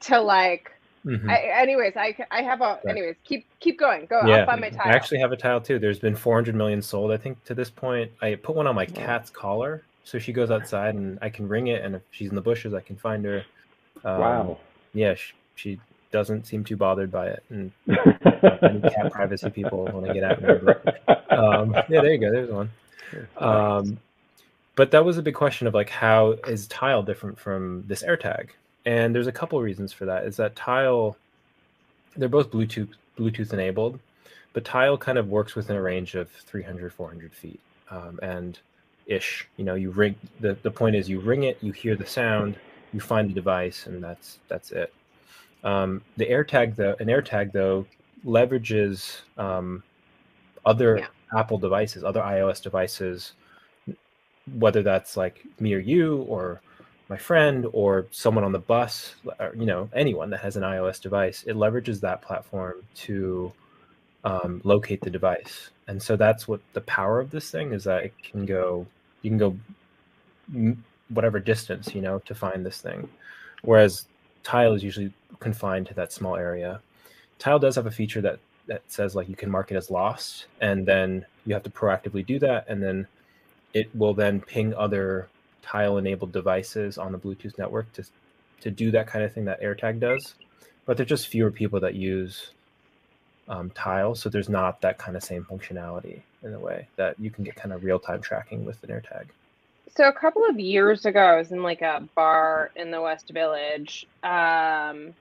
to 0.04 0.22
like. 0.22 0.70
mhm. 1.04 1.30
I, 1.30 1.42
anyways, 1.62 1.94
I 1.98 2.16
I 2.32 2.44
have 2.44 2.62
a. 2.62 2.82
Right. 2.84 2.90
Anyways, 2.90 3.18
keep 3.26 3.48
keep 3.62 3.80
going. 3.80 4.08
Go. 4.08 4.20
yeah, 4.20 4.44
I'll 4.44 4.44
find 4.46 4.62
my 4.62 4.70
tile. 4.72 4.92
I 4.92 4.96
actually 4.96 5.20
have 5.20 5.32
a 5.32 5.38
tile 5.38 5.62
too. 5.62 5.80
There's 5.80 6.00
been 6.00 6.16
400 6.16 6.56
million 6.56 6.82
sold, 6.82 7.12
I 7.12 7.18
think, 7.18 7.44
to 7.46 7.54
this 7.54 7.70
point. 7.70 8.12
I 8.22 8.36
put 8.36 8.56
one 8.56 8.68
on 8.68 8.76
my 8.76 8.86
Wow. 8.88 8.88
cat's 8.88 9.30
collar, 9.30 9.88
so 10.04 10.18
she 10.18 10.34
goes 10.34 10.50
outside 10.50 10.96
and 10.96 11.20
I 11.22 11.30
can 11.30 11.48
ring 11.48 11.68
it, 11.68 11.84
and 11.84 11.96
if 11.96 12.02
she's 12.10 12.30
in 12.30 12.36
the 12.36 12.42
bushes, 12.42 12.74
I 12.74 12.82
can 12.82 12.98
find 12.98 13.26
her. 13.26 13.48
Um, 14.04 14.56
Wow. 14.56 14.60
Yeah, 14.94 15.16
she, 15.16 15.34
she 15.56 15.82
doesn't 16.12 16.48
seem 16.48 16.64
too 16.64 16.78
bothered 16.78 17.12
by 17.12 17.28
it, 17.28 17.44
and 17.50 17.72
any 17.88 18.82
cat 18.82 19.12
privacy 19.12 19.50
people 19.50 19.86
want 19.86 20.06
to 20.06 20.14
get 20.14 20.24
at 20.24 20.42
me. 20.42 20.54
But, 20.64 21.32
um, 21.32 21.74
yeah, 21.74 22.02
there 22.02 22.14
you 22.14 22.18
go. 22.18 22.32
There's 22.32 22.50
one. 22.50 22.70
Um, 23.38 24.00
but 24.76 24.92
that 24.92 25.04
was 25.04 25.18
a 25.18 25.22
big 25.22 25.34
question 25.34 25.68
of 25.68 25.74
like, 25.74 25.90
how 25.90 26.34
is 26.48 26.68
Tile 26.68 27.04
different 27.04 27.40
from 27.40 27.84
this 27.88 28.04
AirTag? 28.04 28.50
And 28.86 29.14
there's 29.14 29.28
a 29.28 29.32
couple 29.32 29.60
reasons 29.62 29.92
for 29.92 30.06
that. 30.06 30.26
Is 30.26 30.38
that 30.38 30.56
Tile, 30.56 31.18
they're 32.16 32.30
both 32.30 32.52
Bluetooth 32.52 32.90
Bluetooth 33.18 33.52
enabled, 33.52 34.00
but 34.54 34.64
Tile 34.64 34.98
kind 34.98 35.18
of 35.18 35.30
works 35.30 35.56
within 35.56 35.76
a 35.76 35.82
range 35.82 36.16
of 36.16 36.30
300, 36.30 36.94
400 36.94 37.34
feet, 37.34 37.60
um, 37.90 38.20
and 38.22 38.60
ish. 39.08 39.48
You 39.58 39.66
know, 39.66 39.76
you 39.76 39.92
ring. 39.92 40.16
The 40.40 40.58
the 40.62 40.72
point 40.72 40.96
is, 40.96 41.10
you 41.10 41.20
ring 41.20 41.44
it, 41.44 41.58
you 41.62 41.72
hear 41.72 41.96
the 41.96 42.06
sound, 42.06 42.56
you 42.94 43.00
find 43.00 43.30
the 43.30 43.34
device, 43.34 43.88
and 43.88 44.02
that's 44.04 44.40
that's 44.48 44.72
it. 44.72 44.94
Um, 45.64 46.02
the 46.18 46.26
AirTag, 46.26 46.76
though, 46.76 46.96
an 47.00 47.08
AirTag 47.08 47.52
though 47.52 47.86
leverages 48.26 49.22
um, 49.38 49.84
other 50.66 50.98
Yeah. 51.00 51.08
Apple 51.38 51.58
devices, 51.58 52.04
other 52.04 52.22
iOS 52.22 52.62
devices, 52.62 53.34
whether 54.58 54.82
that's 54.82 55.18
like 55.18 55.46
me 55.60 55.74
or 55.74 55.80
you 55.80 56.18
or 56.30 56.62
my 57.10 57.18
friend 57.18 57.66
or 57.74 58.06
someone 58.12 58.44
on 58.44 58.52
the 58.52 58.60
bus, 58.60 59.16
or, 59.40 59.54
you 59.56 59.66
know, 59.66 59.90
anyone 59.94 60.30
that 60.30 60.40
has 60.40 60.56
an 60.56 60.64
iOS 60.64 61.02
device, 61.02 61.44
it 61.48 61.56
leverages 61.56 62.00
that 62.02 62.22
platform 62.22 62.76
to 62.96 63.52
um, 64.24 64.62
locate 64.64 65.02
the 65.02 65.10
device. 65.10 65.70
And 65.88 66.02
so 66.02 66.16
that's 66.16 66.48
what 66.48 66.60
the 66.74 66.82
power 66.82 67.20
of 67.20 67.30
this 67.32 67.50
thing 67.50 67.74
is 67.74 67.84
that 67.86 68.04
it 68.04 68.14
can 68.22 68.46
go, 68.46 68.86
you 69.22 69.32
can 69.32 69.38
go 69.38 70.76
whatever 71.10 71.40
distance, 71.40 71.94
you 71.96 72.02
know, 72.02 72.20
to 72.20 72.36
find 72.36 72.66
this 72.66 72.82
thing. 72.82 73.08
Whereas 73.64 74.06
Tile 74.48 74.76
is 74.76 74.82
usually 74.82 75.12
confined 75.42 75.88
to 75.88 75.94
that 75.96 76.14
small 76.14 76.38
area. 76.38 76.80
Tile 77.38 77.60
does 77.60 77.76
have 77.76 77.86
a 77.86 77.92
feature 77.92 78.22
that 78.22 78.40
that 78.68 78.82
says 78.88 79.14
like 79.14 79.28
you 79.28 79.36
can 79.36 79.52
mark 79.52 79.74
it 79.74 79.76
as 79.76 79.92
lost, 79.92 80.46
and 80.62 80.86
then 80.86 81.26
you 81.46 81.54
have 81.54 81.64
to 81.64 81.70
proactively 81.70 82.26
do 82.26 82.40
that, 82.40 82.64
and 82.70 82.82
then 82.82 83.08
it 83.74 83.94
will 83.94 84.14
then 84.14 84.40
ping 84.40 84.74
other 84.74 85.28
Tile 85.62 85.98
enabled 85.98 86.32
devices 86.32 86.98
on 86.98 87.12
the 87.12 87.18
Bluetooth 87.18 87.58
network 87.58 87.92
to 87.92 88.06
to 88.62 88.72
do 88.72 88.90
that 88.92 89.06
kind 89.08 89.26
of 89.26 89.34
thing 89.34 89.44
that 89.44 89.62
AirTag 89.62 90.00
does. 90.00 90.36
But 90.86 90.96
there's 90.96 91.10
just 91.10 91.28
fewer 91.28 91.52
people 91.52 91.82
that 91.82 91.96
use 91.96 92.52
um, 93.50 93.70
Tile, 93.72 94.16
so 94.16 94.30
there's 94.30 94.48
not 94.48 94.80
that 94.80 94.98
kind 94.98 95.18
of 95.18 95.24
same 95.26 95.44
functionality 95.44 96.22
in 96.42 96.54
a 96.54 96.60
way 96.60 96.88
that 96.96 97.20
you 97.20 97.32
can 97.32 97.44
get 97.44 97.58
kind 97.58 97.74
of 97.74 97.84
real 97.84 98.00
time 98.00 98.22
tracking 98.22 98.64
with 98.64 98.82
an 98.86 98.92
AirTag. 98.92 99.26
So 99.96 100.08
a 100.08 100.14
couple 100.14 100.46
of 100.46 100.60
years 100.60 101.06
ago, 101.06 101.20
I 101.22 101.38
was 101.38 101.52
in 101.52 101.64
like 101.64 101.82
a 101.82 102.08
bar 102.16 102.72
in 102.76 102.92
the 102.92 103.02
West 103.02 103.30
Village, 103.30 104.06
um, 104.24 105.14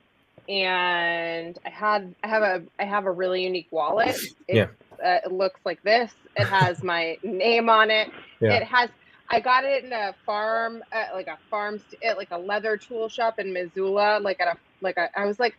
and 0.49 1.59
I 1.65 1.71
had 1.71 2.15
I 2.23 2.29
have 2.29 2.43
a 2.43 2.63
I 2.79 2.85
have 2.85 3.07
a 3.07 3.11
really 3.11 3.45
unique 3.45 3.69
wallet. 3.71 4.17
It, 4.49 4.57
Yeah. 4.57 4.67
uh, 5.03 5.21
it 5.25 5.33
looks 5.33 5.61
like 5.65 5.83
this. 5.83 6.13
It 6.37 6.47
has 6.47 6.83
my 6.83 7.17
name 7.23 7.69
on 7.71 7.91
it. 7.91 8.11
Yeah. 8.41 8.55
It 8.55 8.63
has. 8.65 8.91
I 9.29 9.41
got 9.41 9.65
it 9.65 9.85
in 9.85 9.93
a 9.93 10.15
farm, 10.25 10.85
uh, 10.93 11.07
like 11.15 11.27
a 11.27 11.37
farm, 11.51 11.81
st- 11.91 12.17
like 12.17 12.31
a 12.31 12.39
leather 12.39 12.77
tool 12.77 13.09
shop 13.09 13.39
in 13.41 13.53
Missoula. 13.53 14.21
Like 14.21 14.41
at 14.41 14.49
a 14.49 14.59
like 14.83 14.97
a, 14.99 15.09
I 15.19 15.25
was 15.27 15.41
like, 15.41 15.57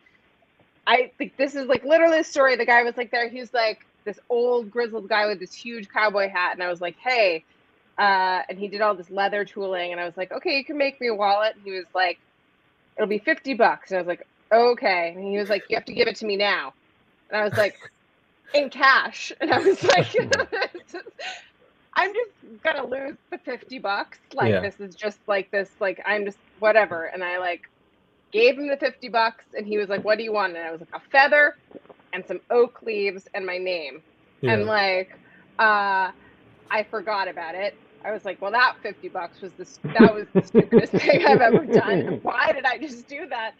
I 0.86 1.12
think 1.18 1.36
this 1.38 1.56
is 1.56 1.68
like 1.68 1.84
literally 1.84 2.20
the 2.20 2.24
story. 2.24 2.56
The 2.56 2.66
guy 2.66 2.84
was 2.84 2.96
like 2.98 3.12
there. 3.12 3.28
He 3.30 3.40
was 3.42 3.54
like 3.54 3.86
this 4.06 4.20
old 4.30 4.70
grizzled 4.72 5.10
guy 5.10 5.26
with 5.28 5.40
this 5.40 5.54
huge 5.54 5.90
cowboy 5.90 6.30
hat, 6.30 6.54
and 6.54 6.62
I 6.64 6.70
was 6.70 6.82
like, 6.82 6.98
hey. 6.98 7.44
Uh, 7.98 8.42
and 8.50 8.58
he 8.60 8.68
did 8.68 8.82
all 8.82 8.96
this 8.96 9.10
leather 9.10 9.46
tooling, 9.46 9.92
and 9.92 10.00
I 10.02 10.06
was 10.06 10.18
like, 10.18 10.32
okay, 10.32 10.58
you 10.58 10.66
can 10.66 10.78
make 10.78 11.00
me 11.02 11.08
a 11.08 11.16
wallet. 11.16 11.56
And 11.56 11.64
he 11.64 11.72
was 11.72 11.88
like, 11.94 12.20
it'll 12.98 13.08
be 13.08 13.20
50 13.20 13.54
bucks. 13.56 13.92
And 13.92 13.98
I 13.98 14.02
was 14.02 14.08
like, 14.08 14.28
okay. 14.54 15.14
And 15.16 15.24
he 15.24 15.38
was 15.38 15.50
like, 15.50 15.64
you 15.70 15.76
have 15.78 15.86
to 15.86 15.94
give 15.94 16.08
it 16.08 16.16
to 16.18 16.26
me 16.26 16.36
now. 16.38 16.74
And 17.30 17.42
I 17.42 17.44
was 17.44 17.58
like, 17.58 17.76
in 18.54 18.70
cash. 18.70 19.32
And 19.42 19.52
I 19.52 19.60
was 19.60 19.84
like, 19.84 20.08
I'm 21.96 22.14
just 22.14 22.32
gonna 22.64 22.86
lose 22.86 23.18
the 23.32 23.38
50 23.40 23.80
bucks. 23.80 24.20
Like, 24.34 24.54
Yeah. 24.54 24.60
this 24.60 24.80
is 24.80 24.96
just 24.96 25.20
like 25.28 25.50
this, 25.52 25.70
like, 25.80 26.02
I'm 26.06 26.26
just 26.26 26.40
whatever. 26.60 27.06
And 27.06 27.24
I 27.24 27.38
like 27.40 27.62
gave 28.32 28.58
him 28.58 28.68
the 28.68 28.78
50 28.78 29.10
bucks, 29.10 29.46
and 29.54 29.66
he 29.68 29.78
was 29.78 29.90
like, 29.90 30.04
what 30.04 30.18
do 30.18 30.24
you 30.24 30.34
want? 30.34 30.56
And 30.56 30.66
I 30.66 30.72
was 30.72 30.82
like, 30.82 30.90
a 30.94 31.02
feather 31.12 31.56
and 32.14 32.26
some 32.26 32.40
oak 32.50 32.82
leaves 32.84 33.28
and 33.34 33.46
my 33.46 33.58
name 33.58 34.04
and 34.48 34.66
like 34.66 35.10
uh 35.60 36.12
i 36.70 36.84
forgot 36.90 37.28
about 37.28 37.56
it 37.56 37.78
i 38.08 38.12
was 38.12 38.26
like 38.26 38.42
well 38.42 38.52
that 38.52 38.76
50 38.82 39.10
bucks 39.10 39.42
was 39.42 39.54
the 39.54 39.68
that 40.00 40.14
was 40.14 40.28
the 40.34 40.42
stupidest 40.42 40.94
thing 41.04 41.26
i've 41.26 41.42
ever 41.42 41.66
done. 41.66 42.20
Why 42.24 42.52
did 42.54 42.66
i 42.66 42.78
just 42.78 43.08
do 43.08 43.28
that? 43.30 43.54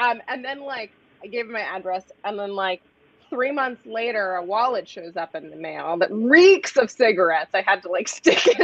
Um 0.00 0.20
and 0.28 0.44
then 0.44 0.60
like 0.60 0.92
i 1.24 1.26
gave 1.26 1.46
him 1.46 1.52
my 1.52 1.60
address 1.60 2.04
and 2.24 2.38
then 2.38 2.52
like 2.54 2.82
three 3.30 3.52
months 3.52 3.82
later 3.84 4.36
a 4.36 4.44
wallet 4.44 4.88
shows 4.88 5.16
up 5.16 5.34
in 5.34 5.50
the 5.50 5.56
mail 5.56 5.96
that 5.98 6.10
reeks 6.12 6.76
of 6.76 6.90
cigarettes. 6.90 7.50
I 7.54 7.62
had 7.66 7.82
to 7.82 7.90
like 7.90 8.08
stick 8.20 8.40
it 8.46 8.58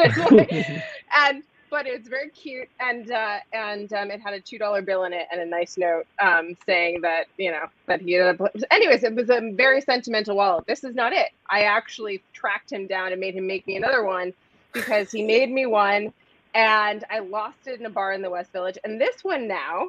in 0.56 0.82
and 1.16 1.42
but 1.70 1.86
it's 1.86 2.08
very 2.08 2.30
cute 2.30 2.68
and 2.80 3.10
uh 3.10 3.38
and 3.52 3.92
um 3.92 4.10
it 4.10 4.20
had 4.20 4.32
a 4.32 4.40
two 4.40 4.58
dollar 4.58 4.80
bill 4.80 5.04
in 5.04 5.12
it 5.12 5.26
and 5.32 5.40
a 5.40 5.46
nice 5.46 5.76
note 5.76 6.04
um 6.22 6.54
saying 6.66 7.00
that 7.02 7.26
you 7.36 7.50
know 7.50 7.64
that 7.88 8.00
he 8.00 8.12
had 8.12 8.40
a, 8.40 8.72
anyways 8.72 9.02
it 9.02 9.14
was 9.14 9.28
a 9.28 9.52
very 9.54 9.80
sentimental 9.80 10.36
wallet. 10.36 10.64
This 10.68 10.84
is 10.84 10.94
not 10.94 11.12
it. 11.12 11.30
I 11.50 11.62
actually 11.62 12.22
tracked 12.32 12.70
him 12.72 12.86
down 12.86 13.12
and 13.12 13.20
made 13.20 13.34
him 13.34 13.46
make 13.46 13.66
me 13.66 13.76
another 13.76 14.04
one 14.04 14.32
because 14.74 15.10
he 15.10 15.22
made 15.22 15.50
me 15.50 15.64
one 15.66 16.12
and 16.54 17.04
i 17.10 17.20
lost 17.20 17.66
it 17.66 17.80
in 17.80 17.86
a 17.86 17.90
bar 17.90 18.12
in 18.12 18.20
the 18.20 18.28
west 18.30 18.52
village 18.52 18.76
and 18.84 19.00
this 19.00 19.24
one 19.24 19.48
now 19.48 19.88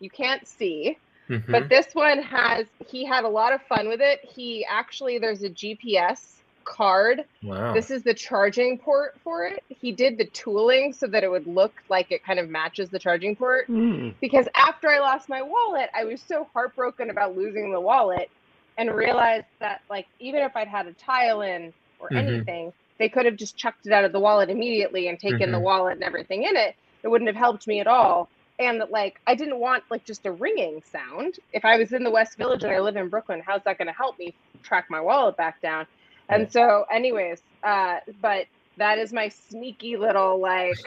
you 0.00 0.10
can't 0.10 0.48
see 0.48 0.96
Mhm. 1.28 1.50
But 1.52 1.68
this 1.68 1.94
one 1.94 2.20
has 2.20 2.66
he 2.88 3.04
had 3.06 3.22
a 3.22 3.28
lot 3.28 3.52
of 3.52 3.62
fun 3.62 3.88
with 3.88 4.00
it. 4.00 4.20
He 4.24 4.66
actually 4.68 5.18
there's 5.18 5.44
a 5.44 5.48
GPS 5.48 6.42
card. 6.64 7.24
wow. 7.44 7.72
This 7.72 7.92
is 7.92 8.02
the 8.02 8.12
charging 8.12 8.76
port 8.76 9.14
for 9.22 9.46
it. 9.46 9.62
He 9.68 9.92
did 9.92 10.18
the 10.18 10.26
tooling 10.26 10.92
so 10.92 11.06
that 11.06 11.22
it 11.22 11.30
would 11.30 11.46
look 11.46 11.80
like 11.88 12.10
it 12.10 12.24
kind 12.24 12.40
of 12.40 12.48
matches 12.50 12.90
the 12.90 12.98
charging 12.98 13.36
port. 13.36 13.68
Mm. 13.68 14.14
Because 14.20 14.48
after 14.56 14.88
I 14.88 14.98
lost 14.98 15.28
my 15.28 15.42
wallet, 15.42 15.90
I 15.94 16.04
was 16.04 16.20
so 16.20 16.48
heartbroken 16.52 17.08
about 17.08 17.36
losing 17.36 17.70
the 17.72 17.80
wallet 17.80 18.28
and 18.76 18.90
realized 18.92 19.46
that 19.60 19.80
like 19.88 20.08
even 20.18 20.42
if 20.42 20.56
I'd 20.56 20.68
had 20.68 20.88
a 20.88 20.92
tile 20.94 21.42
in 21.42 21.72
or 22.00 22.10
Mhm. 22.10 22.16
anything, 22.18 22.72
they 23.02 23.08
could 23.08 23.26
have 23.26 23.34
just 23.34 23.56
chucked 23.56 23.84
it 23.84 23.92
out 23.92 24.04
of 24.04 24.12
the 24.12 24.20
wallet 24.20 24.48
immediately 24.48 25.08
and 25.08 25.18
taken 25.18 25.50
the 25.50 25.58
Mhm. 25.58 25.62
wallet 25.62 25.94
and 25.94 26.04
everything 26.04 26.44
in 26.44 26.54
it. 26.56 26.76
It 27.02 27.08
wouldn't 27.08 27.26
have 27.26 27.34
helped 27.36 27.66
me 27.66 27.80
at 27.80 27.88
all. 27.88 28.28
And 28.60 28.80
that 28.80 28.92
like 28.92 29.20
I 29.26 29.34
didn't 29.34 29.58
want 29.58 29.82
like 29.90 30.04
just 30.04 30.24
a 30.24 30.30
ringing 30.30 30.80
sound. 30.84 31.40
If 31.52 31.64
I 31.64 31.76
was 31.78 31.92
in 31.92 32.04
the 32.04 32.12
West 32.12 32.38
Village 32.38 32.62
and 32.62 32.70
I 32.72 32.78
live 32.78 32.94
in 32.96 33.08
Brooklyn, 33.08 33.42
how's 33.44 33.64
that 33.64 33.76
going 33.76 33.88
to 33.88 33.92
help 33.92 34.20
me 34.20 34.32
track 34.62 34.86
my 34.88 35.00
wallet 35.00 35.36
back 35.36 35.60
down? 35.60 35.84
And 36.28 36.50
so, 36.52 36.84
anyways, 36.92 37.42
uh, 37.64 37.96
but 38.20 38.46
that 38.76 38.98
is 38.98 39.12
my 39.12 39.28
sneaky 39.28 39.96
little 39.96 40.38
like. 40.38 40.78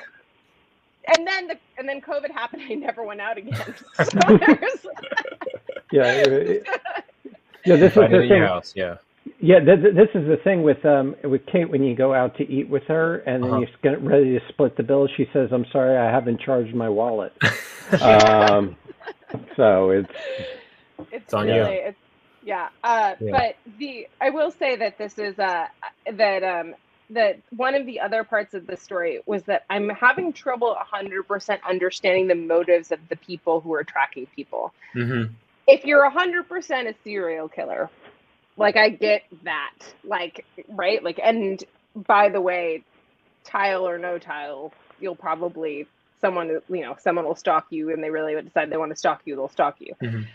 And 1.18 1.28
then 1.28 1.48
the 1.50 1.58
and 1.78 1.88
then 1.88 2.02
COVID 2.02 2.32
happened. 2.32 2.64
I 2.68 2.74
never 2.76 3.04
went 3.04 3.22
out 3.22 3.38
again. 3.38 3.54
So 4.04 4.38
there's, 4.38 4.86
Yeah, 5.92 6.24
yeah. 7.66 7.76
This 7.76 7.92
is 7.92 7.94
Find 7.94 8.12
it 8.14 8.18
the 8.18 8.26
your 8.26 8.28
thing. 8.28 8.42
house. 8.42 8.74
Yeah. 8.76 8.96
Yeah, 9.46 9.60
th- 9.60 9.82
th- 9.82 9.96
this 9.96 10.10
is 10.16 10.28
the 10.28 10.38
thing 10.44 10.64
with 10.64 10.84
um 10.86 11.16
with 11.24 11.46
Kate 11.48 11.70
when 11.70 11.84
you 11.84 11.96
go 11.96 12.14
out 12.16 12.36
to 12.38 12.44
eat 12.52 12.70
with 12.70 12.84
her 12.88 13.18
and 13.20 13.44
then 13.44 13.52
Uh-huh. 13.52 13.62
you 13.62 13.68
get 13.84 14.02
ready 14.04 14.40
to 14.40 14.42
split 14.50 14.76
the 14.78 14.84
bill. 14.84 15.08
She 15.18 15.28
says, 15.34 15.50
"I'm 15.54 15.66
sorry, 15.72 15.98
I 15.98 16.12
haven't 16.12 16.42
charged 16.42 16.76
my 16.76 16.90
wallet." 16.90 17.34
um, 18.02 18.78
so 19.58 19.92
it's 19.92 20.10
it's 21.12 21.34
on 21.34 21.48
you. 21.48 21.64
it's 21.88 22.00
yeah. 22.44 22.70
Uh, 22.84 23.16
Yeah. 23.22 23.32
But 23.32 23.56
the 23.80 24.08
I 24.22 24.32
will 24.32 24.52
say 24.52 24.78
that 24.78 24.98
this 24.98 25.18
is 25.20 25.40
uh 25.40 25.68
that 26.14 26.44
um 26.44 26.76
that 27.12 27.42
one 27.52 27.76
of 27.76 27.86
the 27.86 28.00
other 28.02 28.24
parts 28.24 28.56
of 28.56 28.68
the 28.68 28.78
story 28.78 29.22
was 29.28 29.44
that 29.46 29.64
I'm 29.70 29.90
having 29.90 30.34
trouble 30.34 30.76
100% 30.94 31.60
understanding 31.70 32.28
the 32.28 32.36
motives 32.36 32.92
of 32.92 33.00
the 33.10 33.18
people 33.18 33.62
who 33.62 33.74
are 33.76 33.84
tracking 33.86 34.28
people. 34.36 34.74
hmm 34.94 35.24
if 35.68 35.86
you're 35.86 36.10
100% 36.12 36.90
a 36.90 36.96
serial 37.04 37.50
killer 37.50 37.92
like 38.58 38.78
i 38.78 38.90
get 38.90 39.24
that 39.44 39.74
like 40.04 40.46
right 40.70 41.04
like 41.04 41.20
and 41.24 41.64
by 42.08 42.30
the 42.30 42.42
way 42.42 42.84
tile 43.44 43.88
or 43.88 43.98
no 43.98 44.18
tile 44.18 44.74
you'll 45.00 45.16
probably 45.16 45.88
someone 46.22 46.60
you 46.70 46.82
know 46.82 46.96
someone 47.00 47.26
will 47.26 47.36
stalk 47.36 47.68
you 47.70 47.92
and 47.92 48.04
they 48.04 48.10
really 48.10 48.36
would 48.36 48.46
decide 48.46 48.70
they 48.70 48.78
want 48.78 48.92
to 48.92 48.96
stalk 48.96 49.22
you 49.26 49.36
they'll 49.36 49.50
stalk 49.50 49.76
you 49.80 49.94
Mhm. 50.02 50.26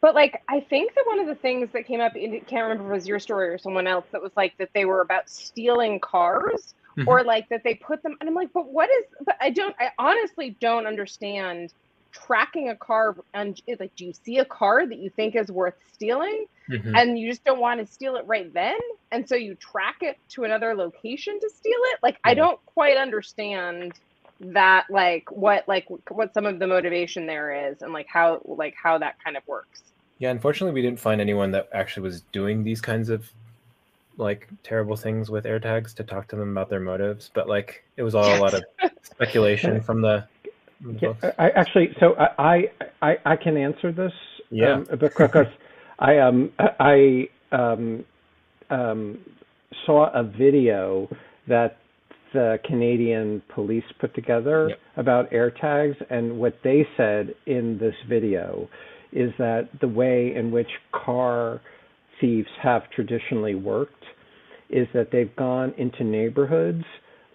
but 0.00 0.14
like 0.14 0.42
i 0.48 0.60
think 0.60 0.94
that 0.94 1.04
one 1.06 1.18
of 1.18 1.26
the 1.26 1.34
things 1.34 1.70
that 1.72 1.86
came 1.86 2.00
up 2.00 2.12
i 2.14 2.40
can't 2.46 2.62
remember 2.62 2.84
if 2.84 2.90
it 2.90 2.94
was 2.94 3.08
your 3.08 3.18
story 3.18 3.48
or 3.48 3.58
someone 3.58 3.86
else 3.86 4.06
that 4.12 4.22
was 4.22 4.32
like 4.36 4.56
that 4.58 4.70
they 4.74 4.84
were 4.84 5.00
about 5.00 5.28
stealing 5.28 6.00
cars 6.00 6.74
Mhm. 6.96 7.06
or 7.06 7.22
like 7.24 7.48
that 7.48 7.62
they 7.64 7.74
put 7.74 8.02
them 8.02 8.16
and 8.20 8.28
i'm 8.28 8.34
like 8.34 8.52
but 8.52 8.72
what 8.72 8.88
is 8.90 9.04
but 9.26 9.36
i 9.40 9.50
don't 9.50 9.74
i 9.78 9.90
honestly 9.98 10.56
don't 10.60 10.86
understand 10.86 11.72
tracking 12.12 12.70
a 12.70 12.76
car 12.76 13.16
and 13.34 13.60
like 13.78 13.94
do 13.96 14.06
you 14.06 14.12
see 14.24 14.38
a 14.38 14.44
car 14.44 14.86
that 14.86 14.98
you 14.98 15.10
think 15.10 15.34
is 15.34 15.50
worth 15.50 15.74
stealing? 15.92 16.46
Hmm 16.66 16.94
and 16.94 17.18
you 17.18 17.30
just 17.30 17.44
don't 17.44 17.60
want 17.60 17.80
to 17.80 17.90
steal 17.90 18.16
it 18.16 18.26
right 18.26 18.52
then? 18.52 18.78
And 19.10 19.26
so 19.26 19.34
you 19.34 19.54
track 19.54 19.96
it 20.02 20.18
to 20.30 20.44
another 20.44 20.74
location 20.74 21.40
to 21.40 21.48
steal 21.48 21.78
it? 21.92 21.98
Like 22.02 22.18
i 22.24 22.34
don't 22.34 22.60
quite 22.66 22.96
understand 22.96 23.92
that 24.40 24.86
like 24.88 25.30
what 25.30 25.66
like 25.66 25.86
what 26.10 26.32
some 26.32 26.46
of 26.46 26.58
the 26.58 26.66
motivation 26.66 27.26
there 27.26 27.70
is 27.70 27.82
and 27.82 27.92
like 27.92 28.06
how 28.06 28.40
like 28.44 28.74
how 28.80 28.98
that 28.98 29.16
kind 29.22 29.36
of 29.36 29.42
works. 29.46 29.82
Yeah, 30.18 30.30
unfortunately, 30.30 30.74
we 30.74 30.82
didn't 30.82 31.00
find 31.00 31.20
anyone 31.20 31.52
that 31.52 31.68
actually 31.72 32.02
was 32.02 32.22
doing 32.32 32.64
these 32.64 32.80
kinds 32.80 33.08
of 33.08 33.30
like 34.16 34.48
terrible 34.64 34.96
things 34.96 35.30
with 35.30 35.44
AirTags 35.44 35.94
to 35.94 36.04
talk 36.04 36.26
to 36.28 36.36
them 36.36 36.50
about 36.50 36.68
their 36.68 36.80
motives. 36.80 37.30
But 37.32 37.48
like, 37.48 37.84
it 37.96 38.02
was 38.02 38.16
all 38.16 38.36
a 38.36 38.40
lot 38.40 38.54
of 38.54 38.64
speculation 39.02 39.80
from 39.80 40.02
the 40.02 40.26
yeah. 41.00 41.12
I 41.38 41.48
actually 41.50 41.88
so 42.00 42.14
I 42.16 42.64
I 43.02 43.14
I 43.24 43.36
can 43.36 43.56
answer 43.56 43.92
this 43.92 44.12
Yeah. 44.50 44.74
um, 44.74 44.86
because 45.00 45.46
I 45.98 46.18
um 46.18 46.50
I 46.58 47.28
um 47.52 48.04
um 48.70 49.18
saw 49.86 50.10
a 50.12 50.22
video 50.22 51.08
that 51.48 51.76
the 52.34 52.58
Canadian 52.66 53.42
police 53.54 53.84
put 54.00 54.14
together 54.14 54.68
Yep. 54.68 54.78
about 54.98 55.30
AirTags, 55.30 55.96
and 56.10 56.38
what 56.38 56.54
they 56.62 56.86
said 56.96 57.34
in 57.46 57.78
this 57.78 57.94
video 58.08 58.68
is 59.12 59.32
that 59.38 59.68
the 59.80 59.88
way 59.88 60.34
in 60.34 60.50
which 60.50 60.68
car 60.92 61.60
thieves 62.20 62.48
have 62.62 62.82
traditionally 62.90 63.54
worked 63.54 64.04
is 64.68 64.86
that 64.92 65.10
they've 65.10 65.34
gone 65.36 65.72
into 65.78 66.04
neighborhoods 66.04 66.84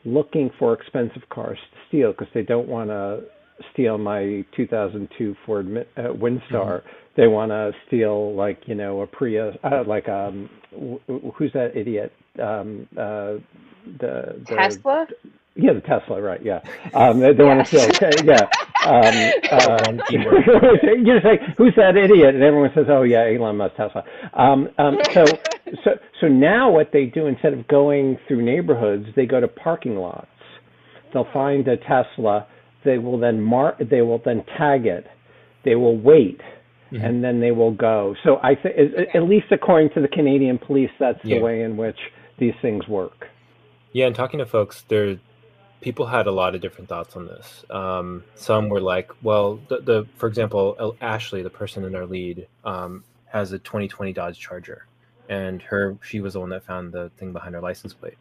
looking 0.05 0.51
for 0.59 0.73
expensive 0.73 1.23
cars 1.29 1.57
to 1.71 1.77
steal 1.87 2.11
because 2.11 2.27
they 2.33 2.43
don't 2.43 2.67
want 2.67 2.89
to 2.89 3.21
steal 3.73 3.97
my 3.97 4.45
2002 4.55 5.35
Ford 5.45 5.67
Mi- 5.67 5.81
uh, 5.97 6.13
Windstar. 6.13 6.81
They 7.15 7.27
want 7.27 7.51
to 7.51 7.71
steal 7.87 8.33
like 8.35 8.59
you 8.65 8.75
know 8.75 9.01
a 9.01 9.07
Prius, 9.07 9.55
uh, 9.63 9.83
like 9.85 10.09
um, 10.09 10.49
wh- 10.71 11.11
wh- 11.11 11.33
who's 11.35 11.53
that 11.53 11.75
idiot? 11.75 12.11
Um, 12.41 12.87
uh, 12.97 13.35
the, 13.99 14.41
the 14.47 14.55
tesla 14.55 15.07
yeah, 15.55 15.73
the 15.73 15.81
Tesla, 15.81 16.19
right? 16.19 16.43
Yeah, 16.43 16.61
um, 16.93 17.19
they, 17.19 17.33
they 17.33 17.43
want 17.43 17.65
to 17.65 17.65
steal. 17.65 17.83
Okay, 17.93 18.25
yeah. 18.25 18.47
Um, 18.85 19.13
uh, 19.51 19.93
you're 20.09 21.15
just 21.15 21.25
like, 21.25 21.41
who's 21.57 21.73
that 21.77 21.95
idiot? 21.95 22.35
And 22.35 22.43
everyone 22.43 22.71
says, 22.75 22.87
oh 22.89 23.03
yeah, 23.03 23.25
Elon 23.25 23.57
Musk, 23.57 23.75
Tesla. 23.75 24.03
Um, 24.33 24.69
um, 24.77 24.97
so, 25.13 25.25
so, 25.83 25.91
so 26.19 26.27
now 26.27 26.69
what 26.71 26.91
they 26.91 27.05
do 27.05 27.27
instead 27.27 27.53
of 27.53 27.67
going 27.67 28.17
through 28.27 28.41
neighborhoods, 28.43 29.05
they 29.15 29.25
go 29.25 29.39
to 29.39 29.47
parking 29.47 29.95
lots. 29.95 30.27
They'll 31.13 31.31
find 31.31 31.67
a 31.67 31.77
Tesla. 31.77 32.47
They 32.83 32.97
will 32.97 33.17
then 33.17 33.41
mark. 33.41 33.77
They 33.79 34.01
will 34.01 34.19
then 34.23 34.43
tag 34.57 34.85
it. 34.85 35.07
They 35.63 35.75
will 35.75 35.97
wait. 35.97 36.41
Mhm. 36.91 37.03
And 37.03 37.23
then 37.23 37.39
they 37.39 37.51
will 37.51 37.71
go. 37.71 38.15
So 38.23 38.39
I 38.43 38.55
think, 38.55 38.75
at 39.15 39.23
least 39.23 39.47
according 39.51 39.89
to 39.91 40.01
the 40.01 40.07
Canadian 40.07 40.59
police, 40.59 40.91
that's 40.99 41.23
Yeah. 41.23 41.37
the 41.37 41.43
way 41.43 41.61
in 41.63 41.75
which 41.77 41.97
these 42.37 42.53
things 42.61 42.87
work. 42.87 43.27
Yeah, 43.93 44.07
and 44.07 44.15
talking 44.15 44.37
to 44.39 44.45
folks, 44.45 44.83
there 44.83 45.17
people 45.81 46.05
had 46.05 46.27
a 46.27 46.31
lot 46.31 46.55
of 46.55 46.61
different 46.61 46.87
thoughts 46.89 47.15
on 47.17 47.25
this. 47.27 47.65
Um, 47.69 48.23
some 48.35 48.69
were 48.69 48.79
like, 48.79 49.11
well, 49.21 49.59
the, 49.67 49.79
the 49.79 50.07
for 50.15 50.27
example, 50.27 50.95
Ashley, 51.01 51.41
the 51.41 51.49
person 51.49 51.83
in 51.83 51.93
our 51.95 52.05
lead, 52.05 52.47
um, 52.63 53.03
has 53.25 53.51
a 53.51 53.59
2020 53.59 54.13
Dodge 54.13 54.39
Charger, 54.39 54.85
and 55.27 55.61
her 55.63 55.97
she 56.03 56.21
was 56.21 56.33
the 56.33 56.39
one 56.39 56.49
that 56.49 56.63
found 56.63 56.91
the 56.93 57.09
thing 57.17 57.33
behind 57.33 57.55
her 57.55 57.61
license 57.61 57.93
plate, 57.93 58.17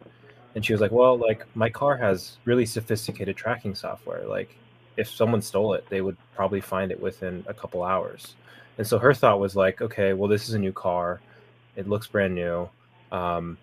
and 0.54 0.64
she 0.64 0.72
was 0.72 0.80
like, 0.80 0.92
well, 0.92 1.16
like 1.16 1.46
my 1.54 1.70
car 1.70 1.96
has 1.96 2.36
really 2.44 2.66
sophisticated 2.66 3.36
tracking 3.36 3.74
software. 3.74 4.26
Like 4.26 4.56
if 4.96 5.08
someone 5.08 5.42
stole 5.42 5.74
it, 5.74 5.86
they 5.88 6.00
would 6.00 6.16
probably 6.34 6.60
find 6.60 6.90
it 6.92 7.00
within 7.00 7.44
a 7.46 7.54
couple 7.54 7.82
hours. 7.82 8.34
And 8.78 8.86
so 8.86 8.98
her 8.98 9.14
thought 9.14 9.40
was 9.40 9.56
like, 9.56 9.80
okay, 9.80 10.12
well, 10.12 10.28
this 10.28 10.48
is 10.48 10.54
a 10.54 10.58
new 10.58 10.72
car, 10.72 11.20
it 11.76 11.88
looks 11.88 12.06
brand 12.06 12.34
new. 12.34 12.68
Um, 13.10 13.58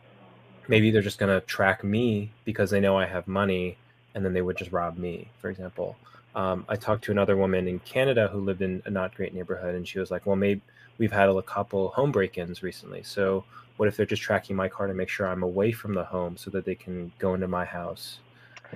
maybe 0.67 0.91
they're 0.91 1.01
just 1.01 1.19
going 1.19 1.33
to 1.33 1.45
track 1.45 1.83
me 1.83 2.31
because 2.45 2.69
they 2.69 2.79
know 2.79 2.97
I 2.97 3.05
have 3.05 3.27
money 3.27 3.77
and 4.13 4.23
then 4.23 4.33
they 4.33 4.41
would 4.41 4.57
just 4.57 4.71
rob 4.71 4.97
me, 4.97 5.29
for 5.39 5.49
example. 5.49 5.95
Um, 6.35 6.65
I 6.69 6.75
talked 6.75 7.03
to 7.05 7.11
another 7.11 7.35
woman 7.35 7.67
in 7.67 7.79
Canada 7.79 8.27
who 8.31 8.39
lived 8.39 8.61
in 8.61 8.83
a 8.85 8.89
not 8.89 9.15
great 9.15 9.33
neighborhood, 9.33 9.75
and 9.75 9.87
she 9.87 9.99
was 9.99 10.11
like, 10.11 10.25
Well, 10.25 10.35
maybe 10.35 10.61
we've 10.99 11.13
had 11.13 11.29
a 11.29 11.43
couple 11.43 11.89
home 11.89 12.11
break 12.13 12.37
ins 12.37 12.63
recently. 12.63 13.03
So, 13.03 13.45
what 13.77 13.89
if 13.89 13.97
they're 13.97 14.07
just 14.07 14.23
tracking 14.23 14.55
my 14.55 14.69
car 14.69 14.87
to 14.87 14.95
make 14.95 15.09
sure 15.09 15.27
I'm 15.27 15.43
away 15.43 15.73
from 15.73 15.95
the 15.95 16.05
home 16.05 16.37
so 16.37 16.51
that 16.51 16.65
they 16.65 16.75
can 16.75 17.11
go 17.19 17.35
into 17.35 17.49
my 17.49 17.65
house? 17.65 18.21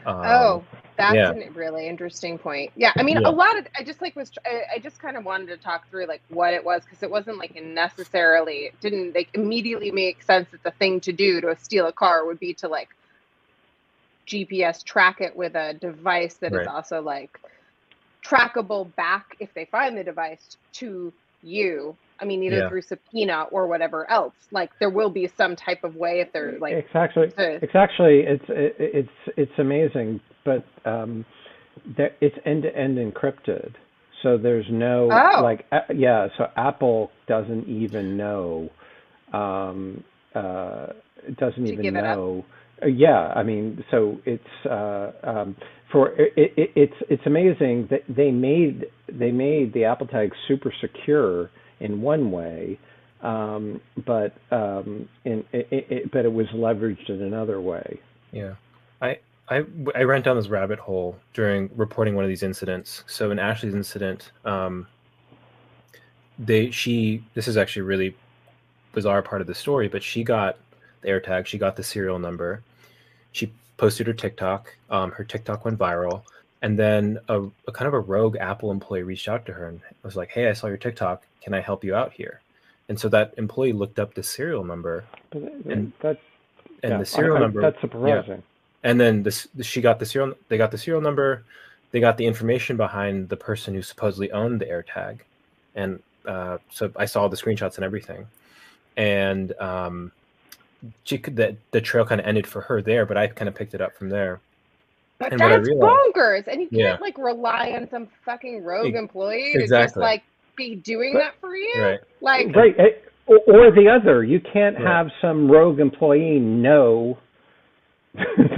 Um, 0.05 0.15
oh 0.25 0.67
that's 0.97 1.15
yeah. 1.15 1.31
a 1.31 1.49
really 1.51 1.87
interesting 1.87 2.39
point 2.39 2.71
yeah 2.75 2.93
i 2.97 3.03
mean 3.03 3.19
Yeah. 3.19 3.29
a 3.29 3.31
lot 3.31 3.57
of 3.57 3.67
i 3.79 3.83
just 3.83 4.01
like 4.01 4.15
was 4.15 4.31
I, 4.45 4.75
I 4.75 4.79
just 4.79 4.99
kind 4.99 5.17
of 5.17 5.25
wanted 5.25 5.47
to 5.47 5.57
talk 5.57 5.89
through 5.89 6.07
like 6.07 6.23
what 6.29 6.53
it 6.53 6.63
was 6.63 6.83
because 6.85 7.03
it 7.03 7.11
wasn't 7.11 7.37
like 7.39 7.55
necessarily 7.61 8.65
it 8.67 8.79
didn't 8.81 9.15
like 9.15 9.29
immediately 9.33 9.91
make 9.91 10.23
sense 10.23 10.49
that 10.51 10.63
the 10.63 10.71
thing 10.71 11.01
to 11.01 11.13
do 11.13 11.41
to 11.41 11.55
steal 11.59 11.87
a 11.87 11.93
car 11.93 12.25
would 12.25 12.39
be 12.39 12.53
to 12.55 12.67
like 12.67 12.89
gps 14.27 14.83
track 14.85 15.21
it 15.21 15.35
with 15.35 15.55
a 15.55 15.73
device 15.75 16.35
that 16.35 16.53
is 16.53 16.53
Right. 16.53 16.67
also 16.67 17.01
like 17.01 17.31
trackable 18.25 18.93
back 18.95 19.35
if 19.39 19.53
they 19.53 19.65
find 19.65 19.97
the 19.97 20.03
device 20.03 20.57
to 20.73 21.13
you 21.41 21.97
i 22.23 22.25
mean 22.25 22.41
either 22.43 22.57
Yeah. 22.63 22.69
through 22.69 22.81
subpoena 22.81 23.43
or 23.51 23.67
whatever 23.67 24.09
else 24.09 24.33
like 24.51 24.71
there 24.79 24.89
will 24.89 25.09
be 25.09 25.27
some 25.27 25.55
type 25.55 25.83
of 25.83 25.95
way 25.95 26.21
if 26.21 26.31
they're 26.33 26.57
like 26.59 26.73
it's 26.73 26.95
actually 26.95 27.29
to- 27.31 27.59
it's 27.65 27.75
actually 27.75 28.19
it's 28.33 28.45
it, 28.49 28.75
it's 28.79 29.17
it's 29.41 29.59
amazing 29.59 30.19
but 30.45 30.63
um 30.85 31.25
that 31.97 32.11
it's 32.21 32.35
end 32.45 32.63
to 32.63 32.75
end 32.75 32.97
encrypted 32.97 33.73
so 34.23 34.37
there's 34.37 34.65
no 34.71 35.09
Oh. 35.11 35.41
like 35.43 35.65
yeah 35.93 36.27
so 36.37 36.45
apple 36.55 37.11
doesn't 37.27 37.67
even 37.67 38.15
know 38.17 38.69
um 39.33 40.03
uh 40.33 40.87
doesn't 41.37 41.65
To 41.65 41.71
even 41.73 41.81
give 41.83 41.95
it 41.95 42.03
up. 42.05 42.17
know 42.17 42.45
yeah 42.87 43.31
i 43.35 43.43
mean 43.43 43.83
so 43.91 44.17
it's 44.25 44.65
uh 44.69 45.11
um 45.23 45.55
for 45.91 46.09
it, 46.19 46.33
it 46.35 46.71
it's 46.75 46.99
it's 47.09 47.25
amazing 47.25 47.87
that 47.91 48.01
they 48.09 48.31
made 48.31 48.85
they 49.21 49.31
made 49.31 49.73
the 49.73 49.83
Apple 49.85 50.07
Tag 50.07 50.31
super 50.47 50.73
secure 50.81 51.51
in 51.83 52.01
one 52.01 52.31
way, 52.31 52.79
um, 53.21 53.79
but 54.05 54.33
um, 54.51 55.07
in 55.25 55.45
it, 55.51 55.67
it, 55.71 56.11
but 56.11 56.25
it 56.25 56.33
was 56.33 56.47
leveraged 56.47 57.09
in 57.09 57.21
another 57.21 57.61
way. 57.61 57.99
Yeah, 58.31 58.55
I 59.01 59.19
I 59.49 59.65
I 59.93 60.03
ran 60.03 60.21
down 60.21 60.37
this 60.37 60.47
rabbit 60.47 60.79
hole 60.79 61.19
during 61.33 61.69
reporting 61.75 62.15
one 62.15 62.23
of 62.23 62.29
these 62.29 62.43
incidents. 62.43 63.03
So 63.05 63.31
in 63.31 63.37
Ashley's 63.37 63.75
incident, 63.75 64.31
um, 64.45 64.87
they 66.39 66.71
she 66.71 67.23
this 67.33 67.47
is 67.47 67.57
actually 67.57 67.83
really 67.83 68.15
bizarre 68.93 69.21
part 69.21 69.41
of 69.41 69.47
the 69.47 69.55
story, 69.55 69.87
but 69.87 70.01
she 70.01 70.23
got 70.23 70.57
the 71.01 71.09
AirTag, 71.09 71.45
she 71.45 71.57
got 71.57 71.75
the 71.75 71.83
serial 71.83 72.19
number, 72.19 72.63
she 73.31 73.51
posted 73.77 74.07
her 74.07 74.13
TikTok. 74.13 74.73
Um, 74.89 75.11
her 75.11 75.23
TikTok 75.23 75.65
went 75.65 75.77
viral, 75.77 76.23
and 76.63 76.79
then 76.79 77.19
a, 77.27 77.41
a, 77.67 77.71
kind 77.73 77.87
of 77.87 77.93
a 77.93 77.99
rogue 77.99 78.37
Apple 78.37 78.71
employee 78.71 79.03
reached 79.03 79.27
out 79.27 79.45
to 79.45 79.53
her 79.53 79.67
and 79.67 79.81
was 80.01 80.15
like, 80.15 80.29
"Hey, 80.29 80.47
I 80.47 80.53
saw 80.53 80.67
your 80.67 80.77
TikTok. 80.77 81.23
Can 81.41 81.53
I 81.53 81.59
help 81.59 81.83
you 81.83 81.93
out 81.93 82.13
here?" 82.13 82.41
And 82.87 82.97
so 82.99 83.09
that 83.09 83.33
employee 83.37 83.73
looked 83.73 83.99
up 83.99 84.13
the 84.13 84.23
serial 84.23 84.63
number, 84.63 85.03
and 85.33 85.91
that 85.99 86.19
and 86.81 86.91
yeah, 86.91 86.97
the 86.97 87.05
serial 87.05 87.35
I, 87.35 87.39
I, 87.39 87.41
number 87.41 87.61
that's 87.61 87.81
surprising. 87.81 88.35
Yeah. 88.35 88.41
And 88.85 88.99
then 88.99 89.23
this, 89.23 89.47
she 89.61 89.81
got 89.81 89.99
the 89.99 90.05
serial. 90.05 90.35
They 90.47 90.57
got 90.57 90.71
the 90.71 90.77
serial 90.77 91.01
number. 91.01 91.43
They 91.91 91.99
got 91.99 92.17
the 92.17 92.25
information 92.25 92.77
behind 92.77 93.29
the 93.29 93.37
person 93.37 93.73
who 93.73 93.81
supposedly 93.81 94.31
owned 94.31 94.61
the 94.61 94.65
AirTag, 94.65 95.19
and 95.75 96.01
uh, 96.25 96.59
so 96.71 96.91
I 96.95 97.05
saw 97.05 97.27
the 97.27 97.37
screenshots 97.37 97.75
and 97.75 97.83
everything. 97.83 98.25
And 98.95 99.51
um, 99.59 100.13
she 101.03 101.17
could 101.17 101.35
the, 101.35 101.57
the 101.71 101.81
trail 101.81 102.05
kind 102.05 102.21
of 102.21 102.27
ended 102.27 102.47
for 102.47 102.61
her 102.61 102.81
there, 102.81 103.05
but 103.05 103.17
I 103.17 103.27
kind 103.27 103.49
of 103.49 103.55
picked 103.55 103.73
it 103.73 103.81
up 103.81 103.97
from 103.97 104.07
there. 104.09 104.39
But 105.23 105.33
and 105.33 105.41
that's 105.41 105.67
realized, 105.67 106.15
bonkers, 106.15 106.47
and 106.47 106.61
you 106.61 106.67
can't 106.67 106.81
yeah. 106.81 106.97
like 106.99 107.17
rely 107.17 107.73
on 107.75 107.87
some 107.89 108.07
fucking 108.25 108.63
rogue 108.63 108.95
employee 108.95 109.53
exactly. 109.55 109.77
to 109.77 109.83
just 109.85 109.97
like 109.97 110.23
be 110.55 110.75
doing 110.75 111.13
but, 111.13 111.19
that 111.19 111.33
for 111.39 111.55
you. 111.55 111.81
Right. 111.81 111.99
Like 112.21 112.55
right, 112.55 112.75
eh, 112.77 113.09
or, 113.27 113.39
or 113.47 113.71
the 113.71 113.89
other, 113.89 114.23
you 114.23 114.39
can't 114.39 114.77
yeah. 114.79 114.97
have 114.97 115.07
some 115.21 115.49
rogue 115.49 115.79
employee 115.79 116.39
know 116.39 117.17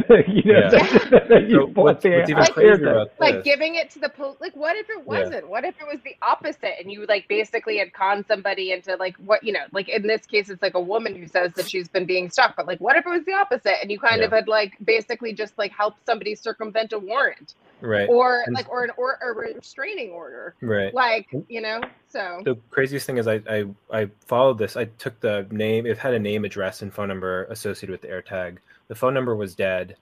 you 0.28 0.54
know, 0.54 0.70
yeah. 0.72 1.39
you 1.39 1.60
so 1.60 1.65
what's, 1.82 2.04
what's 2.04 2.06
even 2.06 2.36
like, 2.36 2.54
crazier 2.54 2.91
about 2.91 3.12
like 3.20 3.44
giving 3.44 3.76
it 3.76 3.89
to 3.91 4.00
the 4.00 4.10
police. 4.10 4.38
Like, 4.39 4.56
what 4.56 4.76
if 4.76 4.89
it 4.89 5.06
wasn't? 5.06 5.44
Yeah. 5.44 5.50
What 5.50 5.63
if 5.63 5.76
it 5.80 5.88
was 5.88 6.00
the 6.04 6.15
opposite, 6.22 6.80
and 6.80 6.91
you 6.91 7.06
like 7.08 7.28
basically 7.28 7.78
had 7.78 7.94
conned 7.94 8.26
somebody 8.28 8.72
into 8.72 8.96
like 8.98 9.15
what 9.18 9.44
you 9.44 9.54
know, 9.54 9.65
like 9.72 9.89
in 9.89 10.04
this 10.04 10.26
case, 10.26 10.50
it's 10.50 10.62
like 10.62 10.76
a 10.76 10.80
woman 10.80 11.15
who 11.15 11.28
says 11.28 11.54
that 11.54 11.70
she's 11.70 11.88
been 11.88 12.06
being 12.06 12.30
stalked. 12.30 12.58
But 12.58 12.68
like, 12.68 12.80
what 12.80 12.96
if 12.96 13.06
it 13.06 13.10
was 13.10 13.26
the 13.26 13.34
opposite, 13.34 13.82
and 13.82 13.91
you 13.91 14.00
kind 14.00 14.20
yeah. 14.20 14.26
of 14.26 14.32
had 14.32 14.48
like 14.48 14.74
basically 14.84 15.34
just 15.34 15.58
like 15.58 15.72
helped 15.72 16.06
somebody 16.06 16.36
circumvent 16.36 16.94
a 16.94 17.00
warrant, 17.00 17.56
right? 17.82 18.08
Or 18.10 18.44
and 18.46 18.54
like 18.54 18.70
or 18.70 18.84
an 18.84 18.91
or 18.98 19.18
a 19.22 19.34
restraining 19.34 20.12
order, 20.12 20.56
right? 20.62 20.94
Like 20.94 21.28
you 21.48 21.62
know, 21.62 21.82
so 22.08 22.41
the 22.46 22.56
craziest 22.70 23.06
thing 23.06 23.18
is 23.18 23.28
I 23.28 23.41
I 23.50 23.65
I 23.91 24.10
followed 24.26 24.58
this. 24.58 24.78
I 24.78 24.86
took 24.86 25.20
the 25.20 25.48
name. 25.52 25.86
It 25.86 25.98
had 25.98 26.13
a 26.13 26.20
name, 26.20 26.46
address, 26.46 26.82
and 26.82 26.94
phone 26.94 27.08
number 27.08 27.46
associated 27.46 27.91
with 27.91 28.02
the 28.02 28.08
AirTag 28.08 28.58
the 28.88 28.95
phone 28.95 29.13
number 29.13 29.36
was 29.36 29.56
dead. 29.56 29.95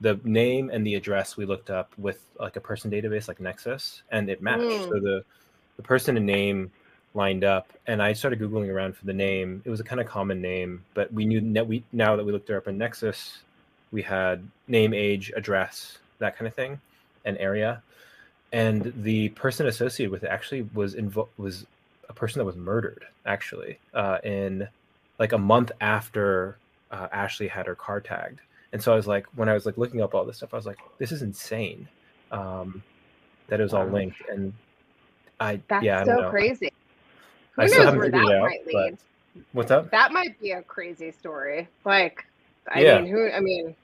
The 0.00 0.20
name 0.24 0.70
and 0.70 0.86
the 0.86 0.94
address 0.94 1.36
we 1.36 1.46
looked 1.46 1.70
up 1.70 1.92
with 1.96 2.20
like 2.38 2.56
a 2.56 2.60
person 2.60 2.90
database 2.90 3.28
like 3.28 3.38
Nexis 3.38 4.02
and 4.10 4.28
it 4.28 4.42
matched. 4.42 4.62
Mm. 4.62 4.84
so 4.84 5.00
the 5.00 5.24
the 5.76 5.82
person 5.82 6.16
and 6.16 6.26
name 6.26 6.70
lined 7.14 7.44
up 7.44 7.72
and 7.86 8.02
i 8.02 8.12
started 8.12 8.38
googling 8.38 8.68
around 8.68 8.96
for 8.96 9.06
the 9.06 9.12
name. 9.12 9.62
It 9.64 9.70
was 9.70 9.80
a 9.80 9.84
kind 9.84 10.00
of 10.00 10.06
common 10.06 10.40
name 10.42 10.84
but 10.94 11.12
we 11.12 11.24
knew 11.24 11.40
that 11.54 11.66
we 11.66 11.82
now 11.92 12.14
that 12.16 12.24
we 12.24 12.32
looked 12.32 12.48
her 12.48 12.56
up 12.58 12.68
in 12.68 12.78
Nexis 12.78 13.38
we 13.92 14.02
had 14.02 14.46
name 14.68 14.92
age 14.92 15.32
address 15.34 15.98
that 16.18 16.36
kind 16.36 16.46
of 16.46 16.54
thing 16.54 16.80
and 17.24 17.36
area. 17.38 17.82
And 18.52 18.92
the 19.02 19.30
person 19.30 19.66
associated 19.66 20.10
with 20.10 20.24
it 20.24 20.28
actually 20.28 20.68
was 20.74 20.94
invo- 20.94 21.28
was 21.36 21.66
a 22.08 22.12
person 22.12 22.38
that 22.38 22.44
was 22.44 22.56
murdered 22.56 23.04
actually 23.26 23.78
uh, 23.94 24.18
in 24.22 24.68
like 25.18 25.32
a 25.32 25.38
month 25.38 25.72
after 25.80 26.56
uh, 26.96 27.08
Ashley 27.12 27.48
had 27.48 27.66
her 27.66 27.74
car 27.74 28.00
tagged. 28.00 28.40
And 28.72 28.82
so 28.82 28.92
I 28.92 28.96
was 28.96 29.06
like, 29.06 29.26
when 29.36 29.48
I 29.48 29.54
was 29.54 29.66
like 29.66 29.78
looking 29.78 30.00
up 30.02 30.14
all 30.14 30.24
this 30.24 30.38
stuff, 30.38 30.52
I 30.52 30.56
was 30.56 30.66
like, 30.66 30.78
this 30.98 31.12
is 31.12 31.22
insane 31.22 31.88
um, 32.32 32.82
that 33.48 33.60
it 33.60 33.62
was 33.62 33.74
all 33.74 33.86
linked. 33.86 34.20
And 34.28 34.52
I, 35.40 35.60
That's 35.68 35.84
yeah, 35.84 36.00
I 36.00 36.04
so 36.04 36.16
know. 36.16 36.30
crazy. 36.30 36.72
Who 37.52 37.62
I 37.62 37.66
still 37.66 37.84
haven't 37.84 38.00
figured 38.00 38.24
it 38.24 38.32
out. 38.32 38.50
But... 38.72 38.94
What's 39.52 39.70
up? 39.70 39.90
That 39.90 40.12
might 40.12 40.38
be 40.40 40.52
a 40.52 40.62
crazy 40.62 41.10
story. 41.10 41.68
Like, 41.84 42.24
I 42.68 42.80
yeah. 42.80 43.00
mean, 43.00 43.10
who? 43.10 43.30
I 43.30 43.40
mean, 43.40 43.74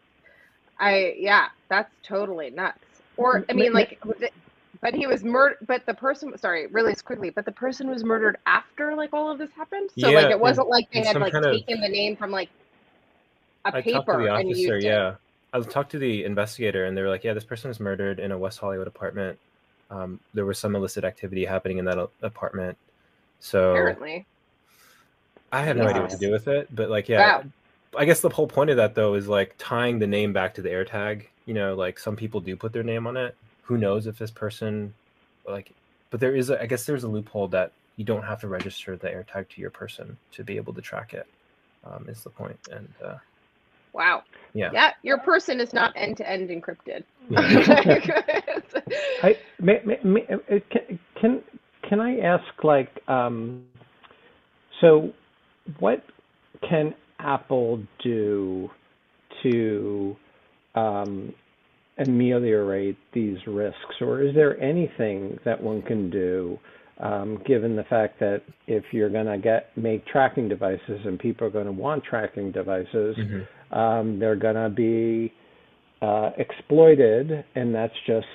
I 0.79 1.15
yeah, 1.19 1.49
that's 1.69 1.93
totally 2.03 2.51
nuts. 2.51 2.79
Or 3.17 3.45
I 3.49 3.53
mean, 3.53 3.73
like, 3.73 4.03
but 4.81 4.95
he 4.95 5.07
was 5.07 5.23
murdered. 5.23 5.59
But 5.67 5.85
the 5.87 5.95
person, 5.95 6.37
sorry, 6.39 6.67
really 6.69 6.95
quickly, 6.95 7.31
but 7.31 7.45
the 7.45 7.53
person 7.53 7.89
was 7.89 8.03
murdered 8.03 8.39
after 8.47 8.95
like 8.95 9.13
all 9.13 9.31
of 9.31 9.39
this 9.39 9.51
happened. 9.53 9.91
So 9.99 10.09
yeah, 10.09 10.23
like, 10.23 10.31
it 10.31 10.41
wasn't 10.41 10.69
like 10.69 10.91
they 10.91 11.05
had 11.05 11.21
like 11.21 11.33
taken 11.33 11.75
of... 11.75 11.83
the 11.83 11.89
name 11.89 12.17
from 12.17 12.31
like 12.31 12.49
a 13.65 13.77
I 13.77 13.83
paper 13.83 13.93
talked 13.93 14.09
to 14.09 14.19
the 14.19 14.29
officer, 14.29 14.79
yeah. 14.79 15.15
I 15.53 15.61
talked 15.61 15.91
to 15.93 15.99
the 15.99 16.25
investigator, 16.25 16.87
and 16.87 16.97
they 16.97 17.03
were 17.03 17.09
like, 17.09 17.25
"Yeah, 17.25 17.35
this 17.35 17.45
person 17.45 17.69
was 17.69 17.79
murdered 17.81 18.21
in 18.21 18.33
a 18.33 18.39
West 18.39 18.59
Hollywood 18.59 18.87
apartment. 18.87 19.39
Um, 19.91 20.19
there 20.33 20.47
was 20.47 20.59
some 20.59 20.75
illicit 20.75 21.05
activity 21.05 21.45
happening 21.45 21.79
in 21.79 21.85
that 21.85 22.09
apartment." 22.23 22.77
So 23.41 23.73
apparently, 23.73 24.25
I 25.53 25.63
have 25.63 25.77
no 25.77 25.87
idea 25.87 26.03
what 26.03 26.11
to 26.11 26.19
do 26.19 26.33
with 26.33 26.49
it, 26.49 26.75
but 26.75 26.89
like, 26.89 27.09
yeah, 27.09 27.39
wow. 27.39 27.45
I 27.97 28.05
guess 28.07 28.21
the 28.21 28.31
whole 28.31 28.47
point 28.47 28.71
of 28.71 28.77
that 28.77 28.95
though 28.95 29.15
is 29.15 29.29
like 29.29 29.55
tying 29.59 29.99
the 29.99 30.07
name 30.07 30.33
back 30.33 30.55
to 30.55 30.63
the 30.63 30.71
AirTag. 30.71 31.27
You 31.45 31.55
know, 31.55 31.75
like 31.75 31.99
some 31.99 32.17
people 32.17 32.41
do 32.41 32.57
put 32.57 32.73
their 32.73 32.83
name 32.83 33.07
on 33.07 33.17
it. 33.17 33.37
Who 33.63 33.77
knows 33.77 34.07
if 34.07 34.17
this 34.19 34.31
person, 34.31 34.95
like, 35.47 35.73
but 36.11 36.21
there 36.21 36.35
is, 36.35 36.51
a, 36.51 36.61
I 36.61 36.67
guess, 36.67 36.85
there's 36.85 37.05
a 37.05 37.09
loophole 37.09 37.49
that 37.49 37.73
you 37.97 38.05
don't 38.05 38.23
have 38.23 38.41
to 38.41 38.49
register 38.49 38.97
the 38.97 39.09
AirTag 39.09 39.49
to 39.51 39.61
your 39.61 39.71
person 39.71 40.17
to 40.33 40.45
be 40.45 40.57
able 40.57 40.73
to 40.73 40.81
track 40.81 41.15
it. 41.15 41.27
Um, 41.85 42.07
is 42.09 42.23
the 42.23 42.31
point, 42.31 42.59
and 42.71 42.89
uh, 43.05 43.17
Wow. 43.93 44.23
Yeah. 44.55 44.71
Yeah. 44.73 44.91
Your 45.03 45.19
person 45.19 45.61
is 45.61 45.73
not 45.73 45.93
end 45.97 46.17
to 46.19 46.29
end 46.29 46.51
encrypted. 46.51 47.05
I, 49.23 49.37
may, 49.61 49.81
may, 49.85 49.99
may, 50.05 50.23
uh, 50.23 50.59
can, 50.71 50.99
can 51.21 51.43
can 51.89 52.01
I 52.01 52.19
ask 52.21 52.45
like 52.63 52.89
um, 53.09 53.65
so 54.81 55.13
what 55.79 56.03
can 56.69 56.95
Apple 57.19 57.83
do 58.03 58.71
to 59.43 60.17
um, 60.75 61.35
ameliorate 61.99 62.97
these 63.13 63.39
risks, 63.47 63.97
or 64.01 64.23
is 64.23 64.35
there 64.35 64.61
anything 64.61 65.39
that 65.45 65.63
one 65.63 65.83
can 65.83 66.11
do 66.11 66.59
um, 67.01 67.43
given 67.47 67.75
the 67.75 67.85
fact 67.85 68.21
that 68.21 68.43
if 68.67 68.85
you're 68.93 69.11
going 69.11 69.27
to 69.27 69.39
get 69.39 69.77
make 69.77 70.07
tracking 70.07 70.49
devices 70.49 71.01
and 71.05 71.19
people 71.19 71.47
are 71.47 71.51
going 71.51 71.67
to 71.67 71.73
want 71.73 72.05
tracking 72.05 72.53
devices, 72.53 73.17
mm-hmm. 73.17 73.41
Um, 73.73 74.19
they're 74.19 74.37
going 74.37 74.57
to 74.57 74.69
be 74.69 75.33
uh, 76.01 76.31
exploited, 76.37 77.45
and 77.55 77.75
that's 77.75 77.95
just 78.07 78.27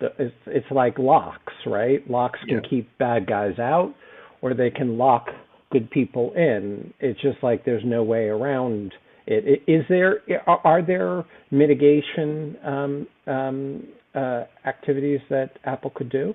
the, 0.00 0.12
it's, 0.18 0.34
it's 0.46 0.70
like 0.70 0.98
locks, 0.98 1.52
right? 1.66 2.08
Locks 2.10 2.38
can 2.46 2.62
yeah. 2.62 2.70
keep 2.70 2.98
bad 2.98 3.26
guys 3.26 3.58
out, 3.58 3.94
or 4.42 4.54
they 4.54 4.70
can 4.70 4.96
lock 4.96 5.28
good 5.70 5.90
people 5.90 6.32
in. 6.34 6.92
It's 7.00 7.20
just 7.20 7.42
like 7.42 7.64
there's 7.64 7.84
no 7.84 8.02
way 8.02 8.28
around 8.28 8.94
it. 9.26 9.62
Is 9.66 9.84
there 9.88 10.22
are 10.46 10.82
there 10.82 11.24
mitigation 11.50 12.56
um, 12.64 13.06
um, 13.26 13.86
uh, 14.14 14.44
activities 14.64 15.20
that 15.28 15.58
Apple 15.64 15.90
could 15.90 16.08
do? 16.08 16.34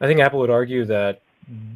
I 0.00 0.06
think 0.06 0.20
Apple 0.20 0.40
would 0.40 0.50
argue 0.50 0.84
that 0.86 1.22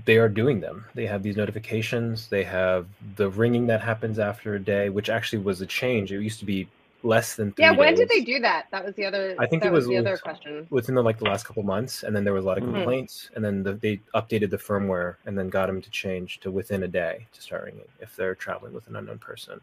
they 0.05 0.19
are 0.19 0.29
doing 0.29 0.61
them. 0.61 0.85
They 0.95 1.07
have 1.07 1.23
these 1.23 1.37
notifications. 1.37 2.29
They 2.29 2.45
have 2.45 2.87
the 3.17 3.29
ringing 3.29 3.67
that 3.67 3.81
happens 3.81 4.19
after 4.19 4.55
a 4.55 4.61
day, 4.61 4.89
which 4.89 5.09
actually 5.09 5.43
was 5.43 5.61
a 5.61 5.67
change. 5.67 6.13
It 6.13 6.21
used 6.21 6.39
to 6.41 6.45
be 6.45 6.69
less 7.03 7.37
than 7.37 7.53
yeah. 7.59 7.73
When 7.73 7.91
days. 7.91 7.99
did 7.99 8.09
they 8.09 8.21
do 8.21 8.41
that? 8.41 8.67
That 8.71 8.85
was 8.85 8.95
the 8.95 9.05
other. 9.05 9.35
I 9.39 9.47
think 9.47 9.65
it 9.65 9.73
was, 9.73 9.87
was, 9.87 9.89
the 9.89 9.99
other 9.99 10.17
question 10.17 10.67
within 10.71 10.95
the 10.95 11.03
like 11.03 11.19
the 11.19 11.25
last 11.25 11.45
couple 11.45 11.63
months, 11.63 12.03
and 12.03 12.15
then 12.15 12.25
there 12.25 12.33
was 12.33 12.45
a 12.45 12.47
lot 12.47 12.59
of 12.59 12.65
mm-hmm. 12.65 12.75
complaints, 12.75 13.31
and 13.35 13.45
then 13.45 13.63
the, 13.63 13.75
they 13.75 14.01
updated 14.15 14.51
the 14.51 14.59
firmware, 14.59 15.17
and 15.27 15.37
then 15.37 15.49
got 15.49 15.67
them 15.67 15.83
to 15.83 15.91
change 15.91 16.41
to 16.41 16.51
within 16.51 16.83
a 16.83 16.89
day 16.89 17.27
to 17.33 17.43
start 17.43 17.65
ringing 17.65 17.89
if 18.01 18.15
they're 18.17 18.35
traveling 18.35 18.73
with 18.73 18.87
an 18.87 18.97
unknown 18.97 19.19
person. 19.19 19.61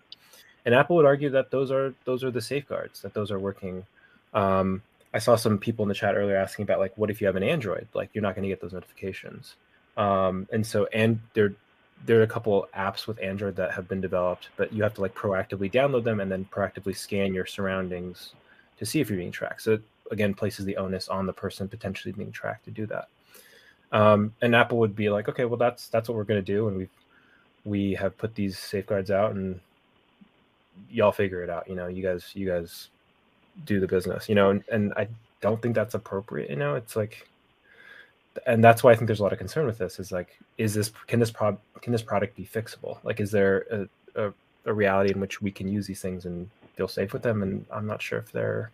And 0.65 0.75
Apple 0.75 0.97
would 0.97 1.05
argue 1.05 1.29
that 1.29 1.51
those 1.51 1.71
are 1.71 1.93
those 2.05 2.23
are 2.23 2.31
the 2.31 2.41
safeguards 2.41 3.01
that 3.01 3.13
those 3.13 3.31
are 3.31 3.39
working. 3.39 3.85
Um, 4.33 4.81
I 5.13 5.19
saw 5.19 5.35
some 5.35 5.57
people 5.57 5.83
in 5.83 5.89
the 5.89 5.95
chat 5.95 6.15
earlier 6.15 6.37
asking 6.37 6.63
about 6.63 6.79
like, 6.79 6.97
what 6.97 7.09
if 7.09 7.19
you 7.19 7.27
have 7.27 7.35
an 7.35 7.43
Android? 7.43 7.87
Like, 7.93 8.11
you're 8.13 8.21
not 8.21 8.35
going 8.35 8.43
to 8.43 8.49
get 8.49 8.61
those 8.61 8.73
notifications. 8.73 9.55
Um, 9.97 10.47
and 10.51 10.65
so, 10.65 10.87
and 10.93 11.19
there, 11.33 11.53
there 12.05 12.19
are 12.19 12.23
a 12.23 12.27
couple 12.27 12.67
apps 12.75 13.07
with 13.07 13.21
Android 13.21 13.55
that 13.57 13.71
have 13.71 13.87
been 13.87 14.01
developed, 14.01 14.49
but 14.57 14.73
you 14.73 14.83
have 14.83 14.93
to 14.95 15.01
like 15.01 15.13
proactively 15.13 15.71
download 15.71 16.03
them 16.03 16.19
and 16.19 16.31
then 16.31 16.47
proactively 16.51 16.95
scan 16.95 17.33
your 17.33 17.45
surroundings 17.45 18.33
to 18.77 18.85
see 18.85 18.99
if 18.99 19.09
you're 19.09 19.19
being 19.19 19.31
tracked. 19.31 19.61
So 19.61 19.73
it, 19.73 19.81
again, 20.09 20.33
places 20.33 20.65
the 20.65 20.77
onus 20.77 21.09
on 21.09 21.25
the 21.25 21.33
person 21.33 21.67
potentially 21.67 22.11
being 22.11 22.31
tracked 22.31 22.65
to 22.65 22.71
do 22.71 22.85
that. 22.87 23.07
Um, 23.91 24.33
and 24.41 24.55
Apple 24.55 24.77
would 24.79 24.95
be 24.95 25.09
like, 25.09 25.27
okay, 25.27 25.45
well, 25.45 25.57
that's 25.57 25.89
that's 25.89 26.07
what 26.07 26.15
we're 26.15 26.23
going 26.23 26.43
to 26.43 26.53
do, 26.53 26.69
and 26.69 26.77
we've 26.77 26.89
we 27.65 27.93
have 27.95 28.17
put 28.17 28.33
these 28.33 28.57
safeguards 28.57 29.11
out, 29.11 29.35
and 29.35 29.59
y'all 30.89 31.11
figure 31.11 31.43
it 31.43 31.49
out. 31.49 31.67
You 31.67 31.75
know, 31.75 31.87
you 31.87 32.01
guys, 32.01 32.31
you 32.33 32.47
guys 32.47 32.89
do 33.65 33.79
the 33.79 33.87
business, 33.87 34.29
you 34.29 34.35
know, 34.35 34.49
and, 34.49 34.63
and 34.71 34.93
I 34.95 35.07
don't 35.41 35.61
think 35.61 35.75
that's 35.75 35.93
appropriate, 35.93 36.49
you 36.49 36.55
know, 36.55 36.75
it's 36.75 36.95
like 36.95 37.27
and 38.45 38.63
that's 38.63 38.83
why 38.83 38.91
I 38.91 38.95
think 38.95 39.07
there's 39.07 39.19
a 39.19 39.23
lot 39.23 39.33
of 39.33 39.39
concern 39.39 39.65
with 39.65 39.77
this. 39.77 39.99
Is 39.99 40.11
like, 40.11 40.39
is 40.57 40.73
this 40.73 40.91
can 41.07 41.19
this 41.19 41.31
pro 41.31 41.57
can 41.81 41.91
this 41.91 42.01
product 42.01 42.35
be 42.35 42.45
fixable? 42.45 42.97
Like, 43.03 43.19
is 43.19 43.31
there 43.31 43.65
a, 43.71 44.27
a, 44.27 44.33
a 44.65 44.73
reality 44.73 45.11
in 45.11 45.19
which 45.19 45.41
we 45.41 45.51
can 45.51 45.67
use 45.67 45.87
these 45.87 46.01
things 46.01 46.25
and 46.25 46.49
feel 46.75 46.87
safe 46.87 47.13
with 47.13 47.23
them? 47.23 47.43
And 47.43 47.65
I'm 47.71 47.87
not 47.87 48.01
sure 48.01 48.19
if 48.19 48.31
there 48.31 48.71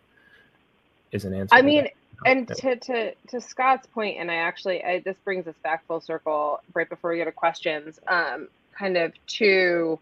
is 1.12 1.24
an 1.24 1.34
answer. 1.34 1.54
I 1.54 1.62
mean, 1.62 1.88
and 2.26 2.48
to, 2.48 2.76
to 2.76 3.14
to 3.14 3.40
Scott's 3.40 3.86
point, 3.86 4.18
and 4.18 4.30
I 4.30 4.36
actually 4.36 4.82
I, 4.84 5.00
this 5.00 5.16
brings 5.18 5.46
us 5.46 5.56
back 5.62 5.86
full 5.86 6.00
circle 6.00 6.60
right 6.74 6.88
before 6.88 7.10
we 7.10 7.18
go 7.18 7.24
to 7.24 7.32
questions. 7.32 8.00
Um, 8.06 8.48
kind 8.78 8.96
of 8.96 9.12
to 9.26 9.98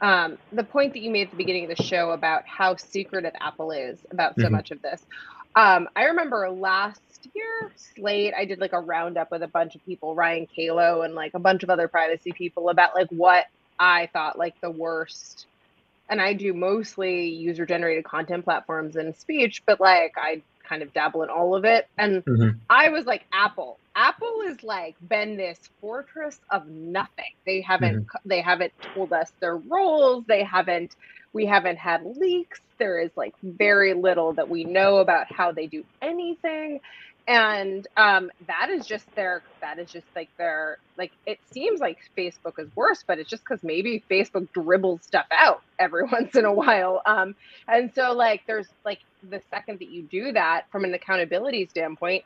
um, 0.00 0.38
the 0.52 0.64
point 0.64 0.92
that 0.94 1.00
you 1.00 1.10
made 1.10 1.26
at 1.26 1.30
the 1.30 1.36
beginning 1.36 1.70
of 1.70 1.76
the 1.76 1.82
show 1.82 2.10
about 2.10 2.46
how 2.46 2.76
secretive 2.76 3.32
Apple 3.40 3.70
is 3.70 3.98
about 4.10 4.34
so 4.36 4.42
mm-hmm. 4.42 4.52
much 4.52 4.70
of 4.70 4.80
this. 4.82 5.02
Um, 5.54 5.88
I 5.96 6.04
remember 6.04 6.48
last 6.50 7.00
year, 7.34 7.72
Slate, 7.76 8.34
I 8.36 8.44
did 8.44 8.60
like 8.60 8.72
a 8.72 8.80
roundup 8.80 9.30
with 9.30 9.42
a 9.42 9.48
bunch 9.48 9.74
of 9.74 9.84
people, 9.84 10.14
Ryan 10.14 10.46
Calo 10.56 11.04
and 11.04 11.14
like 11.14 11.34
a 11.34 11.38
bunch 11.38 11.62
of 11.62 11.70
other 11.70 11.88
privacy 11.88 12.32
people 12.32 12.68
about 12.68 12.94
like 12.94 13.08
what 13.10 13.46
I 13.78 14.08
thought 14.12 14.38
like 14.38 14.60
the 14.60 14.70
worst. 14.70 15.46
And 16.08 16.20
I 16.20 16.34
do 16.34 16.54
mostly 16.54 17.28
user 17.30 17.66
generated 17.66 18.04
content 18.04 18.44
platforms 18.44 18.96
and 18.96 19.14
speech, 19.16 19.62
but 19.66 19.80
like 19.80 20.14
I 20.16 20.42
kind 20.62 20.82
of 20.82 20.92
dabble 20.92 21.22
in 21.22 21.30
all 21.30 21.54
of 21.54 21.64
it. 21.64 21.88
And 21.96 22.24
mm-hmm. 22.24 22.58
I 22.68 22.90
was 22.90 23.06
like, 23.06 23.24
Apple. 23.32 23.78
Apple 23.94 24.42
is 24.46 24.62
like 24.62 24.94
been 25.08 25.36
this 25.36 25.58
fortress 25.80 26.38
of 26.50 26.68
nothing. 26.68 27.32
They 27.46 27.60
haven't 27.62 28.06
mm-hmm. 28.06 28.28
they 28.28 28.42
haven't 28.42 28.72
told 28.94 29.12
us 29.12 29.32
their 29.40 29.56
roles. 29.56 30.24
They 30.26 30.44
haven't 30.44 30.94
we 31.32 31.46
haven't 31.46 31.78
had 31.78 32.04
leaks. 32.04 32.60
There 32.78 32.98
is 32.98 33.10
like 33.16 33.34
very 33.42 33.94
little 33.94 34.34
that 34.34 34.48
we 34.48 34.64
know 34.64 34.98
about 34.98 35.32
how 35.32 35.52
they 35.52 35.66
do 35.66 35.84
anything. 36.02 36.80
And 37.28 37.86
um, 37.96 38.30
that 38.46 38.70
is 38.70 38.86
just 38.86 39.12
their 39.16 39.42
that 39.60 39.78
is 39.80 39.90
just 39.90 40.06
like 40.14 40.28
their 40.38 40.78
like 40.96 41.10
it 41.26 41.40
seems 41.50 41.80
like 41.80 41.98
Facebook 42.16 42.58
is 42.58 42.68
worse, 42.76 43.02
but 43.04 43.18
it's 43.18 43.28
just 43.28 43.42
because 43.42 43.62
maybe 43.64 44.02
Facebook 44.08 44.48
dribbles 44.52 45.02
stuff 45.02 45.26
out 45.32 45.62
every 45.78 46.04
once 46.12 46.36
in 46.36 46.44
a 46.44 46.52
while. 46.52 47.02
Um, 47.04 47.34
and 47.66 47.92
so 47.94 48.12
like 48.12 48.42
there's 48.46 48.68
like 48.84 49.00
the 49.28 49.42
second 49.50 49.80
that 49.80 49.88
you 49.88 50.02
do 50.02 50.32
that 50.32 50.70
from 50.70 50.84
an 50.84 50.94
accountability 50.94 51.66
standpoint, 51.66 52.24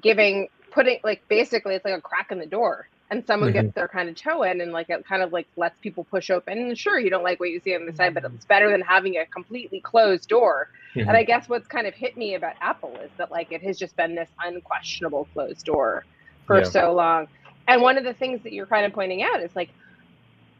giving 0.00 0.48
putting 0.70 1.00
like 1.02 1.26
basically 1.28 1.74
it's 1.74 1.84
like 1.84 1.94
a 1.98 2.00
crack 2.00 2.30
in 2.30 2.38
the 2.38 2.46
door 2.46 2.86
and 3.10 3.24
someone 3.26 3.52
mm-hmm. 3.52 3.62
gets 3.62 3.74
their 3.74 3.88
kind 3.88 4.08
of 4.08 4.16
toe 4.16 4.42
in 4.42 4.60
and 4.60 4.72
like 4.72 4.90
it 4.90 5.04
kind 5.06 5.22
of 5.22 5.32
like 5.32 5.46
lets 5.56 5.78
people 5.80 6.04
push 6.04 6.30
open 6.30 6.58
and 6.58 6.78
sure 6.78 6.98
you 6.98 7.10
don't 7.10 7.22
like 7.22 7.38
what 7.38 7.50
you 7.50 7.60
see 7.60 7.74
on 7.74 7.86
the 7.86 7.94
side 7.94 8.14
but 8.14 8.24
it's 8.24 8.44
better 8.44 8.70
than 8.70 8.80
having 8.80 9.16
a 9.16 9.26
completely 9.26 9.80
closed 9.80 10.28
door 10.28 10.68
mm-hmm. 10.94 11.08
and 11.08 11.16
i 11.16 11.22
guess 11.22 11.48
what's 11.48 11.66
kind 11.66 11.86
of 11.86 11.94
hit 11.94 12.16
me 12.16 12.34
about 12.34 12.54
apple 12.60 12.94
is 13.02 13.10
that 13.16 13.30
like 13.30 13.52
it 13.52 13.62
has 13.62 13.78
just 13.78 13.96
been 13.96 14.14
this 14.14 14.28
unquestionable 14.42 15.26
closed 15.32 15.64
door 15.64 16.04
for 16.46 16.58
yeah. 16.58 16.64
so 16.64 16.92
long 16.92 17.26
and 17.68 17.82
one 17.82 17.96
of 17.96 18.04
the 18.04 18.14
things 18.14 18.42
that 18.42 18.52
you're 18.52 18.66
kind 18.66 18.86
of 18.86 18.92
pointing 18.92 19.22
out 19.22 19.40
is 19.40 19.54
like 19.54 19.70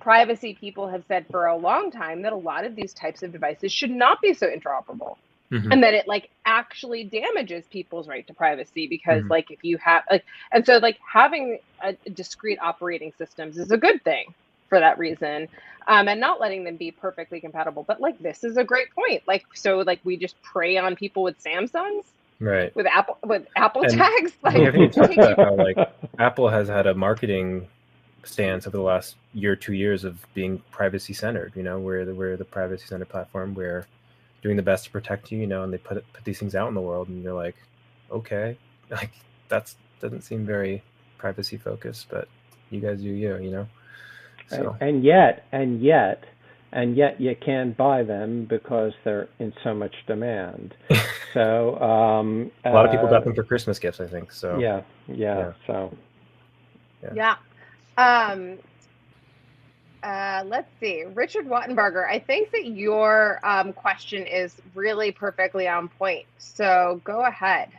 privacy 0.01 0.55
people 0.55 0.89
have 0.89 1.05
said 1.09 1.27
for 1.31 1.47
a 1.47 1.57
long 1.57 1.91
time 1.91 2.23
that 2.23 2.33
a 2.33 2.37
lot 2.37 2.65
of 2.65 2.77
these 2.77 2.93
types 2.95 3.23
of 3.23 3.33
devices 3.33 3.73
should 3.73 3.91
not 3.91 4.21
be 4.21 4.33
so 4.33 4.47
interoperable 4.47 5.17
Mm-hmm. 5.53 5.71
and 5.71 5.83
that 5.85 5.95
it 5.95 6.09
like 6.09 6.31
actually 6.45 7.05
damages 7.05 7.65
people's 7.71 8.09
right 8.09 8.27
to 8.27 8.35
privacy 8.35 8.89
because 8.89 9.21
mm-hmm. 9.21 9.31
like 9.31 9.53
if 9.53 9.63
you 9.63 9.79
have 9.79 10.03
like 10.11 10.25
and 10.51 10.67
so 10.67 10.79
like 10.79 10.99
having 11.09 11.61
a, 11.85 11.93
discrete 12.11 12.59
operating 12.61 13.13
systems 13.17 13.57
is 13.57 13.71
a 13.71 13.77
good 13.77 14.03
thing 14.03 14.35
for 14.69 14.81
that 14.81 14.99
reason 14.99 15.47
um, 15.87 16.09
and 16.09 16.21
not 16.21 16.41
letting 16.41 16.65
them 16.65 16.75
be 16.75 16.91
perfectly 16.91 17.39
compatible 17.41 17.85
but 17.85 18.01
like 18.01 18.19
this 18.19 18.43
is 18.43 18.57
a 18.57 18.65
great 18.65 18.91
point 18.93 19.23
like 19.29 19.47
so 19.55 19.79
like 19.79 20.01
we 20.03 20.17
just 20.17 20.41
prey 20.43 20.79
on 20.79 20.97
people 20.97 21.23
with 21.23 21.41
samsungs 21.41 22.03
right 22.41 22.75
with 22.75 22.87
apple 22.87 23.17
with 23.25 23.47
apple 23.55 23.83
and 23.83 23.93
tags 23.93 24.33
like, 24.43 25.37
how, 25.37 25.55
like 25.55 25.77
apple 26.19 26.49
has 26.49 26.67
had 26.67 26.89
a 26.89 26.95
marketing 26.95 27.69
stance 28.25 28.67
over 28.67 28.77
the 28.77 28.83
last 28.83 29.15
year 29.33 29.55
two 29.55 29.75
years 29.75 30.03
of 30.03 30.27
being 30.35 30.61
privacy 30.73 31.13
centered 31.13 31.53
you 31.55 31.63
know 31.63 31.79
we're 31.79 32.05
the, 32.05 32.13
we're 32.13 32.37
the 32.37 32.45
privacy 32.45 32.85
centered 32.85 33.09
platform 33.09 33.55
where 33.55 33.87
doing 34.47 34.57
the 34.57 34.63
best 34.63 34.85
to 34.85 34.91
protect 34.93 35.33
you, 35.33 35.39
you 35.39 35.47
know, 35.47 35.65
and 35.65 35.73
they 35.73 35.79
put 35.79 36.05
put 36.13 36.25
these 36.25 36.39
things 36.39 36.55
out 36.55 36.69
in 36.69 36.75
the 36.75 36.81
world, 36.81 37.09
and 37.09 37.21
you're 37.21 37.35
like, 37.35 37.57
okay, 38.13 38.57
like 38.91 39.11
that's 39.49 39.75
doesn't 40.01 40.23
seem 40.23 40.47
very 40.47 40.85
privacy 41.19 41.57
focused, 41.57 42.07
but 42.11 42.29
you 42.71 42.81
guys 42.81 43.01
do 43.01 43.09
you, 43.09 43.37
you 43.39 43.51
know. 43.51 43.67
So. 44.49 44.77
And, 44.81 44.89
and 44.89 45.05
yet, 45.05 45.47
and 45.51 45.83
yet, 45.83 46.25
and 46.71 46.97
yet 46.97 47.21
you 47.21 47.35
can 47.35 47.73
buy 47.73 48.05
them 48.05 48.45
because 48.45 48.93
they're 49.03 49.29
in 49.41 49.53
so 49.65 49.75
much 49.75 49.95
demand. 50.07 50.77
so 51.35 51.81
um, 51.81 52.53
a 52.65 52.71
lot 52.71 52.85
of 52.85 52.93
people 52.93 53.09
got 53.09 53.23
uh, 53.23 53.25
them 53.25 53.35
for 53.35 53.43
Christmas 53.43 53.81
gifts, 53.81 54.01
I 54.01 54.07
think. 54.07 54.31
So 54.31 54.59
yeah, 54.59 54.83
yeah. 55.09 55.39
yeah. 55.39 55.53
So 55.67 55.97
yeah. 57.03 57.37
yeah. 57.99 58.33
Um, 58.33 58.59
uh, 60.07 60.45
let's 60.47 60.71
see, 60.79 61.03
Richard 61.03 61.49
Wattenberger. 61.49 62.09
I 62.09 62.21
think 62.21 62.53
that 62.53 62.67
your 62.67 63.41
um, 63.43 63.73
question 63.73 64.25
is 64.25 64.55
really 64.75 65.11
perfectly 65.11 65.67
on 65.67 65.89
point. 65.89 66.27
So 66.39 67.01
go 67.03 67.25
ahead. 67.25 67.71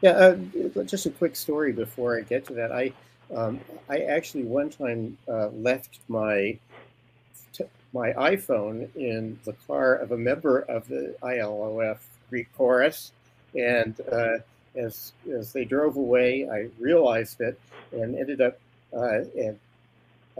Yeah, 0.00 0.10
uh, 0.10 0.82
just 0.82 1.06
a 1.06 1.10
quick 1.10 1.36
story 1.36 1.72
before 1.72 2.18
I 2.18 2.22
get 2.22 2.44
to 2.46 2.54
that. 2.54 2.72
I 2.72 2.92
um, 3.34 3.60
I 3.88 3.98
actually 4.00 4.44
one 4.44 4.68
time 4.68 5.16
uh, 5.28 5.48
left 5.48 6.00
my 6.08 6.58
my 7.92 8.12
iPhone 8.14 8.94
in 8.96 9.38
the 9.44 9.52
car 9.66 9.94
of 9.94 10.10
a 10.10 10.18
member 10.18 10.60
of 10.62 10.88
the 10.88 11.14
ILOF 11.22 11.98
Greek 12.28 12.48
chorus, 12.56 13.12
and 13.54 14.00
uh, 14.10 14.38
as 14.74 15.12
as 15.32 15.52
they 15.52 15.64
drove 15.64 15.96
away, 15.96 16.48
I 16.50 16.68
realized 16.80 17.40
it 17.40 17.58
and 17.92 18.16
ended 18.16 18.40
up 18.40 18.58
uh, 18.92 19.20
and 19.38 19.58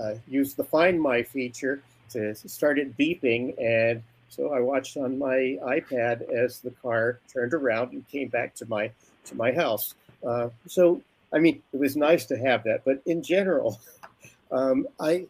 uh, 0.02 0.14
used 0.28 0.56
the 0.56 0.64
Find 0.64 1.00
My 1.00 1.22
feature 1.22 1.82
to 2.10 2.34
start 2.34 2.78
it 2.78 2.96
beeping. 2.96 3.54
And 3.60 4.02
so 4.28 4.52
I 4.52 4.60
watched 4.60 4.96
on 4.96 5.18
my 5.18 5.58
iPad 5.64 6.30
as 6.30 6.60
the 6.60 6.70
car 6.70 7.20
turned 7.32 7.54
around 7.54 7.92
and 7.92 8.08
came 8.08 8.28
back 8.28 8.54
to 8.56 8.66
my 8.66 8.90
to 9.26 9.34
my 9.34 9.52
house. 9.52 9.94
Uh, 10.26 10.48
so 10.66 11.02
I 11.32 11.38
mean, 11.38 11.62
it 11.72 11.78
was 11.78 11.96
nice 11.96 12.24
to 12.26 12.38
have 12.38 12.64
that. 12.64 12.84
But 12.84 13.02
in 13.06 13.22
general, 13.22 13.80
um, 14.52 14.86
I, 15.00 15.26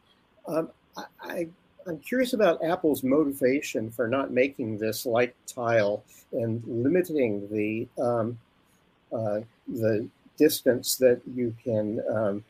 um, 0.47 0.71
I, 0.97 1.05
I 1.21 1.49
am 1.89 1.99
curious 1.99 2.33
about 2.33 2.63
Apple's 2.63 3.03
motivation 3.03 3.91
for 3.91 4.07
not 4.09 4.31
making 4.31 4.79
this 4.79 5.07
like 5.07 5.35
tile 5.47 6.05
and 6.33 6.63
limiting 6.67 7.49
the 7.51 7.89
um, 8.03 8.39
uh, 9.13 9.41
the 9.69 10.07
distance 10.37 10.97
that 10.97 11.21
you 11.35 11.55
can 11.65 12.03
um, 12.11 12.45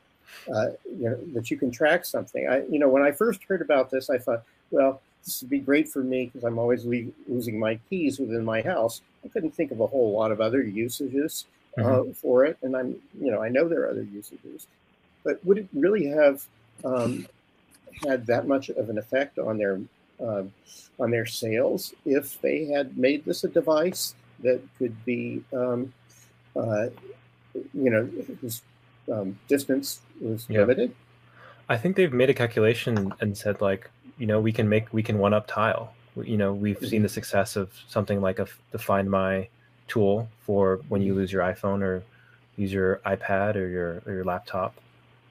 uh, 0.54 0.68
you 0.84 1.10
know, 1.10 1.18
that 1.34 1.50
you 1.50 1.56
can 1.56 1.70
track 1.70 2.04
something. 2.04 2.48
I, 2.48 2.64
you 2.66 2.78
know, 2.78 2.88
when 2.88 3.02
I 3.02 3.12
first 3.12 3.42
heard 3.44 3.62
about 3.62 3.90
this, 3.90 4.10
I 4.10 4.18
thought, 4.18 4.42
well, 4.70 5.00
this 5.24 5.40
would 5.40 5.50
be 5.50 5.58
great 5.58 5.88
for 5.88 6.02
me 6.02 6.26
because 6.26 6.44
I'm 6.44 6.58
always 6.58 6.84
le- 6.84 7.12
losing 7.28 7.58
my 7.58 7.78
keys 7.90 8.18
within 8.18 8.44
my 8.44 8.62
house. 8.62 9.02
I 9.24 9.28
couldn't 9.28 9.54
think 9.54 9.70
of 9.72 9.80
a 9.80 9.86
whole 9.86 10.12
lot 10.12 10.30
of 10.30 10.40
other 10.40 10.62
usages 10.62 11.46
uh, 11.78 11.82
mm-hmm. 11.82 12.12
for 12.12 12.44
it, 12.44 12.56
and 12.62 12.76
I'm, 12.76 12.96
you 13.20 13.30
know, 13.30 13.42
I 13.42 13.48
know 13.48 13.68
there 13.68 13.82
are 13.82 13.90
other 13.90 14.04
usages, 14.04 14.66
but 15.24 15.44
would 15.44 15.58
it 15.58 15.68
really 15.74 16.06
have 16.06 16.46
um, 16.84 17.26
had 18.06 18.26
that 18.26 18.46
much 18.46 18.68
of 18.68 18.88
an 18.88 18.98
effect 18.98 19.38
on 19.38 19.58
their 19.58 19.80
uh, 20.22 20.44
on 20.98 21.10
their 21.10 21.26
sales 21.26 21.92
if 22.04 22.40
they 22.40 22.64
had 22.64 22.96
made 22.96 23.24
this 23.24 23.44
a 23.44 23.48
device 23.48 24.14
that 24.40 24.60
could 24.78 25.04
be, 25.04 25.42
um, 25.52 25.92
uh, 26.54 26.86
you 27.74 27.90
know, 27.90 28.08
um, 29.12 29.38
distance 29.48 30.00
was 30.20 30.46
yeah. 30.48 30.60
limited. 30.60 30.94
I 31.68 31.76
think 31.76 31.96
they've 31.96 32.12
made 32.12 32.30
a 32.30 32.34
calculation 32.34 33.12
and 33.20 33.36
said 33.36 33.60
like, 33.60 33.90
you 34.18 34.26
know, 34.26 34.40
we 34.40 34.52
can 34.52 34.68
make 34.68 34.92
we 34.92 35.02
can 35.02 35.18
one 35.18 35.34
up 35.34 35.46
tile. 35.46 35.92
You 36.16 36.36
know, 36.36 36.54
we've 36.54 36.76
mm-hmm. 36.76 36.86
seen 36.86 37.02
the 37.02 37.08
success 37.08 37.56
of 37.56 37.72
something 37.88 38.20
like 38.20 38.38
a 38.38 38.46
the 38.70 38.78
Find 38.78 39.10
My 39.10 39.48
tool 39.88 40.28
for 40.42 40.80
when 40.88 41.02
you 41.02 41.12
mm-hmm. 41.12 41.20
lose 41.20 41.32
your 41.32 41.42
iPhone 41.42 41.82
or 41.82 42.02
use 42.56 42.72
your 42.72 43.00
iPad 43.04 43.56
or 43.56 43.68
your 43.68 44.02
or 44.06 44.12
your 44.12 44.24
laptop. 44.24 44.74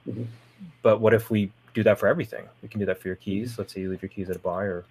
Mm-hmm. 0.08 0.24
But 0.82 1.00
what 1.00 1.14
if 1.14 1.30
we 1.30 1.52
do 1.74 1.84
that 1.84 2.00
for 2.00 2.08
everything? 2.08 2.46
We 2.62 2.70
can 2.70 2.80
do 2.80 2.86
that 2.86 3.02
for 3.02 3.08
your 3.08 3.18
keys. 3.18 3.54
Mm-hmm. 3.54 3.62
Let's 3.62 3.74
say 3.74 3.82
you 3.82 3.90
leave 3.90 4.02
your 4.02 4.10
keys 4.10 4.30
at 4.30 4.36
a 4.36 4.40
bar 4.40 4.66
or 4.66 4.86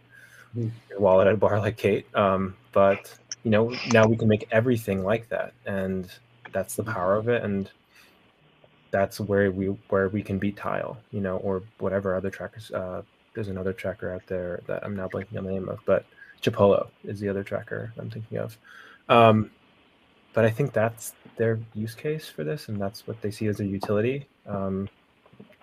mm-hmm. 0.56 0.68
your 0.90 1.00
wallet 1.00 1.28
at 1.28 1.34
a 1.34 1.36
bar 1.36 1.59
like 1.66 1.76
Kate. 1.76 2.06
Um, 2.14 2.56
but 2.72 3.14
you 3.44 3.50
know, 3.50 3.74
now 3.92 4.06
we 4.06 4.16
can 4.16 4.28
make 4.28 4.48
everything 4.50 5.04
like 5.04 5.28
that, 5.28 5.52
and 5.66 6.11
that's 6.52 6.74
the 6.76 6.82
mm-hmm. 6.82 6.92
power 6.92 7.16
of 7.16 7.28
it. 7.28 7.42
And 7.42 7.70
that's 8.95 9.18
where 9.18 9.51
we 9.51 9.66
where 9.88 10.09
we 10.09 10.22
can 10.22 10.38
beat 10.38 10.57
Tile, 10.57 10.97
you 11.11 11.20
know, 11.20 11.38
or 11.38 11.64
whatever 11.78 12.14
other 12.14 12.30
trackers. 12.30 12.70
Uh, 12.70 13.03
there's 13.34 13.49
another 13.49 13.72
tracker 13.72 14.12
out 14.12 14.24
there 14.28 14.61
that 14.68 14.84
I'm 14.84 14.95
now 14.95 15.09
blanking 15.09 15.36
on 15.36 15.45
the 15.45 15.51
name 15.51 15.68
of, 15.68 15.80
but 15.84 16.07
Chipolo 16.40 16.86
is 17.03 17.18
the 17.18 17.28
other 17.28 17.42
tracker 17.42 17.92
I'm 17.99 18.09
thinking 18.09 18.38
of. 18.38 18.57
Um, 19.09 19.51
but 20.32 20.45
I 20.45 20.51
think 20.51 20.72
that's 20.72 21.12
their 21.36 21.59
use 21.74 21.97
case 21.97 22.28
for 22.28 22.45
this, 22.45 22.68
and 22.68 22.80
that's 22.80 23.05
what 23.05 23.20
they 23.20 23.32
see 23.32 23.49
as 23.49 23.59
a 23.59 23.66
utility. 23.66 24.28
Um, 24.47 24.88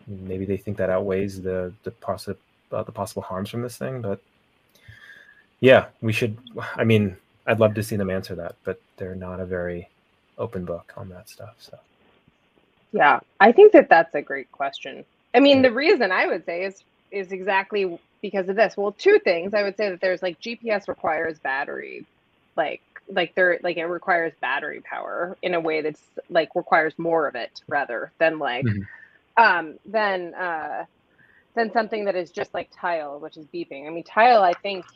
maybe 0.05 0.43
they 0.43 0.57
think 0.57 0.75
that 0.75 0.89
outweighs 0.89 1.41
the 1.41 1.71
the 1.83 1.91
possible 1.91 2.37
uh, 2.73 2.83
the 2.83 2.91
possible 2.91 3.21
harms 3.21 3.49
from 3.49 3.61
this 3.61 3.77
thing, 3.77 4.01
but 4.01 4.19
yeah, 5.61 5.85
we 6.01 6.11
should. 6.11 6.37
I 6.75 6.83
mean, 6.83 7.15
I'd 7.47 7.61
love 7.61 7.75
to 7.75 7.83
see 7.83 7.95
them 7.95 8.09
answer 8.09 8.35
that, 8.35 8.55
but 8.65 8.81
they're 8.97 9.15
not 9.15 9.39
a 9.39 9.45
very 9.45 9.87
open 10.37 10.65
book 10.65 10.91
on 10.97 11.07
that 11.09 11.29
stuff. 11.29 11.55
So. 11.59 11.79
Yeah, 12.91 13.19
I 13.39 13.51
think 13.51 13.73
that 13.73 13.89
that's 13.89 14.13
a 14.15 14.21
great 14.21 14.51
question. 14.51 15.05
I 15.35 15.39
mean, 15.39 15.61
the 15.61 15.71
reason 15.71 16.11
I 16.11 16.27
would 16.27 16.45
say 16.45 16.65
is 16.65 16.83
is 17.11 17.31
exactly 17.31 17.97
because 18.21 18.49
of 18.49 18.55
this. 18.55 18.75
Well, 18.77 18.93
two 18.93 19.19
things. 19.23 19.53
I 19.53 19.63
would 19.63 19.77
say 19.77 19.89
that 19.89 20.01
there's 20.01 20.21
like 20.21 20.39
GPS 20.39 20.87
requires 20.87 21.39
battery, 21.39 22.07
like 22.57 22.81
like 23.09 23.33
there 23.35 23.59
like 23.63 23.77
it 23.77 23.85
requires 23.85 24.33
battery 24.41 24.81
power 24.89 25.37
in 25.41 25.53
a 25.53 25.59
way 25.59 25.81
that's 25.81 26.01
like 26.29 26.49
requires 26.55 26.93
more 26.97 27.27
of 27.27 27.35
it 27.35 27.51
rather 27.67 28.13
than 28.19 28.39
like 28.39 28.67
Mhm. 28.67 28.87
um 29.37 29.77
than 29.85 30.33
uh 30.35 30.85
than 31.55 31.71
something 31.73 32.05
that 32.05 32.15
is 32.15 32.31
just 32.31 32.53
like 32.53 32.69
tile, 32.79 33.19
which 33.19 33.37
is 33.37 33.47
beeping. 33.53 33.87
I 33.87 33.91
mean, 33.91 34.03
tile. 34.03 34.43
I 34.43 34.53
think 34.55 34.87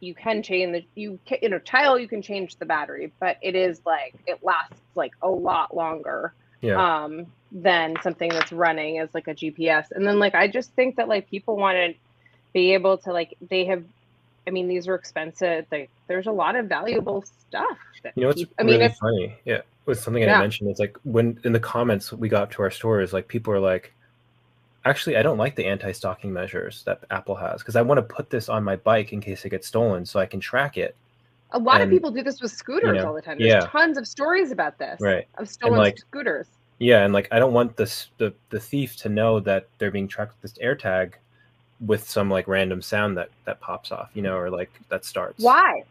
you 0.00 0.14
can 0.14 0.42
change 0.42 0.72
the 0.72 0.84
you 1.00 1.20
can, 1.26 1.38
you 1.42 1.48
know 1.50 1.58
tile 1.60 1.98
you 1.98 2.08
can 2.08 2.22
change 2.22 2.56
the 2.58 2.66
battery, 2.66 3.12
but 3.20 3.36
it 3.42 3.54
is 3.56 3.80
like 3.86 4.14
it 4.26 4.38
lasts 4.42 4.82
like 4.96 5.12
a 5.22 5.28
lot 5.28 5.74
longer 5.76 6.34
Yeah. 6.60 7.04
um, 7.04 7.26
than 7.52 7.94
something 8.02 8.28
that's 8.30 8.52
running 8.52 8.98
as 8.98 9.08
like 9.14 9.28
a 9.28 9.34
GPS. 9.34 9.90
And 9.92 10.06
then 10.06 10.18
like 10.18 10.34
I 10.34 10.48
just 10.48 10.72
think 10.74 10.96
that 10.96 11.08
like 11.08 11.30
people 11.30 11.56
want 11.56 11.76
to 11.76 11.94
be 12.52 12.74
able 12.74 12.98
to 12.98 13.12
like 13.12 13.36
they 13.48 13.64
have. 13.66 13.84
I 14.46 14.50
mean, 14.50 14.66
these 14.66 14.88
are 14.88 14.94
expensive. 14.94 15.66
Like, 15.70 15.90
there's 16.06 16.26
a 16.26 16.32
lot 16.32 16.56
of 16.56 16.66
valuable 16.66 17.22
stuff. 17.48 17.76
You 18.16 18.22
know 18.22 18.26
what's 18.28 18.40
peop- 18.40 18.54
I 18.58 18.62
mean, 18.62 18.76
really 18.76 18.86
it's 18.86 18.98
funny? 18.98 19.36
Yeah, 19.44 19.60
with 19.84 20.00
something 20.00 20.22
I 20.22 20.26
Yeah. 20.26 20.40
didn't. 20.40 20.70
It's 20.70 20.80
like 20.80 20.96
when 21.04 21.38
in 21.44 21.52
the 21.52 21.60
comments 21.60 22.12
we 22.14 22.30
got 22.30 22.50
to 22.52 22.62
our 22.62 22.70
stores, 22.70 23.12
like 23.12 23.28
people 23.28 23.52
are 23.52 23.60
like, 23.60 23.92
"Actually, 24.86 25.18
I 25.18 25.22
don't 25.22 25.36
like 25.36 25.54
the 25.54 25.66
anti-stalking 25.66 26.32
measures 26.32 26.82
that 26.84 27.04
Apple 27.10 27.34
has 27.34 27.60
because 27.60 27.76
I 27.76 27.82
want 27.82 27.98
to 27.98 28.02
put 28.14 28.30
this 28.30 28.48
on 28.48 28.64
my 28.64 28.76
bike 28.76 29.12
in 29.12 29.20
case 29.20 29.44
it 29.44 29.50
gets 29.50 29.66
stolen, 29.68 30.06
so 30.06 30.18
I 30.18 30.24
can 30.26 30.40
track 30.40 30.78
it." 30.78 30.96
A 31.52 31.58
lot 31.58 31.80
of 31.80 31.88
people 31.88 32.10
do 32.10 32.22
this 32.22 32.40
with 32.40 32.50
scooters 32.52 32.96
know, 32.96 33.08
all 33.08 33.14
the 33.14 33.22
time. 33.22 33.38
There's 33.38 33.50
yeah. 33.50 33.60
tons 33.70 33.96
of 33.96 34.06
stories 34.06 34.50
about 34.50 34.78
this 34.78 35.00
Right. 35.00 35.26
of 35.36 35.48
stolen 35.48 35.78
like, 35.78 35.98
scooters. 35.98 36.46
Yeah, 36.78 37.04
and 37.04 37.12
like 37.12 37.28
I 37.32 37.38
don't 37.38 37.52
want 37.52 37.76
this 37.76 38.08
the 38.18 38.32
the 38.50 38.60
thief 38.60 38.96
to 38.98 39.08
know 39.08 39.40
that 39.40 39.68
they're 39.78 39.90
being 39.90 40.06
tracked 40.08 40.34
with 40.40 40.52
this 40.52 40.62
AirTag 40.62 41.14
with 41.80 42.08
some 42.08 42.30
like 42.30 42.46
random 42.48 42.82
sound 42.82 43.16
that 43.16 43.30
that 43.46 43.60
pops 43.60 43.90
off, 43.90 44.10
you 44.14 44.22
know, 44.22 44.36
or 44.36 44.50
like 44.50 44.70
that 44.88 45.04
starts. 45.04 45.42
Why? 45.42 45.82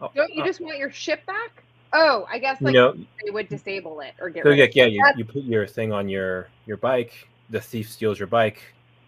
Oh, 0.00 0.10
Don't 0.14 0.32
you 0.32 0.42
uh, 0.42 0.46
just 0.46 0.60
want 0.60 0.78
your 0.78 0.90
ship 0.90 1.24
back? 1.26 1.64
Oh, 1.92 2.26
I 2.30 2.38
guess 2.38 2.60
you 2.60 2.66
like 2.66 2.74
know, 2.74 2.94
they 3.24 3.30
would 3.30 3.48
disable 3.48 4.00
it 4.00 4.14
or 4.20 4.30
get 4.30 4.44
So 4.44 4.50
rid 4.50 4.58
it. 4.60 4.76
yeah, 4.76 4.86
you, 4.86 5.04
you 5.16 5.24
put 5.24 5.42
your 5.42 5.66
thing 5.66 5.92
on 5.92 6.08
your 6.08 6.48
your 6.66 6.76
bike. 6.76 7.28
The 7.50 7.60
thief 7.60 7.90
steals 7.90 8.18
your 8.18 8.28
bike. 8.28 8.62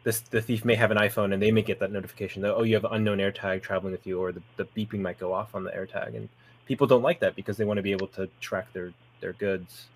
This 0.05 0.21
the 0.21 0.41
thief 0.41 0.65
may 0.65 0.75
have 0.75 0.91
an 0.91 0.99
iPhone 0.99 1.33
and 1.33 1.43
they 1.43 1.51
may 1.51 1.63
get 1.63 1.81
that 1.81 1.91
notification 1.91 2.43
that 2.43 2.55
oh 2.55 2.63
you 2.63 2.75
have 2.75 2.85
an 2.85 2.93
unknown 2.93 3.19
AirTag 3.19 3.63
traveling 3.63 3.93
with 3.93 4.07
you, 4.07 4.21
or 4.21 4.33
the, 4.33 4.43
the 4.57 4.65
beeping 4.77 5.01
might 5.01 5.19
go 5.19 5.33
off 5.33 5.55
on 5.55 5.65
the 5.65 5.71
AirTag, 5.71 6.15
and 6.15 6.29
people 6.67 6.87
don't 6.87 7.03
like 7.03 7.21
that 7.21 7.35
because 7.35 7.57
they 7.57 7.65
want 7.65 7.79
to 7.79 7.83
be 7.83 7.93
able 7.93 8.09
to 8.09 8.29
track 8.41 8.73
their 8.73 8.93
their 9.21 9.33
goods. 9.33 9.87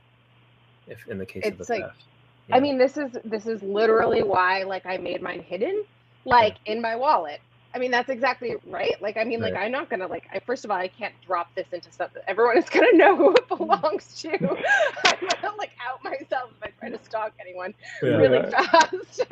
If 0.87 1.07
in 1.09 1.19
the 1.19 1.27
case 1.27 1.47
of 1.47 1.61
It's 1.61 1.69
a 1.69 1.73
like- 1.75 1.83
theft. 1.83 2.03
I 2.51 2.61
mean, 2.61 2.79
this 2.79 2.97
is 2.97 3.11
this 3.25 3.47
is 3.47 3.63
literally 3.63 4.23
why 4.23 4.63
like 4.63 4.87
I 4.87 4.97
made 4.97 5.21
mine 5.21 5.43
hidden, 5.43 5.85
like 6.25 6.57
in 6.65 6.81
my 6.81 6.97
wallet. 6.97 7.41
I 7.75 7.79
mean, 7.79 7.91
that's 7.91 8.09
exactly 8.09 8.57
right. 8.66 8.95
Like, 9.03 9.16
I 9.19 9.25
mean, 9.25 9.41
like 9.41 9.55
I'm 9.55 9.71
not 9.71 9.91
gonna 9.91 10.07
like. 10.07 10.25
I, 10.33 10.41
first 10.41 10.64
of 10.64 10.71
all, 10.71 10.79
I 10.79 10.89
can't 10.89 11.14
drop 11.25 11.55
this 11.55 11.66
into 11.73 11.93
something. 11.93 12.23
Everyone 12.27 12.57
is 12.57 12.69
gonna 12.69 12.93
know 12.95 13.14
who 13.14 13.35
it 13.35 13.47
belongs 13.57 14.14
to. 14.23 14.31
I'm 14.39 15.29
gonna 15.43 15.57
like 15.59 15.73
out 15.87 16.03
myself 16.03 16.51
if 16.57 16.62
I 16.62 16.71
try 16.81 16.91
to 16.91 17.05
stalk 17.05 17.33
anyone 17.41 17.75
yeah. 18.03 18.11
really 18.11 18.51
fast. 18.51 19.23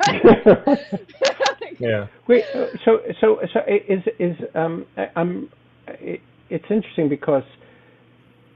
Yeah. 1.79 2.07
Wait, 2.27 2.43
so 2.85 3.01
so 3.21 3.39
so 3.53 3.59
i- 3.67 3.83
is 3.87 4.01
is 4.19 4.35
um 4.55 4.85
I- 4.97 5.09
I'm 5.15 5.49
i- 5.87 6.19
it's 6.49 6.65
interesting 6.69 7.07
because 7.09 7.43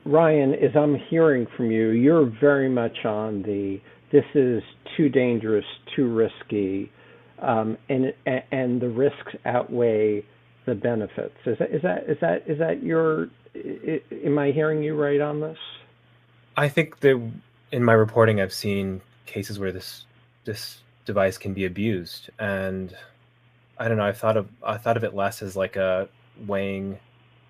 Ryan, 0.05 0.55
as 0.55 0.75
I'm 0.75 0.95
hearing 0.95 1.45
from 1.55 1.69
you, 1.71 1.89
you're 1.89 2.25
very 2.25 2.69
much 2.69 3.05
on 3.05 3.43
the 3.43 3.79
this 4.11 4.25
is 4.33 4.63
too 4.97 5.07
dangerous, 5.09 5.65
too 5.95 6.11
risky, 6.13 6.91
um, 7.41 7.77
and 7.89 8.13
and 8.51 8.81
the 8.81 8.89
risks 8.89 9.35
outweigh 9.45 10.23
the 10.65 10.75
benefits. 10.75 11.35
Is 11.45 11.57
that 11.59 11.71
is 11.71 11.81
that 11.81 12.09
is 12.09 12.17
that 12.21 12.43
is 12.47 12.59
that 12.59 12.83
your? 12.83 13.29
Am 14.23 14.37
I 14.37 14.51
hearing 14.51 14.81
you 14.81 14.95
right 14.95 15.19
on 15.19 15.41
this? 15.41 15.57
I 16.55 16.69
think 16.69 16.99
that 17.01 17.31
in 17.71 17.83
my 17.83 17.93
reporting, 17.93 18.39
I've 18.39 18.53
seen 18.53 19.01
cases 19.25 19.59
where 19.59 19.71
this 19.71 20.05
this 20.45 20.81
device 21.05 21.37
can 21.37 21.53
be 21.53 21.65
abused, 21.65 22.29
and 22.39 22.95
I 23.77 23.87
don't 23.87 23.97
know. 23.97 24.05
I 24.05 24.13
thought 24.13 24.37
of 24.37 24.47
I 24.63 24.77
thought 24.77 24.97
of 24.97 25.03
it 25.03 25.13
less 25.13 25.41
as 25.41 25.55
like 25.55 25.75
a 25.75 26.07
weighing 26.45 26.99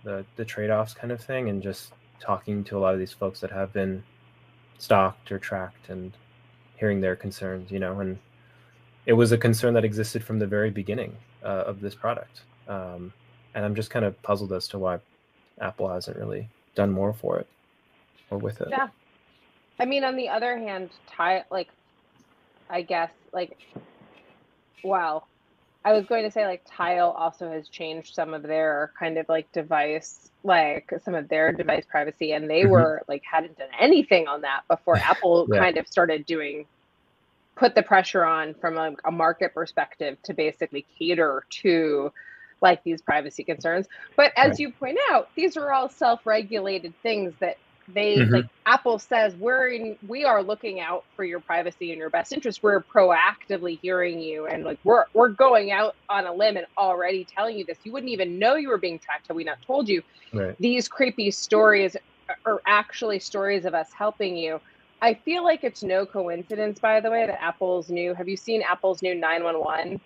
the 0.03 0.25
the 0.37 0.45
trade 0.45 0.69
offs 0.69 0.93
kind 0.93 1.11
of 1.11 1.21
thing, 1.21 1.49
and 1.49 1.61
just 1.61 1.93
talking 2.19 2.63
to 2.65 2.77
a 2.77 2.79
lot 2.79 2.93
of 2.93 2.99
these 2.99 3.13
folks 3.13 3.41
that 3.41 3.51
have 3.51 3.73
been 3.73 4.03
stalked 4.77 5.31
or 5.31 5.39
tracked, 5.39 5.89
and 5.89 6.13
hearing 6.77 7.01
their 7.01 7.15
concerns. 7.15 7.71
You 7.71 7.79
know, 7.79 7.99
and 7.99 8.17
it 9.05 9.13
was 9.13 9.31
a 9.31 9.37
concern 9.37 9.73
that 9.73 9.83
existed 9.85 10.23
from 10.23 10.39
the 10.39 10.47
very 10.47 10.69
beginning 10.69 11.15
uh, 11.43 11.63
of 11.65 11.81
this 11.81 11.95
product, 11.95 12.41
um, 12.67 13.11
and 13.55 13.65
I'm 13.65 13.75
just 13.75 13.89
kind 13.89 14.05
of 14.05 14.21
puzzled 14.21 14.53
as 14.53 14.67
to 14.69 14.79
why 14.79 14.99
Apple 15.59 15.89
hasn't 15.89 16.17
really 16.17 16.47
done 16.75 16.91
more 16.91 17.13
for 17.13 17.39
it 17.39 17.47
or 18.29 18.37
with 18.37 18.61
it. 18.61 18.67
Yeah. 18.69 18.87
I 19.79 19.85
mean, 19.85 20.03
on 20.03 20.15
the 20.15 20.29
other 20.29 20.57
hand, 20.57 20.91
tie 21.07 21.43
like, 21.49 21.69
I 22.69 22.81
guess 22.83 23.11
like, 23.33 23.57
well, 24.83 25.27
I 25.83 25.93
was 25.93 26.05
going 26.05 26.23
to 26.23 26.31
say 26.31 26.45
like 26.45 26.61
Tile 26.69 27.09
also 27.17 27.51
has 27.51 27.67
changed 27.67 28.13
some 28.13 28.33
of 28.35 28.43
their 28.43 28.91
kind 28.99 29.17
of 29.17 29.27
like 29.27 29.51
device, 29.51 30.29
like 30.43 30.91
some 31.03 31.15
of 31.15 31.27
their 31.27 31.51
device 31.51 31.85
privacy, 31.89 32.33
and 32.33 32.47
they 32.49 32.61
Mhm. 32.63 32.69
were 32.69 33.01
like 33.07 33.23
hadn't 33.29 33.57
done 33.57 33.69
anything 33.79 34.27
on 34.27 34.41
that 34.41 34.61
before 34.69 34.95
Apple 35.03 35.47
Yeah. 35.51 35.59
kind 35.59 35.77
of 35.77 35.87
started 35.87 36.25
doing, 36.27 36.67
put 37.57 37.75
the 37.75 37.83
pressure 37.83 38.25
on 38.25 38.55
from 38.61 38.77
a, 38.77 38.93
a 39.05 39.11
market 39.11 39.53
perspective 39.53 40.17
to 40.25 40.33
basically 40.33 40.87
cater 40.99 41.45
to 41.63 42.11
like 42.61 42.81
these 42.85 43.01
privacy 43.03 43.43
concerns. 43.45 43.87
But 44.17 44.33
as 44.37 44.51
Right. 44.51 44.59
you 44.59 44.73
point 44.73 44.99
out, 45.11 45.27
these 45.37 45.57
are 45.57 45.71
all 45.71 45.89
self-regulated 45.89 46.95
things 47.03 47.35
that 47.41 47.57
they 47.87 48.23
Mhm. 48.23 48.31
like 48.31 48.47
Apple 48.67 48.99
says 48.99 49.35
we're 49.35 49.69
in 49.69 49.97
we 50.07 50.23
are 50.25 50.43
looking 50.43 50.79
out 50.79 51.03
for 51.15 51.25
your 51.25 51.41
privacy 51.41 51.91
and 51.91 51.99
your 51.99 52.11
best 52.11 52.31
interest. 52.31 52.61
We're 52.63 52.85
proactively 52.95 53.79
hearing 53.81 54.21
you 54.21 54.47
and 54.47 54.63
like 54.63 54.79
we're 54.85 55.05
we're 55.15 55.29
going 55.29 55.71
out 55.71 55.95
on 56.09 56.27
a 56.27 56.33
limb 56.33 56.57
and 56.57 56.67
already 56.77 57.27
telling 57.37 57.57
you 57.57 57.65
this. 57.67 57.79
You 57.83 57.93
wouldn't 57.93 58.11
even 58.11 58.39
know 58.39 58.55
you 58.55 58.69
were 58.69 58.79
being 58.79 58.99
tracked 59.03 59.27
had 59.29 59.35
we 59.35 59.43
not 59.43 59.57
told 59.67 59.89
you. 59.89 60.01
Right. 60.33 60.57
These 60.59 60.87
creepy 60.89 61.31
stories 61.31 61.95
are 62.45 62.61
actually 62.67 63.19
stories 63.19 63.65
of 63.65 63.73
us 63.73 63.89
helping 63.97 64.37
you. 64.37 64.59
I 65.01 65.15
feel 65.15 65.43
like 65.43 65.63
it's 65.63 65.81
no 65.83 66.05
coincidence, 66.05 66.79
by 66.79 66.99
the 66.99 67.09
way, 67.09 67.25
that 67.25 67.41
Apple's 67.41 67.89
new. 67.89 68.13
Have 68.13 68.29
you 68.29 68.37
seen 68.37 68.61
Apple's 68.61 69.01
new 69.01 69.15
911? 69.15 69.99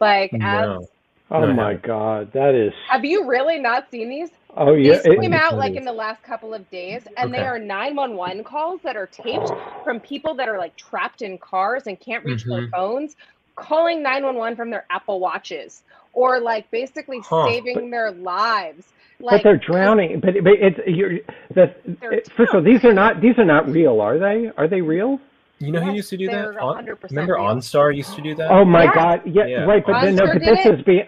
Like, 0.00 0.32
No. 0.32 0.46
ads. 0.78 0.88
Oh 1.30 1.40
No, 1.44 1.52
my. 1.52 1.74
God, 1.74 2.32
that 2.32 2.54
is. 2.54 2.72
Have 2.88 3.04
you 3.04 3.26
really 3.26 3.58
not 3.58 3.90
seen 3.90 4.08
these? 4.08 4.30
Oh 4.56 4.72
yeah, 4.74 4.94
These 4.94 5.06
it- 5.06 5.20
came 5.20 5.34
out 5.34 5.52
It 5.52 5.56
like 5.56 5.72
is. 5.72 5.76
in 5.78 5.84
the 5.84 5.92
last 5.92 6.22
couple 6.22 6.54
of 6.54 6.68
days, 6.70 7.06
and 7.18 7.32
they 7.32 7.44
are 7.44 7.58
911 7.58 8.42
calls 8.44 8.80
that 8.82 8.96
are 8.96 9.06
taped 9.06 9.52
from 9.84 10.00
people 10.00 10.34
that 10.34 10.48
are 10.48 10.56
like 10.58 10.74
trapped 10.76 11.20
in 11.20 11.36
cars 11.36 11.86
and 11.86 12.00
can't 12.00 12.24
reach 12.24 12.44
their 12.44 12.62
Mhm. 12.62 12.70
phones, 12.70 13.16
calling 13.56 14.02
911 14.02 14.56
from 14.56 14.70
their 14.70 14.86
Apple 14.88 15.20
Watches, 15.20 15.82
or 16.14 16.40
like 16.40 16.68
basically 16.70 17.18
Huh. 17.20 17.46
saving 17.46 17.90
their 17.90 18.10
lives. 18.10 18.90
But 19.20 19.42
they're 19.42 19.56
drowning. 19.56 20.20
But 20.20 20.34
but 20.42 20.52
it's 20.60 20.78
you're 20.86 21.18
that. 21.54 21.80
They're 22.00 22.12
it- 22.14 22.30
First 22.36 22.50
of 22.54 22.56
all, 22.56 22.62
these 22.62 22.84
are 22.84 22.92
not 22.92 23.20
these 23.20 23.38
are 23.38 23.44
not 23.44 23.68
real, 23.68 24.00
are 24.00 24.18
they? 24.18 24.50
Are 24.56 24.68
they 24.68 24.80
real? 24.80 25.20
You 25.58 25.72
know 25.72 25.80
who 25.80 25.92
used 25.92 26.10
to 26.10 26.16
do 26.16 26.26
that? 26.28 26.56
On- 26.58 26.84
100% 26.84 27.10
Remember 27.10 27.34
real. 27.34 27.42
OnStar 27.44 27.94
used 27.96 28.14
to 28.14 28.22
do 28.22 28.34
that? 28.36 28.48
Oh 28.50 28.64
my 28.64 28.84
Yes. 28.84 28.94
God! 28.94 29.20
Yeah, 29.26 29.46
Yeah. 29.46 29.56
right. 29.64 29.82
But 29.84 30.02
then, 30.02 30.14
no, 30.14 30.26
but 30.26 30.38
this 30.40 30.64
it. 30.64 30.78
is 30.78 30.82
be 30.84 31.02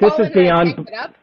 this 0.00 0.12
is 0.12 0.16
fallen 0.16 0.26
I 0.26 0.32
beyond- 0.34 0.76
picked 0.76 0.88
it 0.88 0.94
up. 0.94 1.14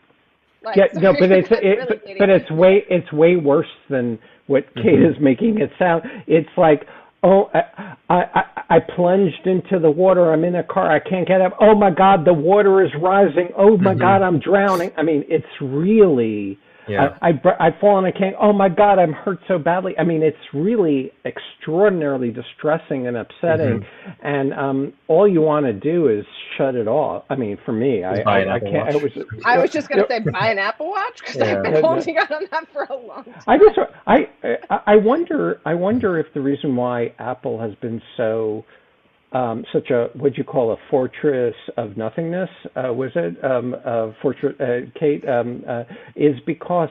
Like, 0.64 0.76
yeah 0.76 0.86
no, 0.96 1.14
but 1.14 1.32
it's 1.32 1.50
it, 1.50 1.62
really 1.64 1.86
but, 1.88 2.02
but 2.20 2.30
it's 2.30 2.52
way 2.52 2.84
it's 2.90 3.12
way 3.14 3.36
worse 3.36 3.68
than 3.90 4.20
what 4.48 4.66
Kate 4.76 5.00
Mhm. 5.00 5.10
is 5.16 5.20
making 5.20 5.60
it 5.60 5.72
sound. 5.80 6.04
It's 6.28 6.50
like. 6.58 6.88
Oh, 7.24 7.50
I, 7.54 7.96
I 8.10 8.44
I 8.70 8.80
plunged 8.96 9.46
into 9.46 9.80
the 9.80 9.90
water. 9.90 10.32
I'm 10.32 10.44
in 10.44 10.56
a 10.56 10.64
car. 10.64 10.92
I 10.92 11.00
can't 11.00 11.28
get 11.28 11.42
up. 11.42 11.54
Oh 11.60 11.74
my 11.76 11.90
God, 11.90 12.26
the 12.26 12.34
water 12.34 12.84
is 12.84 12.92
rising. 13.02 13.50
Oh 13.58 13.78
my 13.78 13.94
Mhm. 13.96 14.00
God, 14.00 14.22
I'm 14.22 14.40
drowning. 14.40 14.92
I 14.98 15.04
mean, 15.04 15.24
it's 15.28 15.46
really 15.62 16.58
Yeah. 16.88 17.18
I, 17.22 17.30
I, 17.30 17.32
br- 17.34 17.60
I 17.60 17.70
fall 17.80 17.98
and 17.98 18.08
I 18.08 18.12
can't. 18.12 18.36
Oh 18.42 18.54
my 18.54 18.70
God, 18.70 19.00
I'm 19.00 19.14
hurt 19.14 19.40
so 19.48 19.58
badly. 19.58 19.94
I 20.00 20.04
mean, 20.04 20.24
it's 20.24 20.38
really 20.54 21.12
extraordinarily 21.26 22.32
distressing 22.32 23.08
and 23.08 23.18
upsetting. 23.18 23.80
Mm-hmm. 23.82 24.26
And 24.28 24.54
um, 24.54 24.94
all 25.08 25.28
you 25.28 25.42
want 25.42 25.66
to 25.66 25.74
do 25.74 26.08
is 26.08 26.26
shut 26.58 26.76
it 26.76 26.88
off. 26.88 27.24
I 27.30 27.36
mean, 27.36 27.58
for 27.66 27.72
me, 27.74 28.04
I, 28.04 28.16
Just 28.16 28.26
buy 28.26 28.40
an 28.40 28.50
I, 28.50 28.56
I 28.56 28.60
can't. 28.60 28.76
I 28.90 28.94
Watch. 28.96 29.04
was, 29.16 29.26
I 29.46 29.58
was 29.58 29.70
just 29.72 29.90
gonna 29.90 30.04
say 30.10 30.20
buy 30.20 30.50
an 30.52 30.58
Apple 30.60 30.90
Watch 30.90 31.20
because 31.20 31.36
Yeah. 31.38 31.58
I've 31.58 31.64
been 31.64 31.74
Yeah, 31.74 31.80
yeah. 31.80 31.88
holding 31.88 32.18
out 32.18 32.32
on 32.32 32.44
that 32.52 32.68
for 32.74 32.84
a 32.84 32.96
long 32.96 33.24
time. 33.26 33.44
I 33.48 33.58
just, 33.58 33.80
I, 34.08 34.18
I, 34.70 34.80
I 34.88 34.96
wonder, 34.96 35.62
I 35.66 35.74
wonder 35.74 36.18
if 36.20 36.28
the 36.34 36.42
reason 36.42 36.76
why 36.76 37.14
Apple 37.20 37.60
has 37.60 37.74
been 37.82 38.02
so, 38.16 38.64
um, 39.34 39.66
such 39.74 39.90
a 39.90 40.08
what 40.14 40.38
you 40.38 40.44
call 40.44 40.72
a 40.72 40.78
fortress 40.90 41.56
of 41.76 41.98
nothingness, 41.98 42.50
uh, 42.76 42.94
was 42.94 43.12
it, 43.16 43.44
um, 43.44 43.76
uh, 43.86 44.12
fortress, 44.22 44.56
uh, 44.60 44.90
Kate, 45.00 45.28
um, 45.28 45.64
uh, 45.68 45.84
is 46.16 46.36
because 46.46 46.90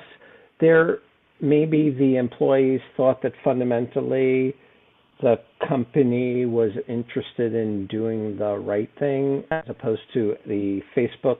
there 0.60 0.98
maybe 1.40 1.90
the 1.90 2.16
employees 2.16 2.80
thought 2.96 3.22
that 3.22 3.32
fundamentally 3.44 4.54
the 5.22 5.36
company 5.66 6.44
was 6.44 6.70
interested 6.88 7.54
in 7.54 7.86
doing 7.86 8.36
the 8.38 8.54
right 8.58 8.90
thing 8.98 9.44
as 9.50 9.64
opposed 9.68 10.02
to 10.12 10.34
the 10.46 10.80
Facebook 10.96 11.38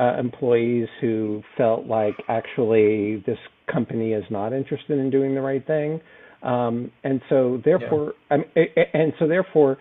uh, 0.00 0.18
employees 0.18 0.88
who 1.00 1.42
felt 1.56 1.86
like 1.86 2.14
actually 2.28 3.22
this 3.26 3.38
company 3.72 4.12
is 4.12 4.24
not 4.30 4.52
interested 4.52 4.98
in 4.98 5.10
doing 5.10 5.34
the 5.34 5.40
right 5.40 5.66
thing. 5.66 6.00
Um, 6.42 6.90
and 7.04 7.20
so 7.28 7.60
therefore, 7.64 8.14
I 8.30 8.36
mean, 8.38 8.46
and 8.94 9.12
so 9.18 9.26
therefore, 9.26 9.78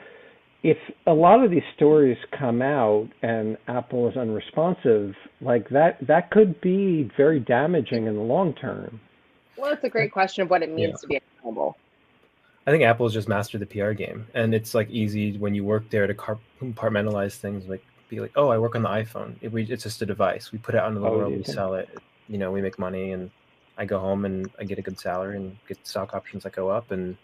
if 0.65 0.77
a 1.05 1.13
lot 1.13 1.43
of 1.43 1.51
these 1.51 1.63
stories 1.75 2.17
come 2.37 2.59
out 2.63 3.07
and 3.21 3.55
Apple 3.67 4.09
is 4.09 4.17
unresponsive, 4.17 5.13
like 5.39 5.69
that, 5.69 5.97
that 6.07 6.31
could 6.31 6.59
be 6.59 7.11
very 7.15 7.39
damaging 7.39 8.07
in 8.07 8.15
the 8.15 8.21
long 8.21 8.51
term. 8.55 8.99
Well, 9.57 9.71
it's 9.71 9.83
a 9.83 9.89
great 9.89 10.11
question 10.11 10.41
of 10.41 10.49
what 10.49 10.63
it 10.63 10.69
means 10.73 10.89
Yeah. 10.89 11.01
to 11.01 11.07
be 11.07 11.15
accountable. 11.17 11.77
I 12.65 12.71
think 12.71 12.81
Apple's 12.83 13.13
just 13.13 13.27
mastered 13.27 13.61
the 13.61 13.67
PR 13.67 13.91
game, 13.91 14.25
and 14.33 14.55
it's 14.55 14.73
like 14.73 14.89
easy 14.89 15.37
when 15.37 15.53
you 15.53 15.63
work 15.63 15.87
there 15.91 16.07
to 16.07 16.15
compartmentalize 16.15 17.35
things. 17.35 17.67
Like 17.67 17.83
be 18.09 18.19
like, 18.19 18.31
oh, 18.35 18.49
I 18.49 18.57
work 18.57 18.75
on 18.75 18.81
the 18.81 18.89
iPhone. 18.89 19.35
It, 19.41 19.51
we, 19.51 19.65
it's 19.65 19.83
just 19.83 20.01
a 20.01 20.05
device. 20.07 20.51
We 20.51 20.57
put 20.57 20.73
it 20.73 20.79
out 20.81 20.87
into 20.89 20.99
the 20.99 21.07
Oh, 21.07 21.17
world. 21.17 21.31
you 21.31 21.37
We 21.39 21.43
sell 21.43 21.75
it. 21.75 21.89
You 22.27 22.39
know, 22.39 22.51
we 22.51 22.61
make 22.63 22.79
money, 22.79 23.11
and 23.11 23.29
I 23.77 23.85
go 23.85 23.99
home 23.99 24.25
and 24.25 24.49
I 24.59 24.63
get 24.63 24.79
a 24.79 24.81
good 24.81 24.99
salary 24.99 25.37
and 25.37 25.55
get 25.67 25.85
stock 25.85 26.15
options 26.15 26.41
that 26.41 26.53
go 26.53 26.69
up, 26.69 26.89
and 26.89 27.15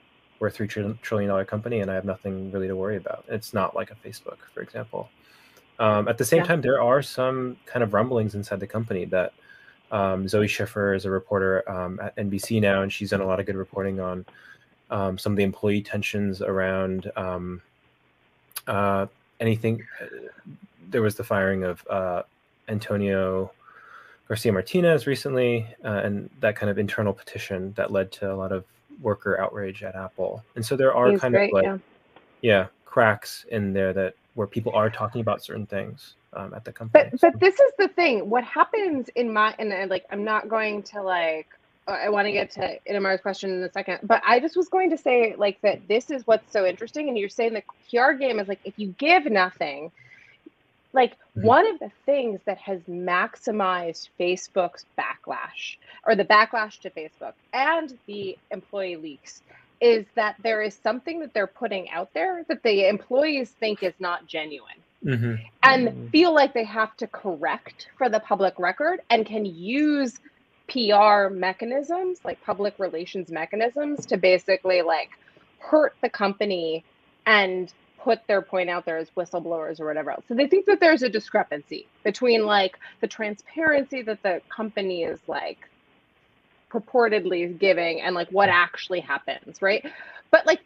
we're 0.41 0.47
a 0.47 0.51
three 0.51 0.67
trillion 0.67 1.29
dollar 1.29 1.45
company, 1.45 1.81
and 1.81 1.91
I 1.91 1.93
have 1.93 2.03
nothing 2.03 2.51
really 2.51 2.67
to 2.67 2.75
worry 2.75 2.97
about. 2.97 3.23
It's 3.27 3.53
not 3.53 3.75
like 3.75 3.91
a 3.91 3.95
Facebook, 3.95 4.39
for 4.53 4.61
example. 4.61 5.07
Um, 5.77 6.07
at 6.07 6.17
the 6.17 6.25
same 6.25 6.39
Yeah. 6.39 6.45
time, 6.45 6.61
there 6.61 6.81
are 6.81 7.03
some 7.03 7.57
kind 7.67 7.83
of 7.83 7.93
rumblings 7.93 8.33
inside 8.33 8.59
the 8.59 8.67
company 8.67 9.05
that 9.05 9.33
um, 9.91 10.27
Zoe 10.27 10.47
Schiffer 10.47 10.95
is 10.95 11.05
a 11.05 11.11
reporter 11.11 11.69
um, 11.69 11.99
at 11.99 12.15
NBC 12.15 12.59
now, 12.59 12.81
and 12.81 12.91
she's 12.91 13.11
done 13.11 13.21
a 13.21 13.25
lot 13.25 13.39
of 13.39 13.45
good 13.45 13.55
reporting 13.55 13.99
on 13.99 14.25
um, 14.89 15.17
some 15.19 15.31
of 15.33 15.37
the 15.37 15.43
employee 15.43 15.81
tensions 15.83 16.41
around 16.41 17.11
um, 17.15 17.61
uh, 18.67 19.05
anything. 19.39 19.85
uh, 20.01 20.05
There 20.89 21.03
was 21.03 21.15
the 21.15 21.23
firing 21.23 21.63
of 21.65 21.85
uh, 21.87 22.23
Antonio 22.67 23.51
Garcia 24.27 24.51
Martinez 24.51 25.05
recently, 25.05 25.67
uh, 25.85 26.01
and 26.03 26.31
that 26.39 26.55
kind 26.55 26.71
of 26.71 26.79
internal 26.79 27.13
petition 27.13 27.73
that 27.73 27.91
led 27.91 28.11
to 28.13 28.33
a 28.33 28.35
lot 28.35 28.51
of 28.51 28.63
worker 29.01 29.39
outrage 29.39 29.83
at 29.83 29.95
Apple. 29.95 30.43
And 30.55 30.65
so 30.65 30.75
there 30.75 30.93
are 30.93 31.17
kind 31.17 31.33
great, 31.33 31.49
of 31.49 31.53
like 31.53 31.63
yeah. 31.63 31.77
yeah 32.41 32.65
cracks 32.85 33.45
in 33.51 33.73
there 33.73 33.93
that 33.93 34.15
where 34.35 34.47
people 34.47 34.73
are 34.73 34.89
talking 34.89 35.21
about 35.21 35.43
certain 35.43 35.65
things 35.65 36.15
um, 36.33 36.53
at 36.53 36.63
the 36.65 36.71
company. 36.71 37.09
But 37.11 37.21
but 37.21 37.39
this 37.39 37.59
is 37.59 37.71
the 37.77 37.87
thing. 37.89 38.29
What 38.29 38.43
happens 38.43 39.09
in 39.15 39.31
my 39.31 39.55
and 39.59 39.73
I, 39.73 39.85
like 39.85 40.05
I'm 40.11 40.23
not 40.23 40.49
going 40.49 40.83
to 40.83 41.01
like 41.01 41.47
uh, 41.87 41.91
I 41.91 42.09
want 42.09 42.27
to 42.27 42.31
get 42.31 42.51
to 42.51 42.77
Inamar's 42.85 43.21
question 43.21 43.51
in 43.51 43.63
a 43.63 43.71
second, 43.71 43.99
but 44.03 44.21
I 44.25 44.39
just 44.39 44.55
was 44.55 44.67
going 44.67 44.89
to 44.91 44.97
say 44.97 45.35
like 45.37 45.59
that 45.61 45.87
this 45.87 46.09
is 46.09 46.25
what's 46.27 46.51
so 46.51 46.65
interesting, 46.65 47.09
and 47.09 47.17
you're 47.17 47.29
saying 47.29 47.53
the 47.53 47.63
PR 47.89 48.13
game 48.13 48.39
is 48.39 48.47
like 48.47 48.59
if 48.63 48.77
you 48.77 48.93
give 48.97 49.25
nothing, 49.25 49.91
like 50.93 51.17
Mhm. 51.37 51.43
one 51.45 51.67
of 51.67 51.79
the 51.79 51.91
things 52.05 52.41
that 52.45 52.57
has 52.59 52.81
maximized 52.83 54.09
Facebook's 54.19 54.85
backlash 54.97 55.77
or 56.05 56.15
the 56.15 56.25
backlash 56.25 56.79
to 56.81 56.89
Facebook 56.91 57.33
and 57.53 57.97
the 58.07 58.37
employee 58.51 58.97
leaks 58.97 59.41
is 59.79 60.05
that 60.15 60.35
there 60.43 60.61
is 60.61 60.75
something 60.75 61.19
that 61.19 61.33
they're 61.33 61.47
putting 61.47 61.89
out 61.89 62.09
there 62.13 62.43
that 62.47 62.61
the 62.63 62.87
employees 62.87 63.51
think 63.59 63.81
is 63.83 63.93
not 63.99 64.27
genuine 64.27 64.83
Mhm. 65.03 65.39
and 65.63 65.87
Mhm. 65.87 66.11
feel 66.11 66.33
like 66.33 66.53
they 66.53 66.63
have 66.63 66.95
to 66.97 67.07
correct 67.07 67.87
for 67.97 68.09
the 68.09 68.19
public 68.19 68.59
record 68.59 69.01
and 69.09 69.25
can 69.25 69.45
use 69.45 70.19
PR 70.67 71.29
mechanisms, 71.29 72.19
like 72.23 72.39
public 72.41 72.75
relations 72.77 73.31
mechanisms, 73.31 74.05
to 74.05 74.17
basically 74.17 74.81
like 74.81 75.09
hurt 75.57 75.95
the 76.01 76.09
company 76.09 76.85
and 77.25 77.73
put 78.03 78.19
their 78.27 78.41
point 78.41 78.69
out 78.69 78.85
there 78.85 78.97
as 78.97 79.09
whistleblowers 79.11 79.79
or 79.79 79.85
whatever 79.85 80.11
else. 80.11 80.23
So 80.27 80.33
they 80.33 80.47
think 80.47 80.65
that 80.65 80.79
there's 80.79 81.03
a 81.03 81.09
discrepancy 81.09 81.87
between 82.03 82.45
like 82.45 82.77
the 83.01 83.07
transparency 83.07 84.01
that 84.03 84.23
the 84.23 84.41
company 84.49 85.03
is 85.03 85.19
like 85.27 85.57
purportedly 86.71 87.57
giving 87.59 88.01
and 88.01 88.15
like 88.15 88.29
what 88.31 88.49
actually 88.49 89.01
happens, 89.01 89.61
right? 89.61 89.85
But 90.31 90.45
like 90.45 90.61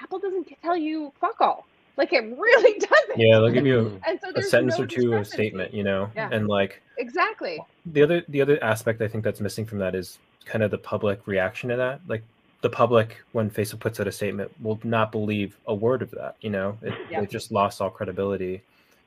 Apple 0.00 0.18
doesn't 0.18 0.48
tell 0.62 0.76
you 0.76 1.12
fuck 1.20 1.40
all. 1.40 1.66
Like 1.96 2.12
it 2.12 2.22
really 2.38 2.78
doesn't. 2.78 3.18
Yeah, 3.18 3.38
they'll 3.38 3.50
give 3.50 3.66
you 3.66 4.00
And 4.06 4.18
so 4.20 4.32
a 4.34 4.42
sentence 4.42 4.78
no 4.78 4.84
or 4.84 4.86
two, 4.86 4.96
a 5.14 5.18
discrepancy. 5.20 5.30
statement, 5.30 5.74
you 5.74 5.84
know, 5.84 6.10
Yeah. 6.16 6.30
and 6.32 6.48
like 6.48 6.82
Exactly. 6.98 7.60
the 7.86 8.02
other 8.02 8.22
the 8.28 8.40
other 8.40 8.62
aspect 8.64 9.02
I 9.02 9.08
think 9.08 9.24
that's 9.24 9.40
missing 9.40 9.66
from 9.66 9.78
that 9.78 9.94
is 9.94 10.18
kind 10.46 10.64
of 10.64 10.70
the 10.70 10.78
public 10.78 11.26
reaction 11.26 11.68
to 11.70 11.76
that. 11.76 12.00
Like 12.08 12.22
the 12.62 12.70
public, 12.70 13.18
when 13.32 13.50
Facebook 13.50 13.80
puts 13.80 14.00
out 14.00 14.06
a 14.06 14.12
statement, 14.12 14.50
will 14.62 14.80
not 14.84 15.12
believe 15.12 15.56
a 15.66 15.74
word 15.74 16.00
of 16.00 16.10
that. 16.12 16.36
You 16.40 16.50
know, 16.50 16.78
it, 16.82 16.94
Yeah. 17.10 17.20
it 17.22 17.28
just 17.30 17.52
lost 17.52 17.80
all 17.80 17.90
credibility. 17.90 18.62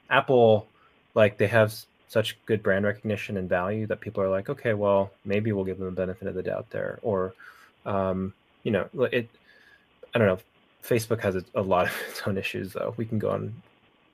Apple, 0.10 0.68
like 1.16 1.38
they 1.38 1.47
have 1.47 1.74
such 2.08 2.38
good 2.45 2.62
brand 2.62 2.86
recognition 2.86 3.38
and 3.38 3.49
value 3.49 3.88
that 3.88 3.99
people 3.99 4.22
are 4.22 4.30
like, 4.30 4.49
okay, 4.49 4.74
well, 4.74 5.12
maybe 5.26 5.51
we'll 5.51 5.66
give 5.66 5.78
them 5.80 5.88
the 5.88 5.91
benefit 5.91 6.28
of 6.28 6.36
the 6.36 6.43
doubt 6.43 6.70
there, 6.70 6.99
or, 7.01 7.34
um, 7.86 8.34
you 8.64 8.72
know, 8.72 8.88
it. 9.12 9.28
I 10.14 10.20
don't 10.20 10.28
know. 10.28 10.39
Facebook 10.84 11.20
has 11.22 11.36
a, 11.36 11.43
a 11.56 11.62
lot 11.62 11.88
of 11.88 11.93
its 12.10 12.22
own 12.28 12.38
issues, 12.38 12.74
though. 12.74 12.93
We 12.97 13.06
can 13.06 13.20
go 13.20 13.32
on 13.32 13.53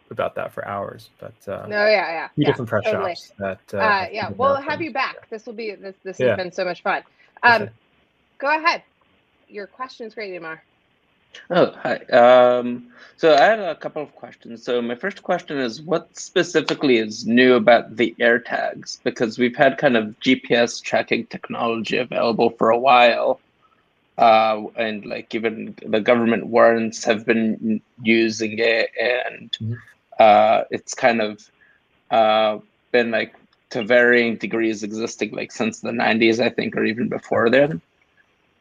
about 0.10 0.36
that 0.36 0.52
for 0.54 0.66
hours, 0.68 1.10
but 1.20 1.34
uh, 1.48 1.66
No, 1.68 1.86
yeah, 1.86 2.12
yeah. 2.12 2.28
few 2.30 2.44
yeah, 2.44 2.48
different 2.48 2.70
press 2.70 2.84
totally. 2.86 3.12
shops 3.16 3.34
that. 3.40 3.60
Uh, 3.74 3.78
Uh, 3.78 4.08
yeah, 4.12 4.30
we'll 4.30 4.56
have 4.56 4.82
you 4.82 4.92
back. 4.94 5.30
This 5.30 5.46
will 5.46 5.54
be 5.54 5.74
this. 5.76 5.96
This 6.04 6.20
Yeah. 6.20 6.30
has 6.30 6.38
been 6.38 6.52
so 6.52 6.64
much 6.66 6.82
fun. 6.84 7.04
Um, 7.44 7.70
go 8.38 8.48
ahead. 8.56 8.84
Your 9.52 9.68
question's 9.68 10.16
great, 10.16 10.36
Amar. 10.38 10.64
Oh, 11.50 11.72
hi. 11.76 11.98
Um, 12.12 12.88
so 13.18 13.34
I 13.36 13.42
had 13.46 13.60
a 13.60 13.76
couple 13.76 14.02
of 14.02 14.14
questions. 14.16 14.64
So 14.64 14.82
my 14.82 14.96
first 14.96 15.24
question 15.24 15.58
is, 15.60 15.82
what 15.82 16.16
specifically 16.18 16.98
is 16.98 17.26
new 17.26 17.56
about 17.56 17.96
the 17.98 18.16
AirTags? 18.20 19.00
Because 19.04 19.38
we've 19.38 19.56
had 19.56 19.78
kind 19.78 19.98
of 19.98 20.20
GPS 20.20 20.82
tracking 20.82 21.28
technology 21.28 21.98
available 21.98 22.52
for 22.58 22.70
a 22.70 22.78
while, 22.80 23.42
uh, 24.18 24.64
and 24.76 25.06
like 25.06 25.34
even 25.36 25.76
the 25.86 26.02
government 26.02 26.48
warrants 26.48 27.04
have 27.06 27.26
been 27.26 27.82
using 28.02 28.56
it, 28.60 28.90
and 29.00 29.58
Mhm. 29.62 29.82
uh, 30.20 30.64
it's 30.72 30.94
kind 30.96 31.22
of 31.22 31.42
uh, 32.12 32.60
been 32.92 33.12
like 33.12 33.36
to 33.72 33.84
varying 33.84 34.38
degrees 34.38 34.84
existing 34.84 35.32
like 35.32 35.52
since 35.52 35.82
the 35.82 35.92
90s, 35.94 36.40
I 36.40 36.50
think, 36.50 36.76
or 36.76 36.86
even 36.86 37.10
before 37.10 37.50
then. 37.50 37.82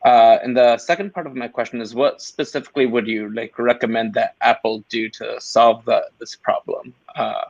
Uh, 0.05 0.39
and 0.43 0.57
the 0.57 0.79
second 0.79 1.13
part 1.13 1.27
of 1.27 1.35
my 1.35 1.47
question 1.49 1.81
is, 1.81 1.95
what 1.95 2.23
specifically 2.23 2.87
would 2.87 3.07
you 3.07 3.33
like 3.35 3.59
recommend 3.59 4.15
that 4.15 4.35
Apple 4.41 4.83
do 4.89 5.09
to 5.11 5.41
solve 5.41 5.85
the, 5.85 6.07
this 6.19 6.35
problem? 6.35 6.95
Uh, 7.15 7.43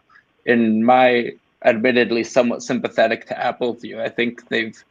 in 0.46 0.84
my 0.84 1.32
admittedly 1.64 2.24
somewhat 2.24 2.62
sympathetic 2.62 3.26
to 3.26 3.38
Apple 3.38 3.74
view, 3.74 4.00
I 4.00 4.08
think 4.08 4.48
they've 4.48 4.82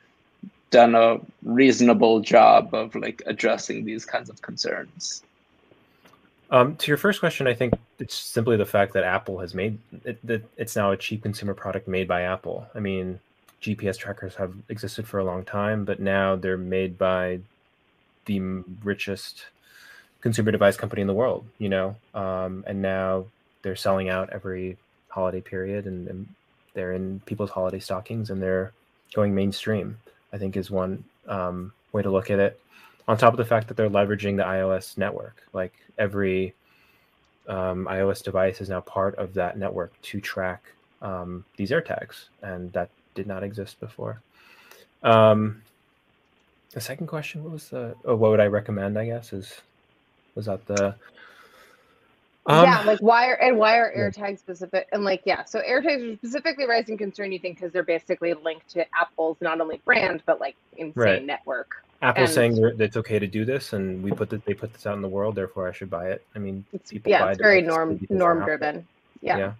done 0.69 0.95
a 0.95 1.19
reasonable 1.43 2.21
job 2.21 2.73
of 2.73 2.95
like 2.95 3.21
addressing 3.25 3.83
these 3.83 4.05
kinds 4.05 4.29
of 4.29 4.41
concerns. 4.41 5.23
Um, 6.51 6.75
to 6.77 6.87
your 6.89 6.97
first 6.97 7.19
question, 7.19 7.45
I 7.45 7.53
think 7.53 7.73
it's 7.99 8.15
simply 8.15 8.57
the 8.57 8.65
fact 8.65 8.93
that 8.93 9.03
Apple 9.03 9.39
has 9.39 9.53
made 9.53 9.77
it, 10.05 10.25
that 10.25 10.43
it's 10.57 10.75
now 10.75 10.91
a 10.91 10.97
cheap 10.97 11.23
consumer 11.23 11.53
product 11.53 11.87
made 11.87 12.07
by 12.07 12.21
Apple. 12.21 12.67
I 12.73 12.79
mean, 12.79 13.19
GPS 13.61 13.97
trackers 13.97 14.35
have 14.35 14.53
existed 14.69 15.07
for 15.07 15.19
a 15.19 15.23
long 15.23 15.43
time, 15.43 15.85
but 15.85 15.99
now 15.99 16.35
they're 16.35 16.57
made 16.57 16.97
by 16.97 17.39
the 18.25 18.39
richest 18.83 19.45
consumer 20.21 20.51
device 20.51 20.77
company 20.77 21.01
in 21.01 21.07
the 21.07 21.13
world, 21.13 21.45
you 21.57 21.69
know, 21.69 21.95
um, 22.13 22.63
and 22.67 22.81
now 22.81 23.25
they're 23.61 23.75
selling 23.75 24.09
out 24.09 24.29
every 24.31 24.77
holiday 25.09 25.41
period 25.41 25.85
and, 25.85 26.07
and 26.07 26.27
they're 26.73 26.93
in 26.93 27.19
people's 27.25 27.49
holiday 27.49 27.79
stockings 27.79 28.29
and 28.29 28.41
they're 28.41 28.71
going 29.13 29.33
mainstream, 29.33 29.97
I 30.31 30.37
think 30.37 30.55
is 30.55 30.69
one 30.69 31.03
um, 31.27 31.73
way 31.91 32.01
to 32.01 32.11
look 32.11 32.29
at 32.29 32.39
it 32.39 32.59
on 33.07 33.17
top 33.17 33.33
of 33.33 33.37
the 33.37 33.45
fact 33.45 33.67
that 33.67 33.75
they're 33.75 33.89
leveraging 33.89 34.37
the 34.37 34.43
iOS 34.43 34.97
network. 34.97 35.43
Like 35.51 35.73
every 35.97 36.53
um, 37.47 37.87
iOS 37.89 38.23
device 38.23 38.61
is 38.61 38.69
now 38.69 38.81
part 38.81 39.15
of 39.15 39.33
that 39.33 39.57
network 39.57 39.99
to 40.03 40.21
track 40.21 40.63
um, 41.01 41.43
these 41.57 41.71
AirTags, 41.71 42.27
and 42.43 42.71
that 42.73 42.89
did 43.15 43.27
not 43.27 43.43
exist 43.43 43.79
before. 43.79 44.21
Um, 45.03 45.61
the 46.71 46.81
second 46.81 47.07
question 47.07 47.43
what 47.43 47.53
was 47.53 47.69
the? 47.69 47.95
Oh, 48.05 48.15
what 48.15 48.31
would 48.31 48.39
I 48.39 48.47
recommend? 48.47 48.97
I 48.97 49.05
guess 49.05 49.33
is 49.33 49.61
was 50.35 50.45
that 50.45 50.65
the? 50.65 50.95
Um, 52.45 52.63
yeah, 52.65 52.81
like 52.83 52.99
why 52.99 53.27
are 53.29 53.35
and 53.35 53.57
why 53.57 53.77
are 53.77 53.91
yeah. 53.95 54.09
AirTags 54.09 54.39
specific? 54.39 54.87
And 54.91 55.03
like, 55.03 55.21
yeah, 55.25 55.43
so 55.43 55.61
AirTags 55.61 56.13
are 56.13 56.17
specifically 56.17 56.67
raising 56.67 56.97
concern. 56.97 57.31
You 57.31 57.39
think 57.39 57.57
because 57.57 57.71
they're 57.71 57.83
basically 57.83 58.33
linked 58.33 58.69
to 58.69 58.85
Apple's 58.99 59.37
not 59.41 59.61
only 59.61 59.81
brand 59.85 60.23
but 60.25 60.39
like 60.39 60.55
insane 60.77 60.93
Right. 60.95 61.25
network. 61.25 61.83
Apple's 62.01 62.29
and- 62.29 62.35
saying 62.35 62.61
that 62.61 62.79
it's 62.81 62.97
okay 62.97 63.19
to 63.19 63.27
do 63.27 63.43
this, 63.45 63.73
and 63.73 64.01
we 64.01 64.11
put 64.11 64.29
that 64.29 64.45
they 64.45 64.53
put 64.53 64.73
this 64.73 64.85
out 64.85 64.95
in 64.95 65.01
the 65.01 65.07
world, 65.07 65.35
therefore 65.35 65.67
I 65.67 65.73
should 65.73 65.89
buy 65.89 66.09
it. 66.09 66.23
I 66.35 66.39
mean, 66.39 66.63
It's 66.71 66.91
people 66.91 67.11
yeah, 67.11 67.25
buy 67.25 67.31
it's 67.31 67.41
very 67.41 67.61
norm 67.61 67.99
norm 68.09 68.43
driven. 68.43 68.87
Yeah. 69.21 69.53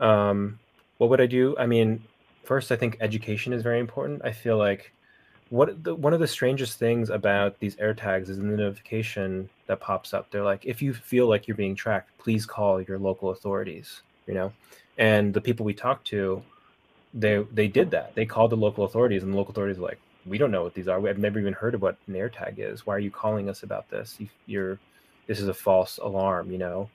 Yeah. 0.00 0.30
Um, 0.30 0.58
what 0.98 1.10
would 1.10 1.20
I 1.20 1.26
do? 1.26 1.56
I 1.58 1.66
mean, 1.66 2.02
first, 2.44 2.72
I 2.72 2.76
think 2.76 2.96
education 3.00 3.52
is 3.52 3.62
very 3.62 3.80
important. 3.80 4.22
I 4.24 4.32
feel 4.32 4.58
like 4.58 4.92
what 5.50 5.84
the, 5.84 5.94
one 5.94 6.12
of 6.14 6.20
the 6.20 6.26
strangest 6.26 6.78
things 6.78 7.10
about 7.10 7.58
these 7.60 7.76
AirTags 7.76 8.28
is 8.28 8.38
the 8.38 8.44
notification 8.44 9.48
that 9.66 9.80
pops 9.80 10.14
up. 10.14 10.30
They're 10.30 10.42
like, 10.42 10.64
if 10.64 10.82
you 10.82 10.94
feel 10.94 11.28
like 11.28 11.46
you're 11.46 11.56
being 11.56 11.74
tracked, 11.74 12.16
please 12.18 12.46
call 12.46 12.80
your 12.80 12.98
local 12.98 13.30
authorities. 13.30 14.02
You 14.26 14.34
know, 14.34 14.52
and 14.96 15.34
the 15.34 15.40
people 15.40 15.66
we 15.66 15.74
talked 15.74 16.06
to, 16.08 16.42
they 17.12 17.44
they 17.52 17.68
did 17.68 17.90
that. 17.90 18.14
They 18.14 18.24
called 18.24 18.50
the 18.50 18.56
local 18.56 18.84
authorities, 18.84 19.22
and 19.22 19.32
the 19.32 19.36
local 19.36 19.52
authorities 19.52 19.78
were 19.78 19.88
like, 19.88 20.00
we 20.26 20.38
don't 20.38 20.50
know 20.50 20.62
what 20.62 20.74
these 20.74 20.88
are. 20.88 21.06
I've 21.06 21.18
never 21.18 21.38
even 21.38 21.52
heard 21.52 21.74
of 21.74 21.82
what 21.82 21.98
an 22.06 22.14
AirTag 22.14 22.54
is. 22.58 22.86
Why 22.86 22.94
are 22.96 23.00
you 23.00 23.10
calling 23.10 23.48
us 23.48 23.62
about 23.62 23.90
this? 23.90 24.16
You, 24.18 24.28
you're 24.46 24.78
this 25.26 25.40
is 25.40 25.48
a 25.48 25.54
false 25.54 25.98
alarm. 25.98 26.50
You 26.50 26.58
know, 26.58 26.90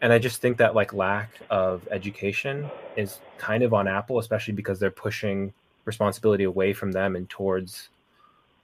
and 0.00 0.12
I 0.12 0.18
just 0.18 0.40
think 0.40 0.58
that 0.58 0.74
like 0.74 0.92
lack 0.92 1.30
of 1.50 1.86
education 1.90 2.70
is 2.96 3.20
kind 3.38 3.62
of 3.62 3.74
on 3.74 3.88
Apple, 3.88 4.18
especially 4.18 4.54
because 4.54 4.78
they're 4.78 4.90
pushing 4.90 5.52
responsibility 5.84 6.44
away 6.44 6.72
from 6.72 6.92
them 6.92 7.16
and 7.16 7.28
towards 7.28 7.88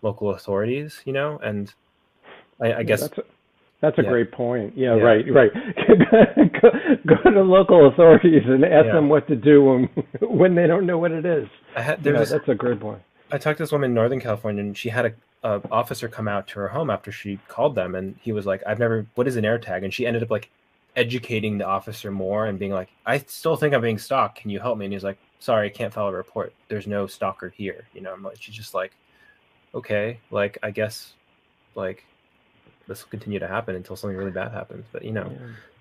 local 0.03 0.31
authorities, 0.31 1.01
you 1.05 1.13
know, 1.13 1.39
and 1.43 1.75
I, 2.61 2.75
I 2.75 2.83
guess 2.83 3.01
that's 3.01 3.19
a, 3.19 3.23
that's 3.81 3.99
a 3.99 4.03
yeah. 4.03 4.09
great 4.09 4.33
point. 4.33 4.73
Yeah, 4.77 4.95
Yeah. 4.95 5.03
right, 5.03 5.25
right. 5.33 5.51
go, 6.63 6.71
go 7.07 7.31
to 7.31 7.43
local 7.43 7.89
authorities 7.89 8.43
and 8.47 8.65
ask 8.65 8.87
Yeah. 8.87 8.93
them 8.93 9.09
what 9.09 9.27
to 9.29 9.37
do 9.37 9.65
when, 9.65 9.85
when 10.39 10.55
they 10.55 10.67
don't 10.67 10.87
know 10.87 10.99
what 10.99 11.13
it 11.13 11.27
is. 11.27 11.49
I 11.77 11.83
had 11.83 12.05
Yeah, 12.05 12.19
was 12.19 12.31
that's 12.31 12.49
a 12.49 12.55
great 12.55 12.81
point. 12.81 13.03
I 13.31 13.39
talked 13.39 13.59
to 13.59 13.63
this 13.65 13.73
woman 13.73 13.91
in 13.91 13.95
Northern 13.95 14.21
California, 14.21 14.63
and 14.63 14.77
she 14.77 14.89
had 14.89 15.07
a, 15.07 15.13
a 15.43 15.61
officer 15.71 16.09
come 16.09 16.29
out 16.29 16.47
to 16.49 16.59
her 16.61 16.69
home 16.69 16.91
after 16.91 17.11
she 17.11 17.39
called 17.49 17.75
them, 17.75 17.95
and 17.95 18.17
he 18.23 18.33
was 18.33 18.47
like, 18.47 18.63
"I've 18.67 18.79
never. 18.79 19.07
What 19.15 19.27
is 19.27 19.37
an 19.37 19.45
AirTag?" 19.45 19.85
And 19.85 19.93
she 19.93 20.07
ended 20.07 20.23
up 20.23 20.31
like 20.31 20.51
educating 20.97 21.59
the 21.59 21.67
officer 21.67 22.11
more 22.11 22.47
and 22.47 22.59
being 22.59 22.73
like, 22.73 22.91
"I 23.07 23.19
still 23.19 23.57
think 23.57 23.75
I'm 23.75 23.81
being 23.81 23.99
stalked. 23.99 24.39
Can 24.39 24.51
you 24.51 24.61
help 24.61 24.79
me?" 24.79 24.85
And 24.87 24.93
he's 24.93 25.05
like, 25.05 25.19
"Sorry, 25.39 25.67
I 25.67 25.71
can't 25.71 25.93
file 25.93 26.09
a 26.09 26.13
report. 26.13 26.53
There's 26.69 26.87
no 26.87 27.07
stalker 27.07 27.49
here." 27.49 27.87
You 27.95 28.03
know, 28.03 28.13
I'm 28.13 28.23
like, 28.23 28.41
she's 28.41 28.55
just 28.55 28.75
like, 28.75 28.93
"Okay, 29.75 30.21
like 30.31 30.59
I 30.63 30.71
guess, 30.71 31.15
like 31.75 32.05
this 32.89 33.03
will 33.03 33.11
continue 33.11 33.39
to 33.39 33.49
happen 33.49 33.77
until 33.77 33.97
something 33.97 34.17
really 34.17 34.31
bad 34.33 34.53
happens." 34.53 34.87
But 34.93 35.05
you 35.05 35.13
know, 35.13 35.33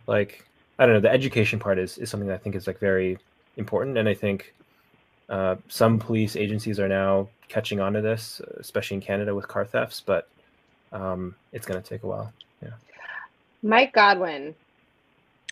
like 0.08 0.46
I 0.78 0.86
don't 0.86 0.96
know, 0.96 1.02
the 1.02 1.12
education 1.12 1.60
part 1.60 1.80
is 1.80 1.98
is 1.98 2.10
something 2.10 2.28
that 2.28 2.36
I 2.36 2.38
think 2.38 2.56
is 2.56 2.68
like 2.68 2.80
very 2.80 3.18
important, 3.58 3.98
and 3.98 4.08
I 4.08 4.14
think 4.14 4.54
uh, 5.30 5.58
some 5.70 6.00
police 6.00 6.36
agencies 6.36 6.80
are 6.80 6.90
now 6.90 7.30
catching 7.50 7.80
on 7.82 7.94
to 7.94 8.02
this, 8.02 8.42
especially 8.60 8.96
in 8.96 9.02
Canada 9.02 9.36
with 9.36 9.48
car 9.48 9.66
thefts, 9.66 10.02
but 10.06 10.30
um, 10.92 11.36
it's 11.54 11.66
going 11.68 11.82
to 11.82 11.88
take 11.88 12.04
a 12.04 12.08
while. 12.08 12.34
Yeah. 12.64 12.70
Mike 13.64 13.94
Godwin, 13.94 14.56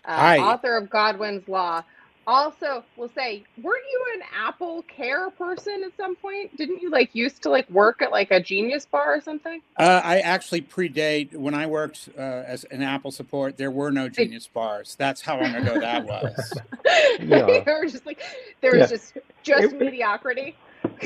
uh, 0.06 0.12
Hi. 0.18 0.40
author 0.40 0.78
of 0.78 0.90
Godwin's 0.90 1.48
Law, 1.48 1.84
also 2.28 2.86
will 2.98 3.10
say, 3.16 3.46
weren't 3.62 3.84
you 3.92 4.06
an 4.16 4.22
Apple 4.36 4.84
Care 4.84 5.32
person 5.32 5.84
at 5.86 5.96
some 5.98 6.16
point? 6.16 6.56
Didn't 6.58 6.82
you 6.82 6.90
like 6.92 7.16
used 7.16 7.44
to 7.44 7.50
like 7.50 7.70
work 7.70 8.02
at 8.02 8.12
like 8.12 8.32
a 8.32 8.42
Genius 8.42 8.86
Bar 8.86 9.16
or 9.16 9.22
something? 9.22 9.62
Uh, 9.78 10.02
I 10.04 10.20
actually 10.20 10.62
predate 10.62 11.36
when 11.36 11.54
I 11.56 11.68
worked 11.68 12.10
uh, 12.18 12.22
as 12.22 12.64
an 12.66 12.84
Apple 12.84 13.12
support. 13.12 13.58
There 13.58 13.72
were 13.72 13.92
no 13.92 14.10
Genius 14.10 14.48
bars. 14.48 14.96
That's 15.00 15.22
how 15.22 15.40
long 15.42 15.56
ago 15.56 15.80
that 15.80 16.06
was. 16.06 16.60
Yeah. 17.20 17.48
you 17.48 17.64
were 17.66 17.88
just 17.88 18.06
like 18.06 18.22
there 18.62 18.76
was 18.76 18.82
Yeah. 18.82 18.88
just 18.88 19.18
just 19.48 19.74
It- 19.74 19.80
mediocrity. 19.80 20.56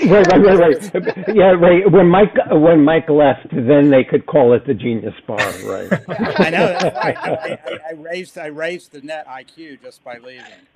Right, 0.05 0.25
right, 0.27 0.41
right, 0.41 0.59
right. 0.93 1.27
Yeah, 1.35 1.51
right. 1.51 1.89
When 1.91 2.07
Mike 2.07 2.35
when 2.51 2.83
Mike 2.83 3.09
left, 3.09 3.47
then 3.51 3.89
they 3.89 4.03
could 4.03 4.25
call 4.25 4.53
it 4.53 4.65
the 4.65 4.73
Genius 4.73 5.13
Bar, 5.27 5.37
right? 5.65 5.91
I 6.39 6.49
know. 6.49 6.71
Right. 6.95 7.17
I, 7.17 7.59
I, 7.65 7.77
I 7.89 7.93
raised 7.93 8.37
I 8.37 8.47
raised 8.47 8.91
the 8.93 9.01
net 9.01 9.27
IQ 9.27 9.81
just 9.81 10.03
by 10.03 10.17
leaving. 10.17 10.43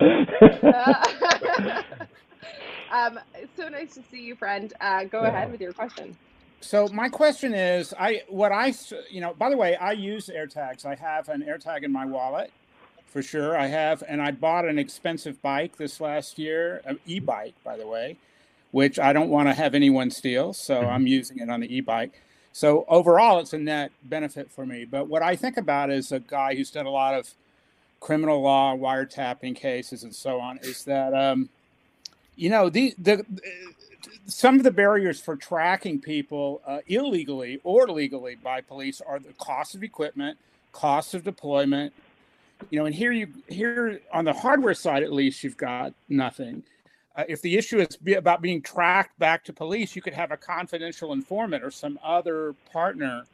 Uh, 0.62 1.82
um, 2.92 3.18
so 3.56 3.68
nice 3.68 3.94
to 3.94 4.02
see 4.10 4.22
you, 4.22 4.36
friend. 4.36 4.72
Uh, 4.80 5.04
go 5.04 5.22
Yeah. 5.22 5.28
ahead 5.28 5.50
with 5.50 5.60
your 5.60 5.72
question. 5.72 6.16
So 6.60 6.88
my 6.88 7.08
question 7.08 7.52
is, 7.54 7.92
I 7.98 8.22
what 8.28 8.52
I 8.52 8.72
you 9.10 9.20
know. 9.20 9.34
By 9.34 9.50
the 9.50 9.56
way, 9.56 9.76
I 9.76 9.92
use 9.92 10.28
AirTags. 10.34 10.84
I 10.86 10.94
have 10.94 11.28
an 11.28 11.42
AirTag 11.42 11.82
in 11.84 11.92
my 11.92 12.06
wallet, 12.06 12.50
for 13.16 13.22
sure. 13.22 13.56
I 13.56 13.68
have, 13.68 14.02
and 14.06 14.20
I 14.20 14.30
bought 14.30 14.66
an 14.66 14.78
expensive 14.78 15.40
bike 15.40 15.78
this 15.78 16.02
last 16.02 16.38
year, 16.38 16.82
an 16.84 16.98
e-bike, 17.06 17.54
by 17.64 17.78
the 17.78 17.86
way, 17.86 18.18
which 18.72 18.98
I 18.98 19.14
don't 19.14 19.30
want 19.30 19.48
to 19.48 19.54
have 19.54 19.74
anyone 19.74 20.10
steal. 20.10 20.52
So 20.52 20.82
Mhm. 20.82 20.90
I'm 20.90 21.06
using 21.06 21.38
it 21.38 21.48
on 21.48 21.60
the 21.60 21.74
e-bike. 21.74 22.20
So 22.52 22.84
overall, 22.88 23.38
it's 23.38 23.54
a 23.54 23.58
net 23.58 23.90
benefit 24.02 24.50
for 24.50 24.66
me. 24.66 24.84
But 24.84 25.08
what 25.08 25.22
I 25.22 25.34
think 25.34 25.56
about 25.56 25.88
is 25.88 26.12
a 26.12 26.20
guy 26.20 26.56
who's 26.56 26.70
done 26.70 26.84
a 26.84 26.90
lot 26.90 27.14
of 27.14 27.32
criminal 28.00 28.42
law, 28.42 28.76
wiretapping 28.76 29.56
cases, 29.56 30.02
and 30.02 30.14
so 30.14 30.38
on, 30.38 30.58
is 30.58 30.84
that 30.84 31.14
um, 31.14 31.48
you 32.36 32.50
know 32.50 32.68
the 32.68 32.94
the 32.98 33.24
some 34.26 34.56
of 34.56 34.62
the 34.62 34.70
barriers 34.70 35.22
for 35.22 35.36
tracking 35.36 36.02
people 36.02 36.60
uh, 36.66 36.80
illegally 36.86 37.62
or 37.64 37.88
legally 37.88 38.34
by 38.34 38.60
police 38.60 39.00
are 39.00 39.18
the 39.18 39.32
cost 39.38 39.74
of 39.74 39.82
equipment, 39.82 40.36
cost 40.72 41.14
of 41.14 41.24
deployment. 41.24 41.94
You 42.70 42.78
know, 42.80 42.86
and 42.86 42.94
here 42.94 43.12
you 43.12 43.28
here 43.48 44.00
on 44.12 44.24
the 44.24 44.32
hardware 44.32 44.74
side, 44.74 45.02
at 45.02 45.12
least, 45.12 45.44
you've 45.44 45.56
got 45.56 45.92
nothing. 46.08 46.62
Uh, 47.14 47.24
if 47.28 47.40
the 47.40 47.56
issue 47.56 47.78
is 47.78 47.96
be 47.96 48.14
about 48.14 48.42
being 48.42 48.60
tracked 48.60 49.18
back 49.18 49.44
to 49.44 49.52
police, 49.52 49.96
you 49.96 50.02
could 50.02 50.14
have 50.14 50.32
a 50.32 50.36
confidential 50.36 51.12
informant 51.12 51.64
or 51.64 51.70
some 51.70 51.98
other 52.02 52.54
partner, 52.72 53.24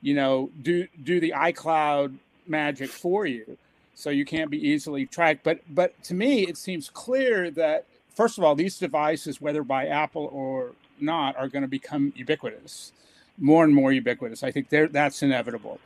you 0.00 0.14
know, 0.14 0.50
do 0.62 0.86
do 1.02 1.20
the 1.20 1.32
iCloud 1.36 2.14
magic 2.46 2.88
for 2.88 3.26
you, 3.26 3.58
so 3.94 4.10
you 4.10 4.24
can't 4.24 4.50
be 4.50 4.68
easily 4.68 5.04
tracked. 5.06 5.42
But 5.42 5.60
but 5.74 6.00
to 6.04 6.14
me, 6.14 6.46
it 6.46 6.56
seems 6.56 6.88
clear 6.88 7.50
that 7.52 7.86
first 8.14 8.38
of 8.38 8.44
all, 8.44 8.54
these 8.54 8.78
devices, 8.78 9.40
whether 9.40 9.62
by 9.62 9.86
Apple 9.86 10.30
or 10.32 10.72
not, 11.00 11.36
are 11.36 11.48
going 11.48 11.62
to 11.62 11.68
become 11.68 12.12
ubiquitous, 12.16 12.92
more 13.38 13.64
and 13.64 13.74
more 13.74 13.92
ubiquitous. 13.92 14.42
I 14.42 14.50
think 14.50 14.68
that's 14.70 15.22
inevitable. 15.22 15.80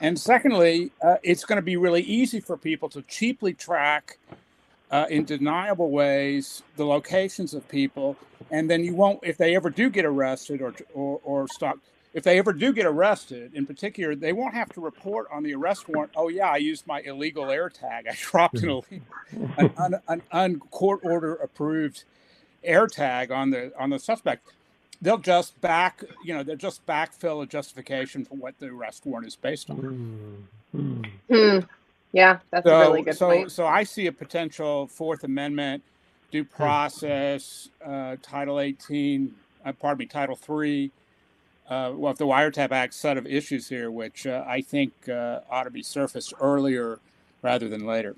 And 0.00 0.18
secondly, 0.18 0.92
uh, 1.02 1.16
it's 1.22 1.44
going 1.44 1.56
to 1.56 1.62
be 1.62 1.76
really 1.76 2.02
easy 2.02 2.40
for 2.40 2.56
people 2.56 2.88
to 2.90 3.02
cheaply 3.02 3.54
track 3.54 4.18
uh, 4.90 5.06
in 5.10 5.24
deniable 5.24 5.90
ways 5.90 6.62
the 6.76 6.84
locations 6.84 7.54
of 7.54 7.68
people, 7.68 8.16
and 8.50 8.70
then 8.70 8.84
you 8.84 8.94
won't, 8.94 9.20
if 9.22 9.36
they 9.36 9.56
ever 9.56 9.70
do 9.70 9.90
get 9.90 10.04
arrested 10.04 10.62
or 10.62 10.74
or, 10.94 11.20
or 11.24 11.48
stopped. 11.48 11.80
If 12.14 12.24
they 12.24 12.38
ever 12.38 12.54
do 12.54 12.72
get 12.72 12.86
arrested, 12.86 13.52
in 13.52 13.66
particular, 13.66 14.14
they 14.14 14.32
won't 14.32 14.54
have 14.54 14.70
to 14.70 14.80
report 14.80 15.26
on 15.30 15.42
the 15.42 15.54
arrest 15.54 15.86
warrant. 15.86 16.12
Oh 16.16 16.28
yeah, 16.28 16.48
I 16.48 16.56
used 16.56 16.86
my 16.86 17.00
illegal 17.00 17.50
air 17.50 17.68
tag. 17.68 18.06
I 18.08 18.14
dropped 18.18 18.56
an, 18.62 18.70
illegal, 18.70 19.04
an, 19.58 19.70
un, 19.76 20.00
an 20.08 20.22
uncourt 20.32 21.00
order 21.02 21.34
approved 21.34 22.04
air 22.64 22.86
tag 22.86 23.30
on 23.30 23.50
the 23.50 23.72
on 23.78 23.90
the 23.90 23.98
suspect. 23.98 24.48
They'll 25.02 25.18
just 25.18 25.60
back, 25.60 26.02
you 26.24 26.34
know, 26.34 26.42
they'll 26.42 26.56
just 26.56 26.84
backfill 26.86 27.42
a 27.42 27.46
justification 27.46 28.24
for 28.24 28.34
what 28.36 28.58
the 28.58 28.66
arrest 28.66 29.04
warrant 29.04 29.28
is 29.28 29.36
based 29.36 29.70
on. 29.70 30.46
Hmm. 30.72 31.02
Hmm. 31.28 31.58
Yeah, 32.12 32.38
that's 32.50 32.66
a 32.66 32.78
really 32.78 33.02
good 33.02 33.16
so, 33.16 33.28
point. 33.28 33.52
so 33.52 33.66
I 33.66 33.82
see 33.82 34.06
a 34.06 34.12
potential 34.12 34.86
Fourth 34.86 35.24
Amendment, 35.24 35.82
due 36.30 36.44
process, 36.44 37.68
uh, 37.84 38.16
Title 38.22 38.58
18, 38.58 39.34
uh, 39.64 39.72
pardon 39.72 39.98
me, 39.98 40.06
Title 40.06 40.36
3, 40.36 40.90
uh, 41.68 41.92
well, 41.94 42.14
the 42.14 42.24
Wiretap 42.26 42.70
Act 42.70 42.94
set 42.94 43.16
of 43.16 43.26
issues 43.26 43.68
here, 43.68 43.90
which 43.90 44.26
uh, 44.26 44.44
I 44.46 44.60
think 44.60 44.92
uh, 45.08 45.40
ought 45.50 45.64
to 45.64 45.70
be 45.70 45.82
surfaced 45.82 46.32
earlier 46.40 47.00
rather 47.42 47.68
than 47.68 47.84
later. 47.84 48.16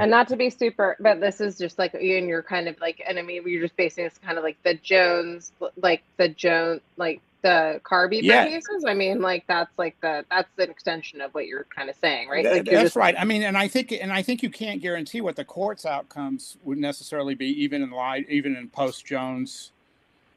And 0.00 0.10
not 0.10 0.28
to 0.28 0.36
be 0.36 0.50
super, 0.50 0.96
but 1.00 1.20
this 1.20 1.40
is 1.40 1.58
just 1.58 1.78
like 1.78 1.94
you 2.00 2.18
and 2.18 2.28
you're 2.28 2.42
kind 2.42 2.68
of 2.68 2.76
like, 2.80 3.02
and 3.06 3.18
I 3.18 3.22
mean, 3.22 3.42
you're 3.46 3.62
just 3.62 3.76
basing 3.76 4.04
this 4.04 4.18
kind 4.18 4.38
of 4.38 4.44
like 4.44 4.58
the 4.64 4.74
Jones, 4.74 5.52
like 5.80 6.02
the 6.16 6.28
Jones, 6.30 6.80
like 6.96 7.20
the 7.42 7.80
car 7.84 8.08
beeper 8.08 8.22
Yeah. 8.24 8.44
I 8.86 8.94
mean, 8.94 9.20
like 9.20 9.44
that's 9.48 9.70
like 9.78 9.96
the 10.02 10.24
that's 10.30 10.50
an 10.58 10.70
extension 10.70 11.20
of 11.20 11.32
what 11.34 11.46
you're 11.46 11.66
kind 11.74 11.90
of 11.90 11.96
saying, 11.96 12.28
right? 12.28 12.44
Like 12.44 12.64
That's 12.72 12.82
just 12.82 12.96
right. 12.96 13.14
I 13.18 13.24
mean, 13.24 13.42
and 13.42 13.56
I 13.56 13.68
think, 13.68 13.92
and 13.92 14.12
I 14.12 14.22
think 14.22 14.42
you 14.42 14.50
can't 14.50 14.82
guarantee 14.82 15.20
what 15.20 15.36
the 15.36 15.44
court's 15.44 15.86
outcomes 15.86 16.56
would 16.64 16.78
necessarily 16.78 17.34
be, 17.36 17.46
even 17.62 17.82
in 17.82 17.90
light, 17.90 18.26
even 18.28 18.56
in 18.56 18.68
post 18.70 19.06
Jones 19.06 19.72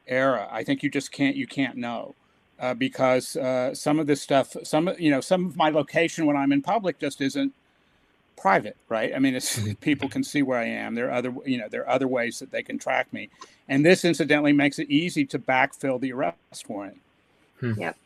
era. 0.08 0.48
I 0.52 0.64
think 0.64 0.84
you 0.84 0.90
just 0.90 1.12
can't, 1.12 1.36
you 1.36 1.48
can't 1.48 1.78
know, 1.78 2.16
uh, 2.60 2.74
because 2.76 3.36
uh, 3.38 3.74
some 3.76 4.00
of 4.00 4.08
this 4.08 4.22
stuff, 4.22 4.56
some, 4.64 4.88
of- 4.90 5.00
you 5.00 5.12
know, 5.12 5.22
some 5.22 5.46
of 5.48 5.58
my 5.58 5.70
location 5.70 6.26
when 6.28 6.38
I'm 6.38 6.52
in 6.52 6.62
public 6.62 7.00
just 7.00 7.22
isn't 7.22 7.54
private, 8.42 8.78
right? 8.90 9.14
I 9.16 9.20
mean, 9.20 9.36
it's 9.36 9.60
people 9.82 10.10
can 10.10 10.24
see 10.24 10.42
where 10.42 10.60
I 10.60 10.66
am. 10.66 10.96
There 10.96 11.10
are 11.10 11.14
other, 11.14 11.34
you 11.46 11.58
know, 11.58 11.70
there 11.70 11.82
are 11.84 11.90
other 11.90 12.08
ways 12.08 12.40
that 12.40 12.52
they 12.52 12.64
can 12.64 12.80
track 12.80 13.14
me, 13.14 13.30
and 13.70 13.86
this 13.86 14.06
incidentally 14.06 14.54
makes 14.54 14.80
it 14.80 14.90
easy 14.90 15.26
to 15.28 15.40
backfill 15.40 16.00
the 16.02 16.14
arrest 16.14 16.68
warrant. 16.68 17.00
Yep, 17.78 17.98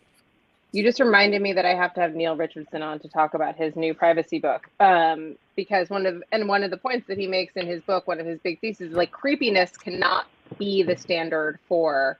You 0.74 0.84
just 0.84 1.00
reminded 1.00 1.42
me 1.42 1.54
that 1.54 1.66
I 1.66 1.76
have 1.76 1.94
to 1.96 2.02
have 2.02 2.16
Neil 2.16 2.36
Richardson 2.36 2.82
on 2.82 3.00
to 3.00 3.08
talk 3.10 3.34
about 3.34 3.56
his 3.56 3.76
new 3.76 3.94
privacy 3.94 4.40
book. 4.40 4.68
Um, 4.80 5.38
because 5.56 5.90
one 5.90 6.06
of 6.06 6.24
and 6.32 6.48
one 6.48 6.64
of 6.64 6.72
the 6.72 6.78
points 6.78 7.08
that 7.08 7.18
he 7.18 7.28
makes 7.28 7.56
in 7.56 7.68
his 7.68 7.82
book, 7.84 8.08
one 8.08 8.20
of 8.20 8.26
his 8.26 8.40
big 8.40 8.60
theses, 8.60 8.90
is 8.92 8.96
like 8.96 9.12
creepiness 9.12 9.78
cannot 9.78 10.28
be 10.60 10.84
the 10.84 10.98
standard 10.98 11.60
for 11.68 12.20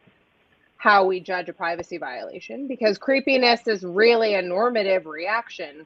how 0.78 1.06
we 1.06 1.20
judge 1.20 1.50
a 1.50 1.54
privacy 1.54 1.98
violation 1.98 2.68
because 2.68 2.98
creepiness 2.98 3.68
is 3.68 3.84
really 3.84 4.36
a 4.36 4.42
normative 4.42 5.06
reaction 5.06 5.86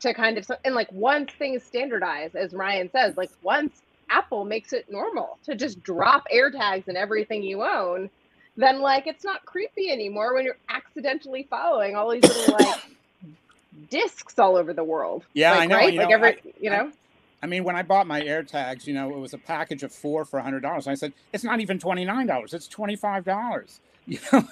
to 0.00 0.14
kind 0.14 0.38
of 0.38 0.46
and 0.64 0.74
like 0.74 0.90
once 0.92 1.32
things 1.38 1.64
standardize, 1.64 2.34
as 2.34 2.52
Ryan 2.54 2.90
says, 2.90 3.16
like 3.16 3.30
once 3.42 3.82
Apple 4.10 4.44
makes 4.44 4.72
it 4.72 4.86
normal 4.90 5.38
to 5.44 5.54
just 5.54 5.82
drop 5.82 6.24
AirTags 6.34 6.88
in 6.88 6.96
everything 6.96 7.42
you 7.42 7.62
own, 7.62 8.10
then 8.56 8.80
like 8.80 9.06
it's 9.06 9.24
not 9.24 9.44
creepy 9.46 9.90
anymore 9.90 10.34
when 10.34 10.44
you're 10.44 10.58
accidentally 10.68 11.46
following 11.50 11.96
all 11.96 12.10
these 12.10 12.26
little 12.26 12.52
like 12.52 12.76
discs 13.90 14.38
all 14.38 14.56
over 14.56 14.72
the 14.72 14.84
world. 14.84 15.24
Yeah, 15.34 15.52
like, 15.52 15.62
I 15.62 15.66
know. 15.66 15.76
Right? 15.76 15.96
Like 15.96 16.10
know, 16.10 16.10
every, 16.10 16.30
I- 16.30 16.40
you 16.60 16.70
know. 16.70 16.92
I 17.42 17.46
mean, 17.46 17.64
when 17.64 17.76
I 17.76 17.82
bought 17.82 18.06
my 18.06 18.22
AirTags, 18.22 18.86
you 18.86 18.94
know, 18.94 19.14
it 19.14 19.18
was 19.18 19.34
a 19.34 19.38
package 19.38 19.82
of 19.82 19.92
four 19.92 20.24
for 20.24 20.40
hundred 20.40 20.60
dollars. 20.60 20.86
I 20.86 20.94
said, 20.94 21.12
it's 21.32 21.44
not 21.44 21.60
even 21.60 21.78
twenty 21.78 22.04
nine 22.04 22.26
dollars; 22.26 22.54
it's 22.54 22.68
twenty 22.68 22.96
five 22.96 23.24
dollars. 23.24 23.80
You 24.06 24.18
know, 24.32 24.44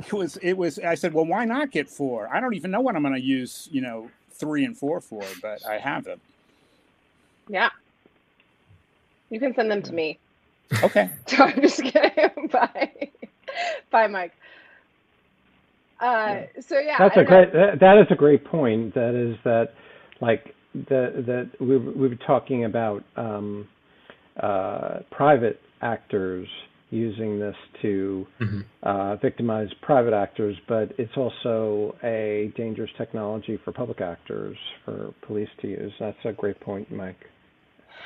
it 0.00 0.12
was. 0.12 0.36
It 0.38 0.54
was. 0.54 0.78
I 0.80 0.96
said, 0.96 1.14
well, 1.14 1.26
why 1.26 1.44
not 1.44 1.70
get 1.70 1.88
four? 1.88 2.28
I 2.34 2.40
don't 2.40 2.54
even 2.54 2.70
know 2.72 2.80
what 2.80 2.96
I'm 2.96 3.02
going 3.02 3.14
to 3.14 3.20
use. 3.22 3.68
You 3.70 3.80
know, 3.80 4.10
three 4.38 4.64
and 4.64 4.76
four 4.76 5.00
for, 5.00 5.22
but 5.42 5.64
I 5.66 5.78
have 5.78 6.04
them. 6.04 6.20
Yeah. 7.48 7.70
You 9.30 9.40
can 9.40 9.54
send 9.54 9.70
them 9.70 9.82
to 9.82 9.92
me. 9.92 10.18
Okay. 10.82 11.10
So 11.26 11.44
I'm 11.44 11.60
just 11.60 11.82
kidding. 11.82 12.48
Bye. 12.52 13.10
Bye, 13.90 14.06
Mike. 14.06 14.32
Uh, 16.00 16.42
so 16.60 16.78
yeah, 16.78 16.96
That's 16.98 17.16
I 17.16 17.20
a 17.20 17.24
don't 17.24 17.30
know. 17.30 17.44
great. 17.44 17.52
That, 17.52 17.80
that 17.80 17.98
is 18.00 18.06
a 18.10 18.14
great 18.14 18.44
point. 18.44 18.94
That 18.94 19.14
is 19.14 19.36
that, 19.44 19.68
like 20.20 20.54
the 20.74 21.24
that 21.26 21.50
we 21.60 21.76
we 21.76 22.08
were 22.08 22.14
talking 22.26 22.64
about 22.64 23.02
um, 23.16 23.66
uh, 24.40 24.98
private 25.10 25.60
actors 25.82 26.46
using 26.90 27.38
this 27.38 27.56
to 27.82 28.26
Mhm. 28.40 28.64
uh, 28.82 29.16
victimize 29.16 29.72
private 29.82 30.14
actors, 30.14 30.56
but 30.66 30.92
it's 30.98 31.16
also 31.16 31.94
a 32.02 32.52
dangerous 32.56 32.90
technology 32.96 33.56
for 33.58 33.72
public 33.72 34.00
actors 34.00 34.56
for 34.84 35.12
police 35.22 35.50
to 35.58 35.68
use. 35.68 35.92
That's 35.98 36.24
a 36.24 36.32
great 36.32 36.58
point, 36.60 36.90
Mike. 36.90 37.28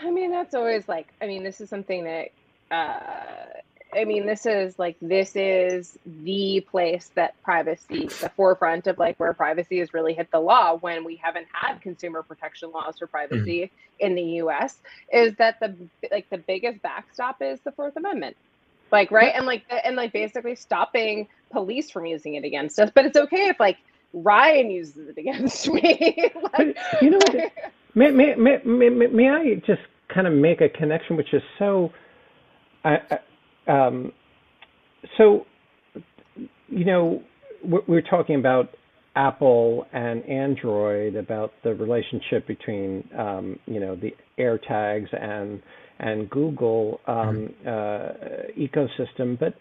I 0.01 0.11
mean, 0.11 0.31
that's 0.31 0.55
always 0.55 0.89
like, 0.89 1.09
I 1.21 1.27
mean, 1.27 1.45
this 1.45 1.61
is 1.61 1.69
something 1.69 2.05
that, 2.05 2.29
uh, 2.71 3.61
I 3.95 4.05
mean, 4.05 4.27
this 4.27 4.47
is 4.47 4.79
like, 4.79 4.97
this 5.03 5.37
is 5.37 5.99
the 6.25 6.67
place 6.71 7.11
that 7.15 7.41
privacy, 7.43 8.07
the 8.07 8.31
forefront 8.31 8.87
of 8.87 8.99
like 8.99 9.21
where 9.21 9.35
privacy 9.35 9.79
has 9.81 9.93
really 9.93 10.15
hit 10.15 10.31
the 10.33 10.41
law 10.41 10.77
when 10.77 11.05
we 11.05 11.17
haven't 11.17 11.47
had 11.53 11.81
consumer 11.83 12.23
protection 12.23 12.71
laws 12.73 12.99
for 12.99 13.07
privacy 13.07 13.71
in 14.01 14.15
the 14.15 14.23
US, 14.23 14.81
is 15.13 15.37
that 15.37 15.61
the, 15.61 15.77
like, 16.11 16.29
the 16.31 16.39
biggest 16.39 16.81
backstop 16.83 17.43
is 17.43 17.61
the 17.61 17.73
Fourth 17.73 17.97
Amendment. 17.97 18.37
Like, 18.93 19.11
right? 19.11 19.33
And 19.35 19.47
like, 19.47 19.65
and 19.85 19.97
like 19.97 20.13
basically 20.13 20.55
stopping 20.55 21.27
police 21.51 21.91
from 21.91 22.07
using 22.07 22.35
it 22.35 22.45
against 22.45 22.79
us. 22.79 22.91
But 22.95 23.07
it's 23.07 23.17
okay 23.17 23.49
if 23.49 23.59
like 23.59 23.79
Ryan 24.13 24.71
uses 24.71 25.09
it 25.09 25.19
against 25.19 25.69
me. 25.69 26.31
like, 26.57 26.77
you 27.01 27.11
know 27.11 27.19
what? 27.19 27.53
May, 27.95 28.11
may, 28.11 28.35
may, 28.65 28.89
may, 28.89 29.29
I 29.29 29.57
just 29.67 29.83
kind 30.15 30.27
of 30.27 30.33
make 30.33 30.63
a 30.63 30.69
connection, 30.71 31.15
which 31.15 31.35
is 31.35 31.43
so, 31.59 31.93
I, 32.87 32.97
I, 33.67 33.71
um, 33.71 34.13
so, 35.19 35.45
you 36.69 36.87
know, 36.87 37.23
we're, 37.63 37.83
we're 37.87 38.01
talking 38.01 38.37
about 38.37 38.71
Apple 39.15 39.87
and 39.93 40.25
Android, 40.25 41.17
about 41.17 41.53
the 41.65 41.75
relationship 41.75 42.47
between, 42.47 43.07
um, 43.19 43.59
you 43.67 43.79
know, 43.79 43.95
the 43.95 44.17
AirTags 44.39 45.15
and 45.23 45.63
and 46.03 46.29
Google 46.29 47.01
um, 47.07 47.49
uh, 47.67 48.11
ecosystem, 48.59 49.39
but 49.39 49.55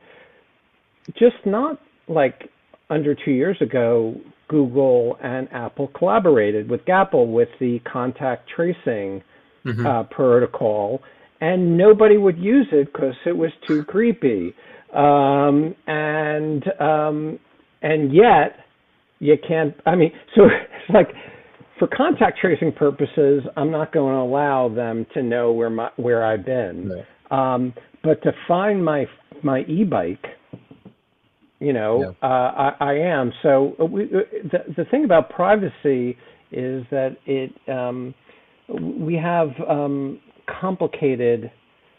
just 1.17 1.35
not 1.45 1.79
like 2.07 2.49
under 2.89 3.15
two 3.15 3.31
years 3.31 3.57
ago, 3.61 4.15
Google 4.49 5.17
and 5.23 5.47
Apple 5.53 5.89
collaborated 5.97 6.69
with 6.69 6.81
Gapple 6.85 7.31
with 7.31 7.49
the 7.59 7.79
contact 7.91 8.49
tracing 8.53 9.21
Mhm. 9.65 9.85
uh, 9.85 10.03
protocol, 10.05 11.01
and 11.39 11.77
nobody 11.77 12.17
would 12.17 12.37
use 12.39 12.67
it 12.71 12.91
because 12.91 13.15
it 13.25 13.37
was 13.37 13.51
too 13.67 13.83
creepy. 13.83 14.55
Um, 14.91 15.75
and 15.87 16.63
um, 16.81 17.39
and 17.83 18.11
yet 18.11 18.57
you 19.19 19.37
can't. 19.47 19.75
I 19.85 19.95
mean, 19.95 20.11
so 20.35 20.45
it's 20.45 20.89
like 20.93 21.09
for 21.81 21.87
contact 21.87 22.37
tracing 22.39 22.71
purposes, 22.71 23.41
I'm 23.57 23.71
not 23.71 23.91
going 23.91 24.13
to 24.13 24.19
allow 24.19 24.69
them 24.69 25.07
to 25.15 25.23
know 25.23 25.51
where 25.51 25.71
my 25.71 25.89
where 25.95 26.23
I've 26.23 26.45
been. 26.45 26.91
Right. 27.31 27.55
Um, 27.55 27.73
but 28.03 28.21
to 28.21 28.31
find 28.47 28.85
my 28.85 29.05
my 29.41 29.61
e-bike, 29.61 30.23
you 31.59 31.73
know, 31.73 32.15
uh, 32.21 32.25
I, 32.25 32.71
I 32.79 32.93
am. 32.93 33.33
So 33.41 33.75
uh, 33.81 33.85
we, 33.85 34.03
uh, 34.03 34.07
the 34.51 34.59
the 34.77 34.85
thing 34.91 35.05
about 35.05 35.31
privacy 35.31 36.15
is 36.51 36.85
that 36.91 37.17
it 37.25 37.51
um, 37.67 38.13
we 38.69 39.15
have 39.15 39.49
um, 39.67 40.19
complicated 40.61 41.51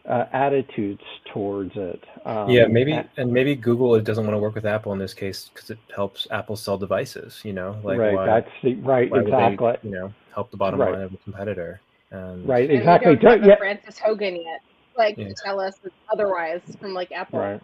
uh, 0.09 0.25
attitudes 0.33 1.03
towards 1.33 1.73
it. 1.77 2.03
Um, 2.25 2.51
yeah, 2.51 2.67
maybe, 2.67 2.93
a- 2.93 3.09
and 3.17 3.33
maybe 3.33 3.55
Google 3.55 3.99
doesn't 4.01 4.25
want 4.25 4.35
to 4.35 4.39
work 4.39 4.55
with 4.55 4.67
Apple 4.67 4.93
in 4.93 4.99
this 4.99 5.15
case 5.15 5.51
because 5.53 5.71
it 5.71 5.79
helps 5.95 6.27
Apple 6.31 6.57
sell 6.57 6.77
devices. 6.77 7.41
You 7.45 7.53
know, 7.53 7.79
like 7.83 7.99
right. 7.99 8.15
why, 8.15 8.27
that's 8.27 8.51
the, 8.63 8.75
right. 8.77 9.11
why 9.11 9.19
would 9.19 9.29
exactly. 9.29 9.73
they, 9.83 9.89
you 9.89 9.95
know, 9.95 10.13
help 10.35 10.51
the 10.51 10.57
bottom 10.57 10.81
Right. 10.81 10.93
line 10.93 11.03
of 11.03 11.15
a 11.15 11.17
competitor? 11.19 11.81
And 12.11 12.47
Right. 12.47 12.69
And 12.69 12.79
Exactly. 12.79 13.13
We 13.13 13.17
don't 13.17 13.33
have 13.39 13.45
a 13.45 13.47
yeah. 13.47 13.57
Frances 13.57 13.99
Haugen 13.99 14.37
yet, 14.45 14.61
like 14.97 15.17
Yeah. 15.17 15.29
tell 15.45 15.61
us 15.61 15.79
otherwise 16.13 16.61
from 16.81 16.95
like 16.95 17.13
Apple. 17.13 17.39
Right. 17.39 17.61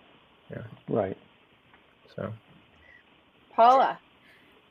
Yeah. 0.50 0.62
Right. 0.88 1.16
So 2.14 2.32
Paula, 3.54 3.98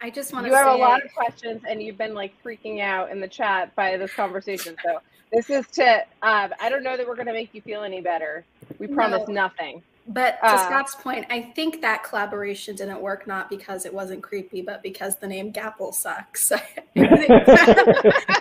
I 0.01 0.09
just 0.09 0.31
want 0.31 0.45
to 0.45 0.49
you 0.49 0.55
have 0.55 0.67
say, 0.67 0.73
a 0.73 0.77
lot 0.77 1.03
of 1.03 1.13
questions, 1.13 1.61
and 1.67 1.81
you've 1.81 1.97
been 1.97 2.13
like 2.13 2.33
freaking 2.43 2.81
out 2.81 3.11
in 3.11 3.19
the 3.19 3.27
chat 3.27 3.75
by 3.75 3.97
this 3.97 4.13
conversation. 4.13 4.75
So 4.83 4.99
this 5.31 5.49
is 5.49 5.67
to. 5.73 5.99
Um, 6.21 6.53
I 6.59 6.69
don't 6.69 6.83
know 6.83 6.97
that 6.97 7.07
we're 7.07 7.15
going 7.15 7.27
to 7.27 7.33
make 7.33 7.53
you 7.53 7.61
feel 7.61 7.83
any 7.83 8.01
better. 8.01 8.45
We 8.79 8.87
promise 8.87 9.27
No. 9.27 9.33
nothing. 9.33 9.81
but 10.07 10.37
to 10.41 10.47
uh, 10.47 10.65
Scott's 10.65 10.95
point, 10.95 11.25
I 11.29 11.41
think 11.55 11.81
that 11.81 12.03
collaboration 12.03 12.75
didn't 12.75 13.01
work 13.01 13.27
not 13.27 13.49
because 13.49 13.85
it 13.85 13.93
wasn't 13.93 14.23
creepy, 14.23 14.61
but 14.61 14.81
because 14.83 15.17
the 15.17 15.27
name 15.27 15.51
Gapple 15.51 15.93
sucks. 15.93 16.51
I 16.51 16.57
think, 16.95 17.29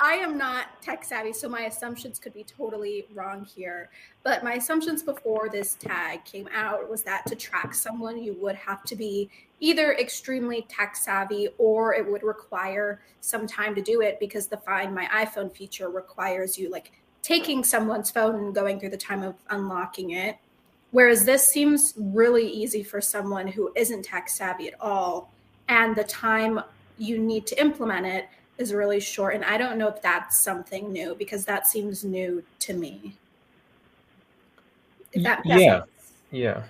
I 0.00 0.14
am 0.14 0.36
not 0.36 0.82
tech 0.82 1.04
savvy, 1.04 1.32
so 1.32 1.48
my 1.48 1.62
assumptions 1.62 2.18
could 2.18 2.34
be 2.34 2.44
totally 2.44 3.06
wrong 3.14 3.44
here. 3.44 3.90
But 4.22 4.44
my 4.44 4.54
assumptions 4.54 5.02
before 5.02 5.48
this 5.48 5.74
tag 5.74 6.24
came 6.24 6.48
out 6.54 6.90
was 6.90 7.02
that 7.02 7.26
to 7.26 7.34
track 7.34 7.74
someone, 7.74 8.22
you 8.22 8.34
would 8.40 8.56
have 8.56 8.84
to 8.84 8.96
be 8.96 9.30
either 9.60 9.92
extremely 9.94 10.66
tech 10.68 10.96
savvy 10.96 11.48
or 11.58 11.94
it 11.94 12.06
would 12.10 12.22
require 12.22 13.00
some 13.20 13.46
time 13.46 13.74
to 13.74 13.82
do 13.82 14.00
it 14.02 14.20
because 14.20 14.48
the 14.48 14.56
Find 14.56 14.94
My 14.94 15.06
iPhone 15.06 15.54
feature 15.54 15.88
requires 15.88 16.58
you 16.58 16.70
like 16.70 16.92
taking 17.22 17.64
someone's 17.64 18.10
phone 18.10 18.36
and 18.36 18.54
going 18.54 18.78
through 18.78 18.90
the 18.90 18.96
time 18.96 19.22
of 19.22 19.34
unlocking 19.50 20.10
it. 20.10 20.36
Whereas 20.92 21.24
this 21.24 21.46
seems 21.46 21.94
really 21.96 22.48
easy 22.48 22.82
for 22.82 23.00
someone 23.00 23.48
who 23.48 23.72
isn't 23.74 24.04
tech 24.04 24.28
savvy 24.28 24.68
at 24.68 24.80
all. 24.80 25.32
And 25.68 25.96
the 25.96 26.04
time 26.04 26.60
you 26.98 27.18
need 27.18 27.46
to 27.48 27.60
implement 27.60 28.06
it 28.06 28.28
is 28.58 28.72
really 28.72 29.00
short. 29.00 29.34
And 29.34 29.44
I 29.44 29.58
don't 29.58 29.78
know 29.78 29.88
if 29.88 30.00
that's 30.02 30.40
something 30.40 30.92
new 30.92 31.14
because 31.14 31.44
that 31.44 31.66
seems 31.66 32.04
new 32.04 32.42
to 32.60 32.74
me. 32.74 33.14
If 35.12 35.22
that 35.22 35.42
yeah, 35.44 35.56
sense. 35.56 36.12
yeah, 36.30 36.62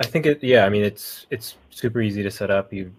I 0.00 0.06
think 0.06 0.26
it. 0.26 0.42
Yeah, 0.42 0.64
I 0.64 0.68
mean 0.68 0.82
it's 0.82 1.26
it's 1.30 1.56
super 1.70 2.00
easy 2.00 2.22
to 2.22 2.30
set 2.30 2.50
up. 2.50 2.72
You, 2.72 2.92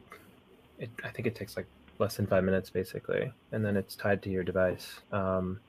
it, 0.79 0.89
I 1.03 1.09
think 1.09 1.27
it 1.27 1.35
takes 1.35 1.57
like 1.57 1.65
less 1.99 2.15
than 2.15 2.25
five 2.25 2.43
minutes 2.43 2.69
basically, 2.69 3.31
and 3.51 3.65
then 3.65 3.75
it's 3.75 3.95
tied 3.95 4.21
to 4.23 4.29
your 4.29 4.43
device. 4.43 4.99
Um, 5.11 5.59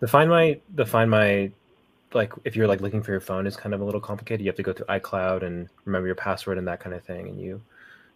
the 0.00 0.06
find 0.06 0.30
my 0.30 0.60
the 0.74 0.86
find 0.86 1.10
my 1.10 1.50
like 2.12 2.32
if 2.44 2.54
you're 2.54 2.68
like 2.68 2.80
looking 2.80 3.02
for 3.02 3.10
your 3.10 3.20
phone 3.20 3.46
is 3.46 3.56
kind 3.56 3.74
of 3.74 3.80
a 3.80 3.84
little 3.84 4.00
complicated. 4.00 4.44
You 4.44 4.50
have 4.50 4.56
to 4.56 4.62
go 4.62 4.72
through 4.72 4.86
iCloud 4.86 5.42
and 5.42 5.68
remember 5.84 6.06
your 6.06 6.14
password 6.14 6.58
and 6.58 6.68
that 6.68 6.80
kind 6.80 6.94
of 6.94 7.02
thing, 7.02 7.28
and 7.28 7.40
you 7.40 7.60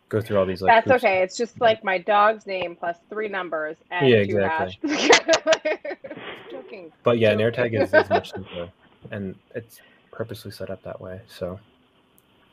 go 0.09 0.20
through 0.20 0.38
all 0.38 0.46
these 0.46 0.62
like. 0.62 0.84
That's 0.84 1.04
okay. 1.04 1.22
It's 1.22 1.36
just 1.36 1.61
like 1.61 1.82
my 1.84 1.98
dog's 1.98 2.46
name 2.46 2.76
plus 2.78 2.96
three 3.11 3.28
numbers 3.28 3.76
and 3.90 4.09
Yeah, 4.09 4.24
two 4.24 4.36
exactly. 4.36 4.78
hash. 4.84 5.96
Joking. 6.50 6.92
But 7.04 7.18
yeah, 7.18 7.32
an 7.32 7.38
Joke. 7.38 7.54
AirTag 7.54 7.80
is, 7.80 7.92
is 7.94 8.11
much 8.11 8.30
simpler, 8.34 8.68
and 9.11 9.34
it's 9.54 9.80
purposely 10.12 10.50
set 10.50 10.70
up 10.70 10.82
that 10.84 11.00
way. 11.00 11.20
So 11.26 11.59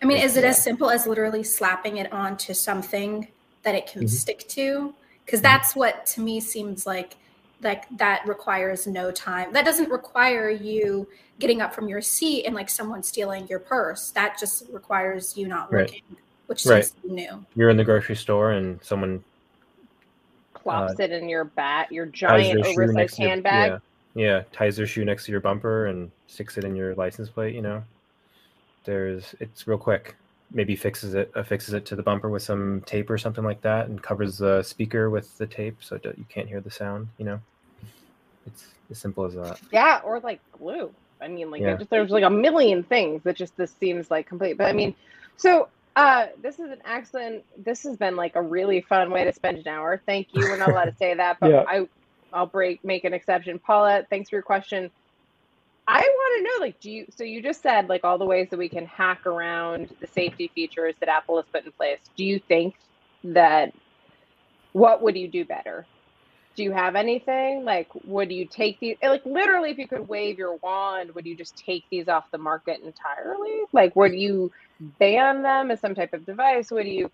I 0.01 0.06
mean, 0.06 0.18
is 0.18 0.36
it 0.36 0.43
as 0.43 0.62
simple 0.62 0.89
as 0.89 1.08
literally 1.08 1.43
slapping 1.43 1.97
it 1.97 2.12
onto 2.12 2.54
something 2.54 3.28
that 3.64 3.74
it 3.76 3.88
can 3.88 4.04
Mhm. 4.04 4.10
stick 4.10 4.47
to? 4.49 4.93
Because 5.26 5.39
Mhm. 5.39 5.43
that's 5.43 5.76
what 5.76 6.06
to 6.08 6.22
me 6.22 6.39
seems 6.41 6.86
like 6.86 7.18
like 7.62 7.86
that 7.97 8.28
requires 8.28 8.86
no 8.86 9.10
time. 9.10 9.54
That 9.54 9.64
doesn't 9.64 9.89
require 9.89 10.49
you 10.49 11.08
getting 11.39 11.62
up 11.62 11.74
from 11.74 11.88
your 11.88 12.01
seat 12.01 12.43
and 12.43 12.54
like 12.54 12.70
someone 12.70 13.01
stealing 13.04 13.47
your 13.47 13.60
purse. 13.60 14.12
That 14.12 14.38
just 14.38 14.64
requires 14.70 15.38
you 15.38 15.47
not 15.47 15.72
Right. 15.72 15.84
looking, 15.84 16.01
which 16.48 16.66
Right. 16.66 16.86
seems 16.86 17.04
new. 17.14 17.46
you're 17.56 17.70
in 17.70 17.78
the 17.78 17.84
grocery 17.84 18.16
store 18.16 18.52
and 18.52 18.82
someone 18.84 19.24
Plops 20.54 21.00
uh, 21.00 21.04
it 21.04 21.12
in 21.12 21.28
your 21.28 21.44
bat, 21.44 21.91
your 21.91 22.06
giant 22.06 22.64
their 22.64 22.72
oversized 22.72 23.16
to 23.16 23.22
your- 23.22 23.30
handbag. 23.30 23.82
Yeah, 24.16 24.24
yeah, 24.38 24.44
ties 24.54 24.78
their 24.78 24.88
shoe 24.88 25.04
next 25.04 25.26
to 25.26 25.32
your 25.32 25.41
bumper 25.41 25.88
and 25.88 26.10
sticks 26.28 26.58
it 26.58 26.64
in 26.64 26.76
your 26.76 26.96
license 26.96 27.30
plate. 27.30 27.54
You 27.54 27.62
know, 27.62 27.84
there's 28.86 29.36
it's 29.39 29.68
real 29.68 29.78
quick. 29.78 30.16
Maybe 30.56 30.76
fixes 30.76 31.16
it, 31.16 31.32
uh, 31.36 31.39
affixes 31.39 31.74
it 31.74 31.86
to 31.88 31.96
the 31.96 32.04
bumper 32.04 32.30
with 32.30 32.44
some 32.44 32.82
tape 32.86 33.10
or 33.10 33.18
something 33.18 33.44
like 33.44 33.60
that, 33.62 33.88
and 33.88 34.02
covers 34.02 34.38
the 34.38 34.62
speaker 34.64 35.10
with 35.10 35.36
the 35.38 35.48
tape 35.48 35.78
so 35.82 35.98
that 35.98 36.18
you 36.18 36.26
can't 36.30 36.48
hear 36.48 36.62
the 36.62 36.72
sound. 36.72 37.08
You 37.18 37.26
know, 37.26 37.39
It's 38.46 38.68
as 38.91 39.00
simple 39.00 39.26
as 39.26 39.34
that. 39.36 39.60
Yeah, 39.72 40.00
or 40.04 40.20
like 40.20 40.39
glue. 40.52 40.94
I 41.20 41.28
mean, 41.28 41.50
like 41.52 41.62
Yeah. 41.62 41.76
just 41.76 41.89
there's 41.89 42.12
like 42.12 42.24
a 42.24 42.30
million 42.30 42.84
things 42.84 43.24
that 43.24 43.36
just 43.36 43.56
this 43.58 43.72
seems 43.80 44.12
like 44.12 44.28
complete. 44.28 44.58
But 44.58 44.68
I 44.68 44.74
mean, 44.74 44.94
so 45.38 45.68
uh 45.96 46.28
this 46.41 46.56
is 46.60 46.72
an 46.72 46.80
excellent 46.86 47.44
this 47.58 47.84
has 47.84 47.98
been 47.98 48.16
like 48.16 48.36
a 48.36 48.41
really 48.41 48.82
fun 48.82 49.12
way 49.12 49.26
to 49.26 49.34
spend 49.34 49.58
an 49.60 49.68
hour. 49.68 50.02
Thank 50.06 50.30
you. 50.34 50.48
We're 50.48 50.58
not 50.58 50.72
allowed 50.72 50.86
to 50.86 50.96
say 50.96 51.14
that, 51.16 51.38
but 51.41 51.52
Yeah. 51.52 51.64
I 51.68 51.88
I'll 52.34 52.48
break 52.48 52.84
make 52.84 53.04
an 53.06 53.14
exception. 53.14 53.60
Paula, 53.60 54.04
thanks 54.10 54.30
for 54.30 54.38
your 54.38 54.44
question. 54.44 54.91
I 55.88 56.00
want 56.02 56.38
to 56.38 56.44
know, 56.44 56.66
like, 56.66 56.80
do 56.80 56.91
you? 56.91 57.06
So 57.16 57.24
you 57.26 57.44
just 57.44 57.62
said 57.62 57.89
like 57.89 58.04
all 58.06 58.18
the 58.18 58.26
ways 58.26 58.50
that 58.52 58.58
we 58.58 58.70
can 58.70 58.86
hack 58.86 59.26
around 59.26 59.89
the 60.02 60.08
safety 60.08 60.52
features 60.56 60.96
that 61.02 61.10
Apple 61.10 61.38
has 61.38 61.46
put 61.54 61.66
in 61.66 61.74
place. 61.74 62.00
Do 62.16 62.26
you 62.26 62.39
think 62.48 62.76
that 63.26 63.74
what 64.74 65.02
would 65.04 65.18
you 65.18 65.30
do 65.30 65.46
better? 65.46 65.88
Do 66.56 66.64
you 66.64 66.72
have 66.74 66.96
anything 66.96 67.66
like? 67.66 67.89
Would 68.06 68.32
you 68.32 68.48
take 68.48 68.80
these? 68.80 68.98
Like, 69.04 69.24
literally, 69.26 69.72
if 69.72 69.78
you 69.80 69.88
could 69.88 70.08
wave 70.08 70.38
your 70.38 70.58
wand, 70.64 71.12
would 71.16 71.26
you 71.26 71.38
just 71.38 71.58
take 71.58 71.86
these 71.91 72.08
off 72.10 72.26
the 72.32 72.38
market 72.39 72.82
entirely? 72.84 73.64
Like, 73.74 73.96
would 73.96 74.14
you 74.14 74.52
ban 74.80 75.41
them 75.41 75.71
as 75.71 75.80
some 75.80 75.95
type 75.95 76.13
of 76.13 76.26
device? 76.26 76.71
Would 76.71 76.88
you 76.88 77.11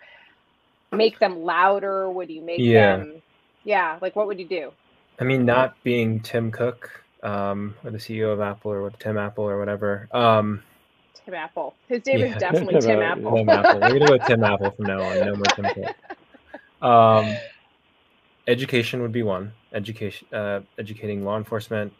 make 0.91 1.19
them 1.19 1.43
louder? 1.43 2.09
Would 2.09 2.29
you 2.29 2.41
make 2.41 2.59
Yeah. 2.59 2.97
them? 2.97 3.21
Yeah, 3.63 3.97
like 4.01 4.15
what 4.15 4.27
would 4.27 4.39
you 4.39 4.47
do? 4.47 4.71
I 5.19 5.23
mean, 5.25 5.45
not 5.45 5.75
being 5.83 6.21
Tim 6.21 6.49
Cook 6.49 7.03
um, 7.23 7.75
or 7.83 7.91
the 7.91 7.97
CEO 7.97 8.31
of 8.31 8.39
Apple 8.39 8.71
or 8.71 8.81
what 8.83 8.99
Tim 8.99 9.17
Apple 9.17 9.43
or 9.43 9.59
whatever. 9.59 10.07
Um, 10.11 10.63
Tim 11.13 11.33
Apple. 11.33 11.75
His 11.87 12.05
name 12.05 12.21
is 12.23 12.35
definitely 12.37 12.75
Tim 12.75 12.81
Tim 12.83 13.01
Apple. 13.01 13.27
Apple. 13.27 13.37
Tim 13.37 13.49
Apple. 13.49 13.79
We're 13.81 13.99
gonna 13.99 14.05
go 14.07 14.13
with 14.13 14.25
Tim 14.25 14.43
Apple 14.43 14.71
from 14.71 14.85
now 14.85 15.01
on. 15.01 15.19
No 15.19 15.35
more 15.35 15.45
Tim 15.47 15.65
Cook. 15.65 16.87
Um, 16.87 17.35
education 18.47 19.01
would 19.01 19.11
be 19.11 19.23
one. 19.23 19.51
Education, 19.73 20.27
uh, 20.33 20.61
educating 20.77 21.23
law 21.25 21.37
enforcement. 21.37 21.93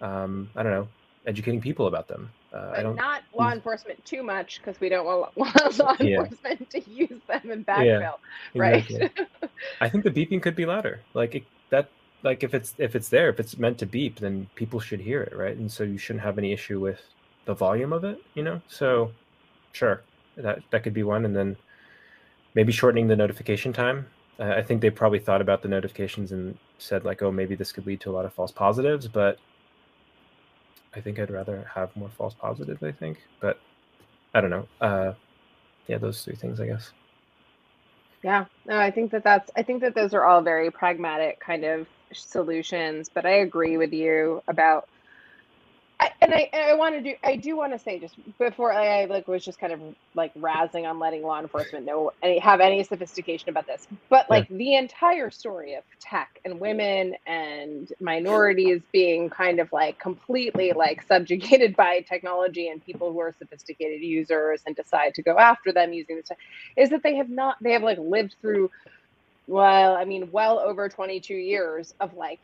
Um, 0.00 0.48
I 0.56 0.62
don't 0.62 0.72
know, 0.72 0.88
educating 1.26 1.60
people 1.60 1.86
about 1.88 2.08
them. 2.08 2.30
Uh, 2.52 2.72
I 2.76 2.76
but 2.76 2.82
don't. 2.82 2.96
not 2.96 3.22
law 3.32 3.52
enforcement 3.52 4.04
too 4.04 4.22
much 4.22 4.60
because 4.60 4.80
we 4.80 4.88
don't 4.88 5.06
want 5.06 5.36
law 5.78 5.94
Yeah. 6.00 6.22
enforcement 6.22 6.70
to 6.70 6.90
use 6.90 7.20
them 7.28 7.50
in 7.50 7.64
backfill, 7.64 8.16
right? 8.54 8.84
Exactly. 8.88 9.26
I 9.80 9.88
think 9.88 10.04
the 10.04 10.10
beeping 10.10 10.42
could 10.42 10.56
be 10.56 10.66
louder. 10.66 11.06
Like 11.14 11.34
it, 11.36 11.44
that, 11.70 11.92
like 12.22 12.42
if 12.42 12.54
it's 12.54 12.74
if 12.78 12.96
it's 12.96 13.08
there, 13.08 13.28
if 13.30 13.40
it's 13.40 13.56
meant 13.58 13.78
to 13.78 13.86
beep, 13.86 14.18
then 14.20 14.48
people 14.56 14.80
should 14.80 15.00
hear 15.00 15.22
it, 15.22 15.36
right? 15.36 15.56
And 15.56 15.70
so 15.70 15.84
you 15.84 15.98
shouldn't 15.98 16.24
have 16.24 16.38
any 16.38 16.52
issue 16.52 16.80
with 16.80 17.00
the 17.46 17.54
volume 17.54 17.92
of 17.92 18.04
it, 18.04 18.18
you 18.34 18.42
know. 18.42 18.60
So, 18.68 19.12
sure, 19.72 20.04
that 20.36 20.62
that 20.70 20.82
could 20.82 20.94
be 20.94 21.02
one, 21.04 21.24
and 21.24 21.34
then 21.36 21.56
maybe 22.54 22.72
shortening 22.72 23.06
the 23.08 23.16
notification 23.16 23.72
time. 23.72 24.06
Uh, 24.38 24.54
I 24.56 24.62
think 24.62 24.80
they 24.80 24.90
probably 24.90 25.18
thought 25.20 25.40
about 25.40 25.62
the 25.62 25.68
notifications 25.68 26.32
and 26.32 26.58
said 26.78 27.04
like, 27.04 27.22
oh, 27.22 27.30
maybe 27.30 27.54
this 27.54 27.72
could 27.72 27.86
lead 27.86 28.00
to 28.02 28.10
a 28.10 28.12
lot 28.12 28.24
of 28.24 28.34
false 28.34 28.52
positives, 28.52 29.06
but 29.08 29.38
I 30.94 31.00
think 31.00 31.18
I'd 31.18 31.30
rather 31.30 31.68
have 31.74 31.94
more 31.96 32.10
false 32.16 32.34
positives. 32.34 32.82
I 32.82 32.92
think, 32.92 33.18
but 33.40 33.58
I 34.34 34.40
don't 34.40 34.50
know. 34.50 34.68
Uh, 34.80 35.12
yeah, 35.86 35.98
those 35.98 36.24
three 36.24 36.36
things, 36.36 36.60
I 36.60 36.66
guess. 36.66 36.92
Yeah, 38.22 38.44
no, 38.66 38.76
I 38.78 38.90
think 38.90 39.12
that 39.12 39.24
that's, 39.24 39.50
I 39.56 39.62
think 39.62 39.80
that 39.80 39.94
those 39.94 40.12
are 40.12 40.24
all 40.24 40.42
very 40.42 40.70
pragmatic 40.70 41.40
kind 41.40 41.64
of 41.64 41.86
solutions, 42.12 43.10
but 43.12 43.24
I 43.24 43.30
agree 43.38 43.76
with 43.76 43.92
you 43.92 44.42
about, 44.46 44.88
I, 46.00 46.10
and 46.22 46.34
I, 46.34 46.50
and 46.52 46.64
I 46.64 46.74
want 46.74 46.96
to 46.96 47.02
do, 47.02 47.14
I 47.24 47.36
do 47.36 47.56
want 47.56 47.74
to 47.74 47.80
say 47.80 48.00
just 48.00 48.16
before 48.40 48.72
I, 48.72 49.02
I 49.02 49.06
like 49.06 49.28
was 49.28 49.44
just 49.44 49.60
kind 49.60 49.72
of 49.74 49.80
like 50.14 50.32
razzing 50.34 50.88
on 50.90 51.00
letting 51.00 51.22
law 51.24 51.40
enforcement 51.40 51.86
know 51.86 52.12
any, 52.22 52.40
have 52.40 52.60
any 52.60 52.84
sophistication 52.84 53.50
about 53.50 53.66
this, 53.68 53.86
but 54.10 54.26
Yeah. 54.30 54.30
like 54.30 54.48
the 54.50 54.76
entire 54.76 55.30
story 55.30 55.74
of 55.74 55.84
tech 56.00 56.30
and 56.44 56.60
women 56.60 57.14
and 57.26 57.88
minorities 58.00 58.82
being 58.92 59.30
kind 59.30 59.60
of 59.60 59.70
like 59.72 59.98
completely 60.00 60.72
like 60.76 61.02
subjugated 61.02 61.76
by 61.76 62.02
technology 62.08 62.68
and 62.68 62.82
people 62.82 63.12
who 63.12 63.20
are 63.20 63.34
sophisticated 63.38 64.02
users 64.02 64.62
and 64.66 64.76
decide 64.76 65.14
to 65.14 65.22
go 65.24 65.38
after 65.38 65.72
them 65.72 65.92
using 65.94 66.16
this 66.16 66.28
is 66.76 66.90
that 66.90 67.02
they 67.04 67.16
have 67.16 67.30
not 67.30 67.56
they 67.62 67.72
have 67.72 67.84
like 67.84 67.98
lived 68.00 68.36
through 68.42 68.70
well 69.48 69.96
i 69.96 70.04
mean 70.04 70.30
well 70.32 70.60
over 70.60 70.88
22 70.88 71.34
years 71.34 71.92
of 72.00 72.14
like 72.14 72.40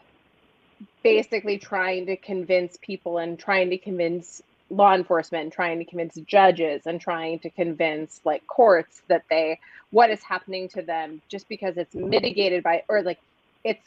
basically 1.02 1.58
trying 1.58 2.06
to 2.06 2.16
convince 2.16 2.76
people 2.82 3.18
and 3.18 3.38
trying 3.38 3.70
to 3.70 3.78
convince 3.78 4.40
law 4.70 4.94
enforcement 4.94 5.44
and 5.44 5.52
trying 5.52 5.78
to 5.78 5.84
convince 5.84 6.16
judges 6.26 6.82
and 6.86 7.00
trying 7.00 7.38
to 7.38 7.50
convince 7.50 8.20
like 8.24 8.42
courts 8.48 9.02
that 9.08 9.22
they 9.30 9.58
what 9.90 10.10
is 10.10 10.20
happening 10.22 10.68
to 10.68 10.82
them 10.82 11.22
just 11.30 11.48
because 11.48 11.76
it's 11.76 11.94
mitigated 11.94 12.62
by 12.64 12.82
or 12.88 13.02
like 13.02 13.18
it's 13.64 13.84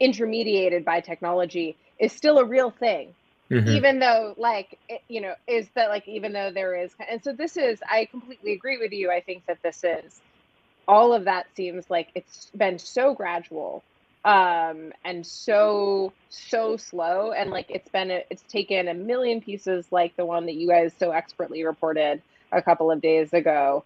intermediated 0.00 0.84
by 0.84 1.00
technology 1.00 1.78
is 1.98 2.12
still 2.12 2.38
a 2.38 2.44
real 2.44 2.70
thing. 2.70 3.14
Mhm. 3.50 3.68
even 3.68 3.98
though 3.98 4.34
like 4.36 4.78
it, 4.88 5.00
you 5.08 5.22
know 5.22 5.34
is 5.46 5.70
that 5.74 5.88
like 5.88 6.06
even 6.06 6.34
though 6.34 6.52
there 6.52 6.76
is 6.76 6.92
and 7.10 7.22
so 7.24 7.32
this 7.32 7.56
is 7.56 7.80
i 7.90 8.04
completely 8.10 8.52
agree 8.52 8.76
with 8.78 8.92
you. 8.92 9.10
I 9.10 9.22
think 9.22 9.44
that 9.48 9.58
this 9.64 9.82
is 9.84 10.20
all 10.86 11.14
of 11.14 11.24
that 11.24 11.46
seems 11.56 11.86
like 11.90 12.08
it's 12.14 12.50
been 12.56 12.78
so 12.78 13.14
gradual 13.14 13.84
um 14.24 14.92
and 15.04 15.26
so 15.26 16.14
so 16.30 16.76
slow 16.76 17.32
and 17.32 17.50
like 17.50 17.66
it's 17.70 17.88
been 17.90 18.10
a, 18.10 18.22
it's 18.30 18.44
taken 18.44 18.88
a 18.88 18.94
million 18.94 19.40
pieces 19.40 19.88
like 19.92 20.14
the 20.18 20.26
one 20.26 20.46
that 20.46 20.56
you 20.56 20.68
guys 20.68 20.94
so 20.98 21.12
expertly 21.12 21.64
reported 21.64 22.22
a 22.52 22.62
couple 22.62 22.90
of 22.90 23.00
days 23.00 23.32
ago 23.32 23.84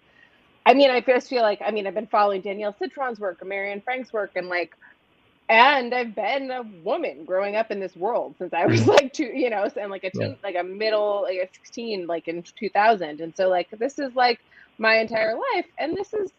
i 0.67 0.75
mean 0.75 0.91
i 0.91 1.01
just 1.01 1.29
feel 1.29 1.43
like 1.43 1.61
i 1.67 1.71
mean 1.71 1.87
i've 1.87 1.95
been 1.95 2.09
following 2.09 2.43
danielle 2.43 2.75
citron's 2.83 3.21
work 3.21 3.39
Mary 3.45 3.73
Anne 3.73 3.83
Franks' 3.85 4.13
work 4.13 4.33
and 4.37 4.49
like 4.49 4.71
and 5.49 5.95
I've 5.95 6.17
been 6.17 6.51
a 6.51 6.65
woman 6.65 7.25
growing 7.27 7.57
up 7.57 7.71
in 7.71 7.81
this 7.81 7.97
world 7.97 8.37
since 8.39 8.53
I 8.55 8.67
was 8.67 8.89
like 8.89 9.15
two, 9.15 9.27
you 9.35 9.51
know, 9.51 9.69
and 9.81 9.93
like 9.93 10.05
a 10.05 10.11
teen, 10.11 10.37
Yeah. 10.37 10.37
like 10.45 10.57
a 10.59 10.65
middle, 10.65 11.23
like 11.25 11.39
a 11.39 11.49
16, 11.55 12.09
like 12.09 12.29
in 12.29 12.45
2000. 12.59 13.21
And 13.23 13.37
so 13.37 13.49
like 13.51 13.69
this 13.79 14.01
is 14.01 14.15
like 14.17 14.41
my 14.79 14.97
entire 14.99 15.35
life, 15.37 15.67
and 15.79 15.97
this 15.97 16.13
is, 16.15 16.33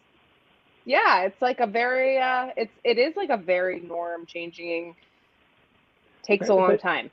yeah, 0.84 1.22
it's 1.22 1.40
like 1.40 1.60
a 1.60 1.66
very, 1.66 2.18
uh, 2.18 2.48
it's 2.56 2.72
it 2.84 2.98
is 2.98 3.14
like 3.16 3.30
a 3.30 3.36
very 3.36 3.80
norm 3.80 4.26
changing. 4.26 4.94
Takes 6.26 6.48
a 6.48 6.54
long 6.54 6.72
but- 6.72 6.82
time. 6.82 7.10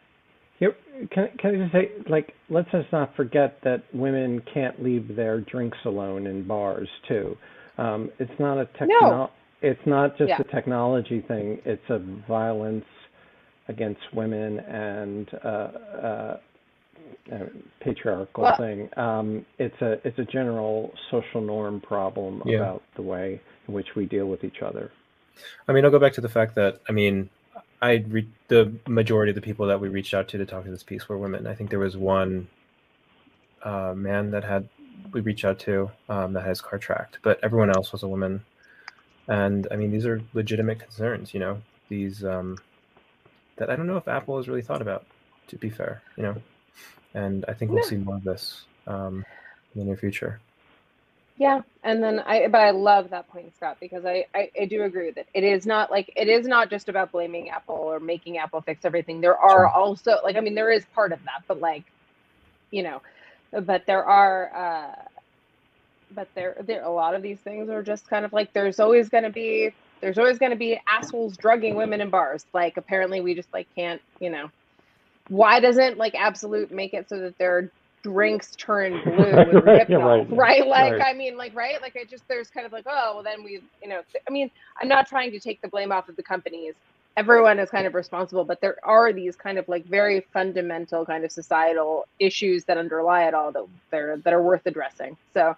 Here, 0.59 0.76
can, 1.09 1.30
can 1.39 1.55
I 1.55 1.57
just 1.57 1.72
say, 1.74 1.91
like, 2.07 2.36
let's 2.49 2.69
just 2.72 2.91
not 2.91 3.15
forget 3.15 3.57
that 3.63 3.84
women 3.95 4.43
can't 4.53 4.82
leave 4.84 5.15
their 5.15 5.41
drinks 5.41 5.80
alone 5.86 6.28
in 6.28 6.47
bars 6.47 6.88
too. 7.07 7.36
Um, 7.80 8.11
it's 8.19 8.39
not 8.39 8.59
a 8.59 8.65
techno. 8.78 9.32
It's 9.63 9.80
not 9.88 10.17
just 10.19 10.30
Yeah. 10.30 10.39
a 10.39 10.43
technology 10.55 11.22
thing. 11.28 11.59
It's 11.65 11.89
a 11.89 11.97
violence 12.28 12.86
against 13.69 14.01
women 14.13 14.59
and 14.59 15.28
uh, 15.43 15.47
uh, 15.47 16.38
uh, 17.32 17.45
patriarchal 17.80 18.43
Well- 18.43 18.55
thing. 18.57 18.89
Um, 18.97 19.45
it's 19.57 19.80
a 19.82 19.99
it's 20.07 20.18
a 20.20 20.26
general 20.26 20.93
social 21.09 21.41
norm 21.41 21.80
problem 21.82 22.41
Yeah. 22.45 22.57
about 22.57 22.84
the 22.95 23.01
way 23.01 23.41
in 23.68 23.74
which 23.74 23.95
we 23.95 24.05
deal 24.05 24.28
with 24.28 24.43
each 24.43 24.62
other. 24.62 24.91
I 25.68 25.74
mean, 25.74 25.86
I'll 25.86 25.91
go 25.91 25.99
back 25.99 26.14
to 26.14 26.22
the 26.22 26.30
fact 26.30 26.55
that 26.55 26.80
I 26.89 26.91
mean, 26.91 27.30
I 27.82 28.03
re- 28.07 28.28
the 28.47 28.72
majority 28.88 29.32
of 29.32 29.36
the 29.36 29.41
people 29.41 29.66
that 29.68 29.80
we 29.80 29.89
reached 29.89 30.14
out 30.14 30.28
to 30.30 30.38
to 30.38 30.45
talk 30.45 30.66
to 30.66 30.72
this 30.72 30.84
piece 30.84 31.07
were 31.09 31.18
women. 31.18 31.47
I 31.47 31.55
think 31.55 31.70
there 31.70 31.80
was 31.80 31.97
one 31.97 32.47
uh, 33.64 33.93
man 33.95 34.32
that 34.32 34.43
had 34.43 34.68
we 35.14 35.22
reached 35.22 35.45
out 35.45 35.59
to 35.59 35.91
um, 36.09 36.34
that 36.34 36.43
has 36.45 36.62
car 36.62 36.78
tracked, 36.78 37.18
but 37.24 37.39
everyone 37.43 37.70
else 37.70 37.91
was 37.91 38.03
a 38.03 38.07
woman. 38.07 38.43
And 39.28 39.68
I 39.72 39.76
mean, 39.76 39.91
these 39.91 40.05
are 40.05 40.22
legitimate 40.34 40.80
concerns. 40.80 41.34
You 41.34 41.39
know, 41.39 41.62
these 41.89 42.24
um, 42.24 42.57
that 43.57 43.70
I 43.70 43.76
don't 43.76 43.88
know 43.88 43.97
if 43.97 44.07
Apple 44.07 44.38
has 44.38 44.47
really 44.47 44.62
thought 44.62 44.82
about. 44.82 45.05
To 45.47 45.57
be 45.57 45.70
fair, 45.70 46.01
you 46.16 46.24
know, 46.24 46.36
and 47.14 47.45
I 47.47 47.53
think 47.53 47.72
we'll 47.74 47.82
Yeah. 47.82 47.84
see 47.84 47.97
more 47.97 48.18
of 48.18 48.24
this 48.24 48.68
um, 48.88 49.26
in 49.76 49.82
the 49.82 49.86
near 49.86 49.97
future. 49.97 50.41
Yeah, 51.38 51.62
and 51.84 52.03
then 52.03 52.20
I, 52.20 52.47
but 52.47 52.62
I 52.62 52.72
love 52.72 53.09
that 53.12 53.28
point, 53.30 53.55
Scott, 53.55 53.78
because 53.82 54.05
I, 54.05 54.26
I, 54.36 54.51
I 54.62 54.66
do 54.68 54.84
agree 54.84 55.07
with 55.07 55.18
it. 55.18 55.28
It 55.34 55.43
is 55.43 55.66
not 55.66 55.91
like 55.91 56.12
it 56.16 56.28
is 56.28 56.47
not 56.47 56.70
just 56.70 56.89
about 56.89 57.12
blaming 57.12 57.49
Apple 57.49 57.76
or 57.76 57.99
making 57.99 58.38
Apple 58.38 58.62
fix 58.62 58.86
everything. 58.86 59.22
There 59.22 59.38
are 59.38 59.68
Sure. 59.68 59.70
also 59.70 60.18
like 60.24 60.36
I 60.38 60.41
mean 60.41 60.55
there 60.55 60.72
is 60.72 60.86
part 60.93 61.12
of 61.14 61.20
that, 61.26 61.41
but 61.47 61.59
like, 61.59 61.86
you 62.72 62.84
know, 62.84 63.01
but 63.53 63.84
there 63.88 64.05
are, 64.05 64.55
uh, 64.91 64.95
but 66.12 66.30
there 66.36 66.57
there 66.68 66.84
a 66.84 66.91
lot 66.91 67.16
of 67.16 67.24
these 67.24 67.41
things 67.41 67.70
are 67.70 67.84
just 67.84 68.07
kind 68.09 68.26
of 68.26 68.34
like 68.34 68.53
there's 68.53 68.80
always 68.80 69.09
going 69.09 69.26
to 69.26 69.32
be 69.32 69.72
there's 70.01 70.20
always 70.20 70.39
going 70.39 70.51
to 70.51 70.57
be 70.57 70.80
assholes 70.89 71.38
drugging 71.38 71.76
women 71.76 72.01
in 72.01 72.09
bars. 72.12 72.45
Like 72.53 72.78
apparently 72.78 73.22
we 73.22 73.36
just 73.36 73.49
like 73.53 73.70
can't 73.78 74.01
you 74.20 74.32
know, 74.32 74.49
why 75.32 75.61
doesn't 75.61 75.97
like 75.97 76.15
Absolut 76.15 76.71
make 76.71 76.93
it 76.93 77.09
so 77.09 77.19
that 77.21 77.38
their 77.39 77.71
drinks 78.03 78.55
turn 78.57 78.99
blue 79.05 79.45
with 79.45 79.59
Right, 79.65 79.84
Hypnol, 79.89 80.27
right, 80.29 80.29
right? 80.29 80.67
Like 80.67 80.95
right. 80.95 81.01
I 81.01 81.13
mean, 81.13 81.38
like 81.38 81.55
right? 81.55 81.82
Like 81.82 81.95
it 81.95 82.09
just 82.09 82.25
there's 82.29 82.49
kind 82.49 82.67
of 82.67 82.73
like 82.73 82.86
oh 82.88 83.13
well 83.15 83.23
then 83.23 83.43
we 83.43 83.63
you 83.82 83.89
know 83.89 84.01
I 84.29 84.32
mean 84.34 84.51
I'm 84.82 84.89
not 84.89 85.07
trying 85.07 85.32
to 85.32 85.41
take 85.41 85.61
the 85.61 85.69
blame 85.69 85.91
off 85.93 86.09
of 86.09 86.17
the 86.17 86.23
companies. 86.23 86.75
Everyone 87.17 87.59
is 87.59 87.71
kind 87.71 87.88
of 87.88 87.95
responsible, 87.95 88.45
but 88.45 88.59
there 88.61 88.77
are 88.86 89.13
these 89.13 89.38
kind 89.38 89.57
of 89.59 89.65
like 89.69 89.86
very 89.88 90.25
fundamental 90.34 91.05
kind 91.05 91.25
of 91.25 91.32
societal 91.32 92.05
issues 92.19 92.65
that 92.65 92.77
underlie 92.77 93.25
it 93.27 93.36
all 93.36 93.51
that 93.53 93.65
they're 93.91 94.17
that 94.25 94.34
are 94.34 94.43
worth 94.43 94.63
addressing. 94.65 95.17
So, 95.34 95.55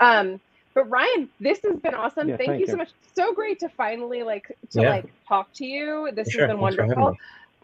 um, 0.00 0.40
but 0.74 0.90
Ryan, 0.90 1.30
this 1.40 1.60
has 1.64 1.80
been 1.80 1.94
awesome. 1.94 2.30
Yeah, 2.30 2.36
thank, 2.38 2.58
thank 2.58 2.58
you 2.58 2.66
so 2.66 2.76
much. 2.78 2.90
So 3.16 3.34
great 3.34 3.60
to 3.60 3.68
finally 3.76 4.22
like 4.24 4.44
to 4.72 4.82
Yeah. 4.82 4.90
like 4.90 5.06
talk 5.28 5.48
to 5.56 5.66
you. 5.66 6.10
This 6.14 6.32
Sure, 6.32 6.42
has 6.46 6.46
been 6.46 6.60
thanks 6.60 6.74
for 6.76 6.86
wonderful. 6.86 7.14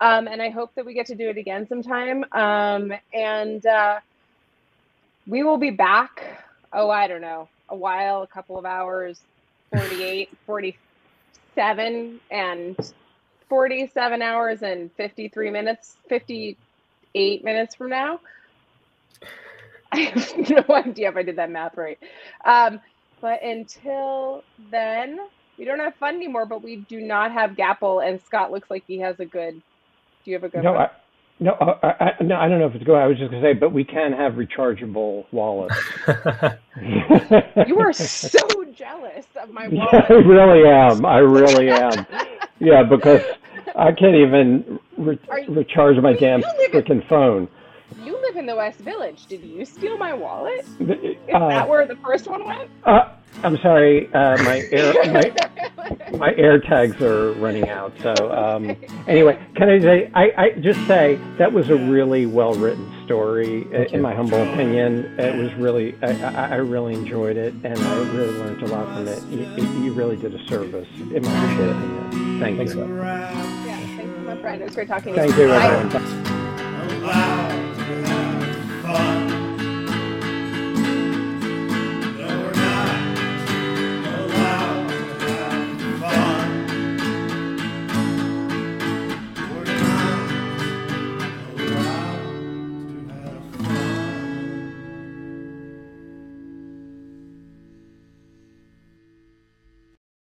Um, 0.00 0.28
and 0.28 0.42
I 0.42 0.50
hope 0.50 0.74
that 0.76 0.86
we 0.86 0.94
get 0.94 1.06
to 1.06 1.14
do 1.14 1.28
it 1.30 1.38
again 1.38 1.66
sometime. 1.68 2.24
Um, 2.32 2.92
and 3.14 3.64
uh, 3.66 4.00
we 5.26 5.42
will 5.42 5.58
be 5.58 5.70
back. 5.70 6.44
Oh, 6.72 6.90
I 6.90 7.08
don't 7.08 7.20
know, 7.22 7.48
a 7.68 7.76
while, 7.76 8.22
a 8.22 8.26
couple 8.28 8.58
of 8.58 8.64
hours, 8.64 9.20
48, 9.72 10.30
47, 10.46 12.20
and 12.30 12.76
47 13.48 14.22
hours 14.22 14.62
and 14.62 14.90
53 14.96 15.50
minutes, 15.50 15.96
58 16.08 17.44
minutes 17.44 17.74
from 17.74 17.90
now. 17.90 18.20
I 19.92 20.00
have 20.00 20.50
no 20.50 20.74
idea 20.74 21.10
if 21.10 21.16
I 21.16 21.22
did 21.22 21.36
that 21.36 21.50
math 21.50 21.76
right. 21.76 21.98
Um, 22.44 22.80
but 23.20 23.42
until 23.42 24.44
then, 24.70 25.18
we 25.58 25.64
don't 25.64 25.80
have 25.80 25.94
fun 25.96 26.16
anymore, 26.16 26.46
but 26.46 26.62
we 26.62 26.76
do 26.76 27.00
not 27.00 27.32
have 27.32 27.52
Gapple, 27.52 28.06
and 28.06 28.20
Scott 28.22 28.52
looks 28.52 28.70
like 28.70 28.84
he 28.86 29.00
has 29.00 29.20
a 29.20 29.26
good. 29.26 29.62
Do 30.24 30.30
you 30.30 30.36
have 30.36 30.44
a 30.44 30.48
good 30.48 30.62
No, 30.62 30.72
one? 30.72 30.82
I, 30.82 30.88
no, 31.40 31.52
uh, 31.52 31.78
I, 31.82 32.04
I, 32.04 32.22
no, 32.22 32.36
I 32.36 32.48
don't 32.48 32.58
know 32.58 32.66
if 32.66 32.74
it's 32.74 32.84
good. 32.84 32.96
I 32.96 33.06
was 33.06 33.16
just 33.18 33.30
gonna 33.30 33.42
say, 33.42 33.54
but 33.54 33.72
we 33.72 33.84
can 33.84 34.12
have 34.12 34.34
rechargeable 34.34 35.24
wallets. 35.32 35.74
You 37.66 37.78
are 37.78 37.92
so 37.92 38.64
jealous 38.76 39.24
of 39.40 39.50
my 39.50 39.66
Yeah, 39.66 39.84
I 40.08 40.12
really 40.12 40.68
am. 40.68 41.04
I 41.04 41.18
really 41.18 41.68
am. 41.68 42.06
Yeah, 42.58 42.82
because 42.88 43.20
I 43.76 43.92
can't 43.92 44.14
even 44.14 44.78
re- 44.96 45.18
you- 45.46 45.54
recharge 45.54 45.96
my 46.02 46.12
damn 46.14 46.40
you 46.40 46.46
freaking 46.72 47.06
phone. 47.08 47.48
You 47.98 48.20
live 48.22 48.36
in 48.36 48.46
the 48.46 48.56
West 48.56 48.78
Village. 48.80 49.26
Did 49.26 49.42
you 49.44 49.64
steal 49.64 49.98
my 49.98 50.14
wallet? 50.14 50.64
Is 50.80 51.16
Uh, 51.32 51.48
that 51.48 51.68
where 51.68 51.86
the 51.86 51.96
first 51.96 52.26
one 52.28 52.44
went? 52.44 52.70
uh, 52.84 53.08
I'm 53.44 53.56
sorry, 53.58 54.12
uh, 54.12 54.36
my 54.42 54.62
air 54.72 54.92
my, 55.12 56.18
my 56.18 56.34
air 56.36 56.58
tags 56.60 57.00
are 57.00 57.32
running 57.34 57.68
out. 57.68 57.92
So 58.02 58.30
um, 58.32 58.76
anyway, 59.06 59.38
can 59.54 59.68
I 59.70 59.78
say 59.80 60.10
I, 60.14 60.32
I 60.36 60.50
just 60.60 60.84
say 60.86 61.18
that 61.38 61.52
was 61.52 61.70
a 61.70 61.76
really 61.76 62.26
well 62.26 62.54
written 62.54 62.90
story. 63.04 63.64
uh, 63.66 63.70
Thank 63.70 63.88
In 63.92 63.96
you. 63.98 64.02
my 64.02 64.14
humble 64.14 64.42
opinion, 64.52 65.18
it 65.18 65.36
was 65.36 65.52
really 65.54 65.94
I, 66.02 66.10
I, 66.22 66.48
I 66.50 66.54
really 66.56 66.94
enjoyed 66.94 67.36
it, 67.36 67.54
and 67.64 67.78
I 67.78 67.96
really 68.14 68.36
learned 68.38 68.62
a 68.62 68.66
lot 68.66 68.86
from 68.94 69.06
it. 69.08 69.22
You, 69.24 69.82
you 69.84 69.92
really 69.92 70.16
did 70.16 70.34
a 70.34 70.44
service, 70.48 70.88
in 70.98 71.22
my 71.22 71.30
humble 71.30 71.70
opinion. 71.70 72.40
Thank 72.40 72.56
Thanks, 72.58 72.74
you. 72.74 72.80
Scott. 72.84 72.88
yeah, 72.88 73.78
thanks 73.96 74.14
so 74.14 74.20
much, 74.22 74.40
Brian. 74.42 74.60
It 74.60 74.64
was 74.64 74.74
great 74.74 74.88
talking 74.88 75.14
to 75.14 75.20
Thank 75.20 75.36
you. 75.36 75.42
you, 75.44 75.48
Bye. 75.48 75.66
everyone. 75.66 77.00
Bye. 77.06 77.46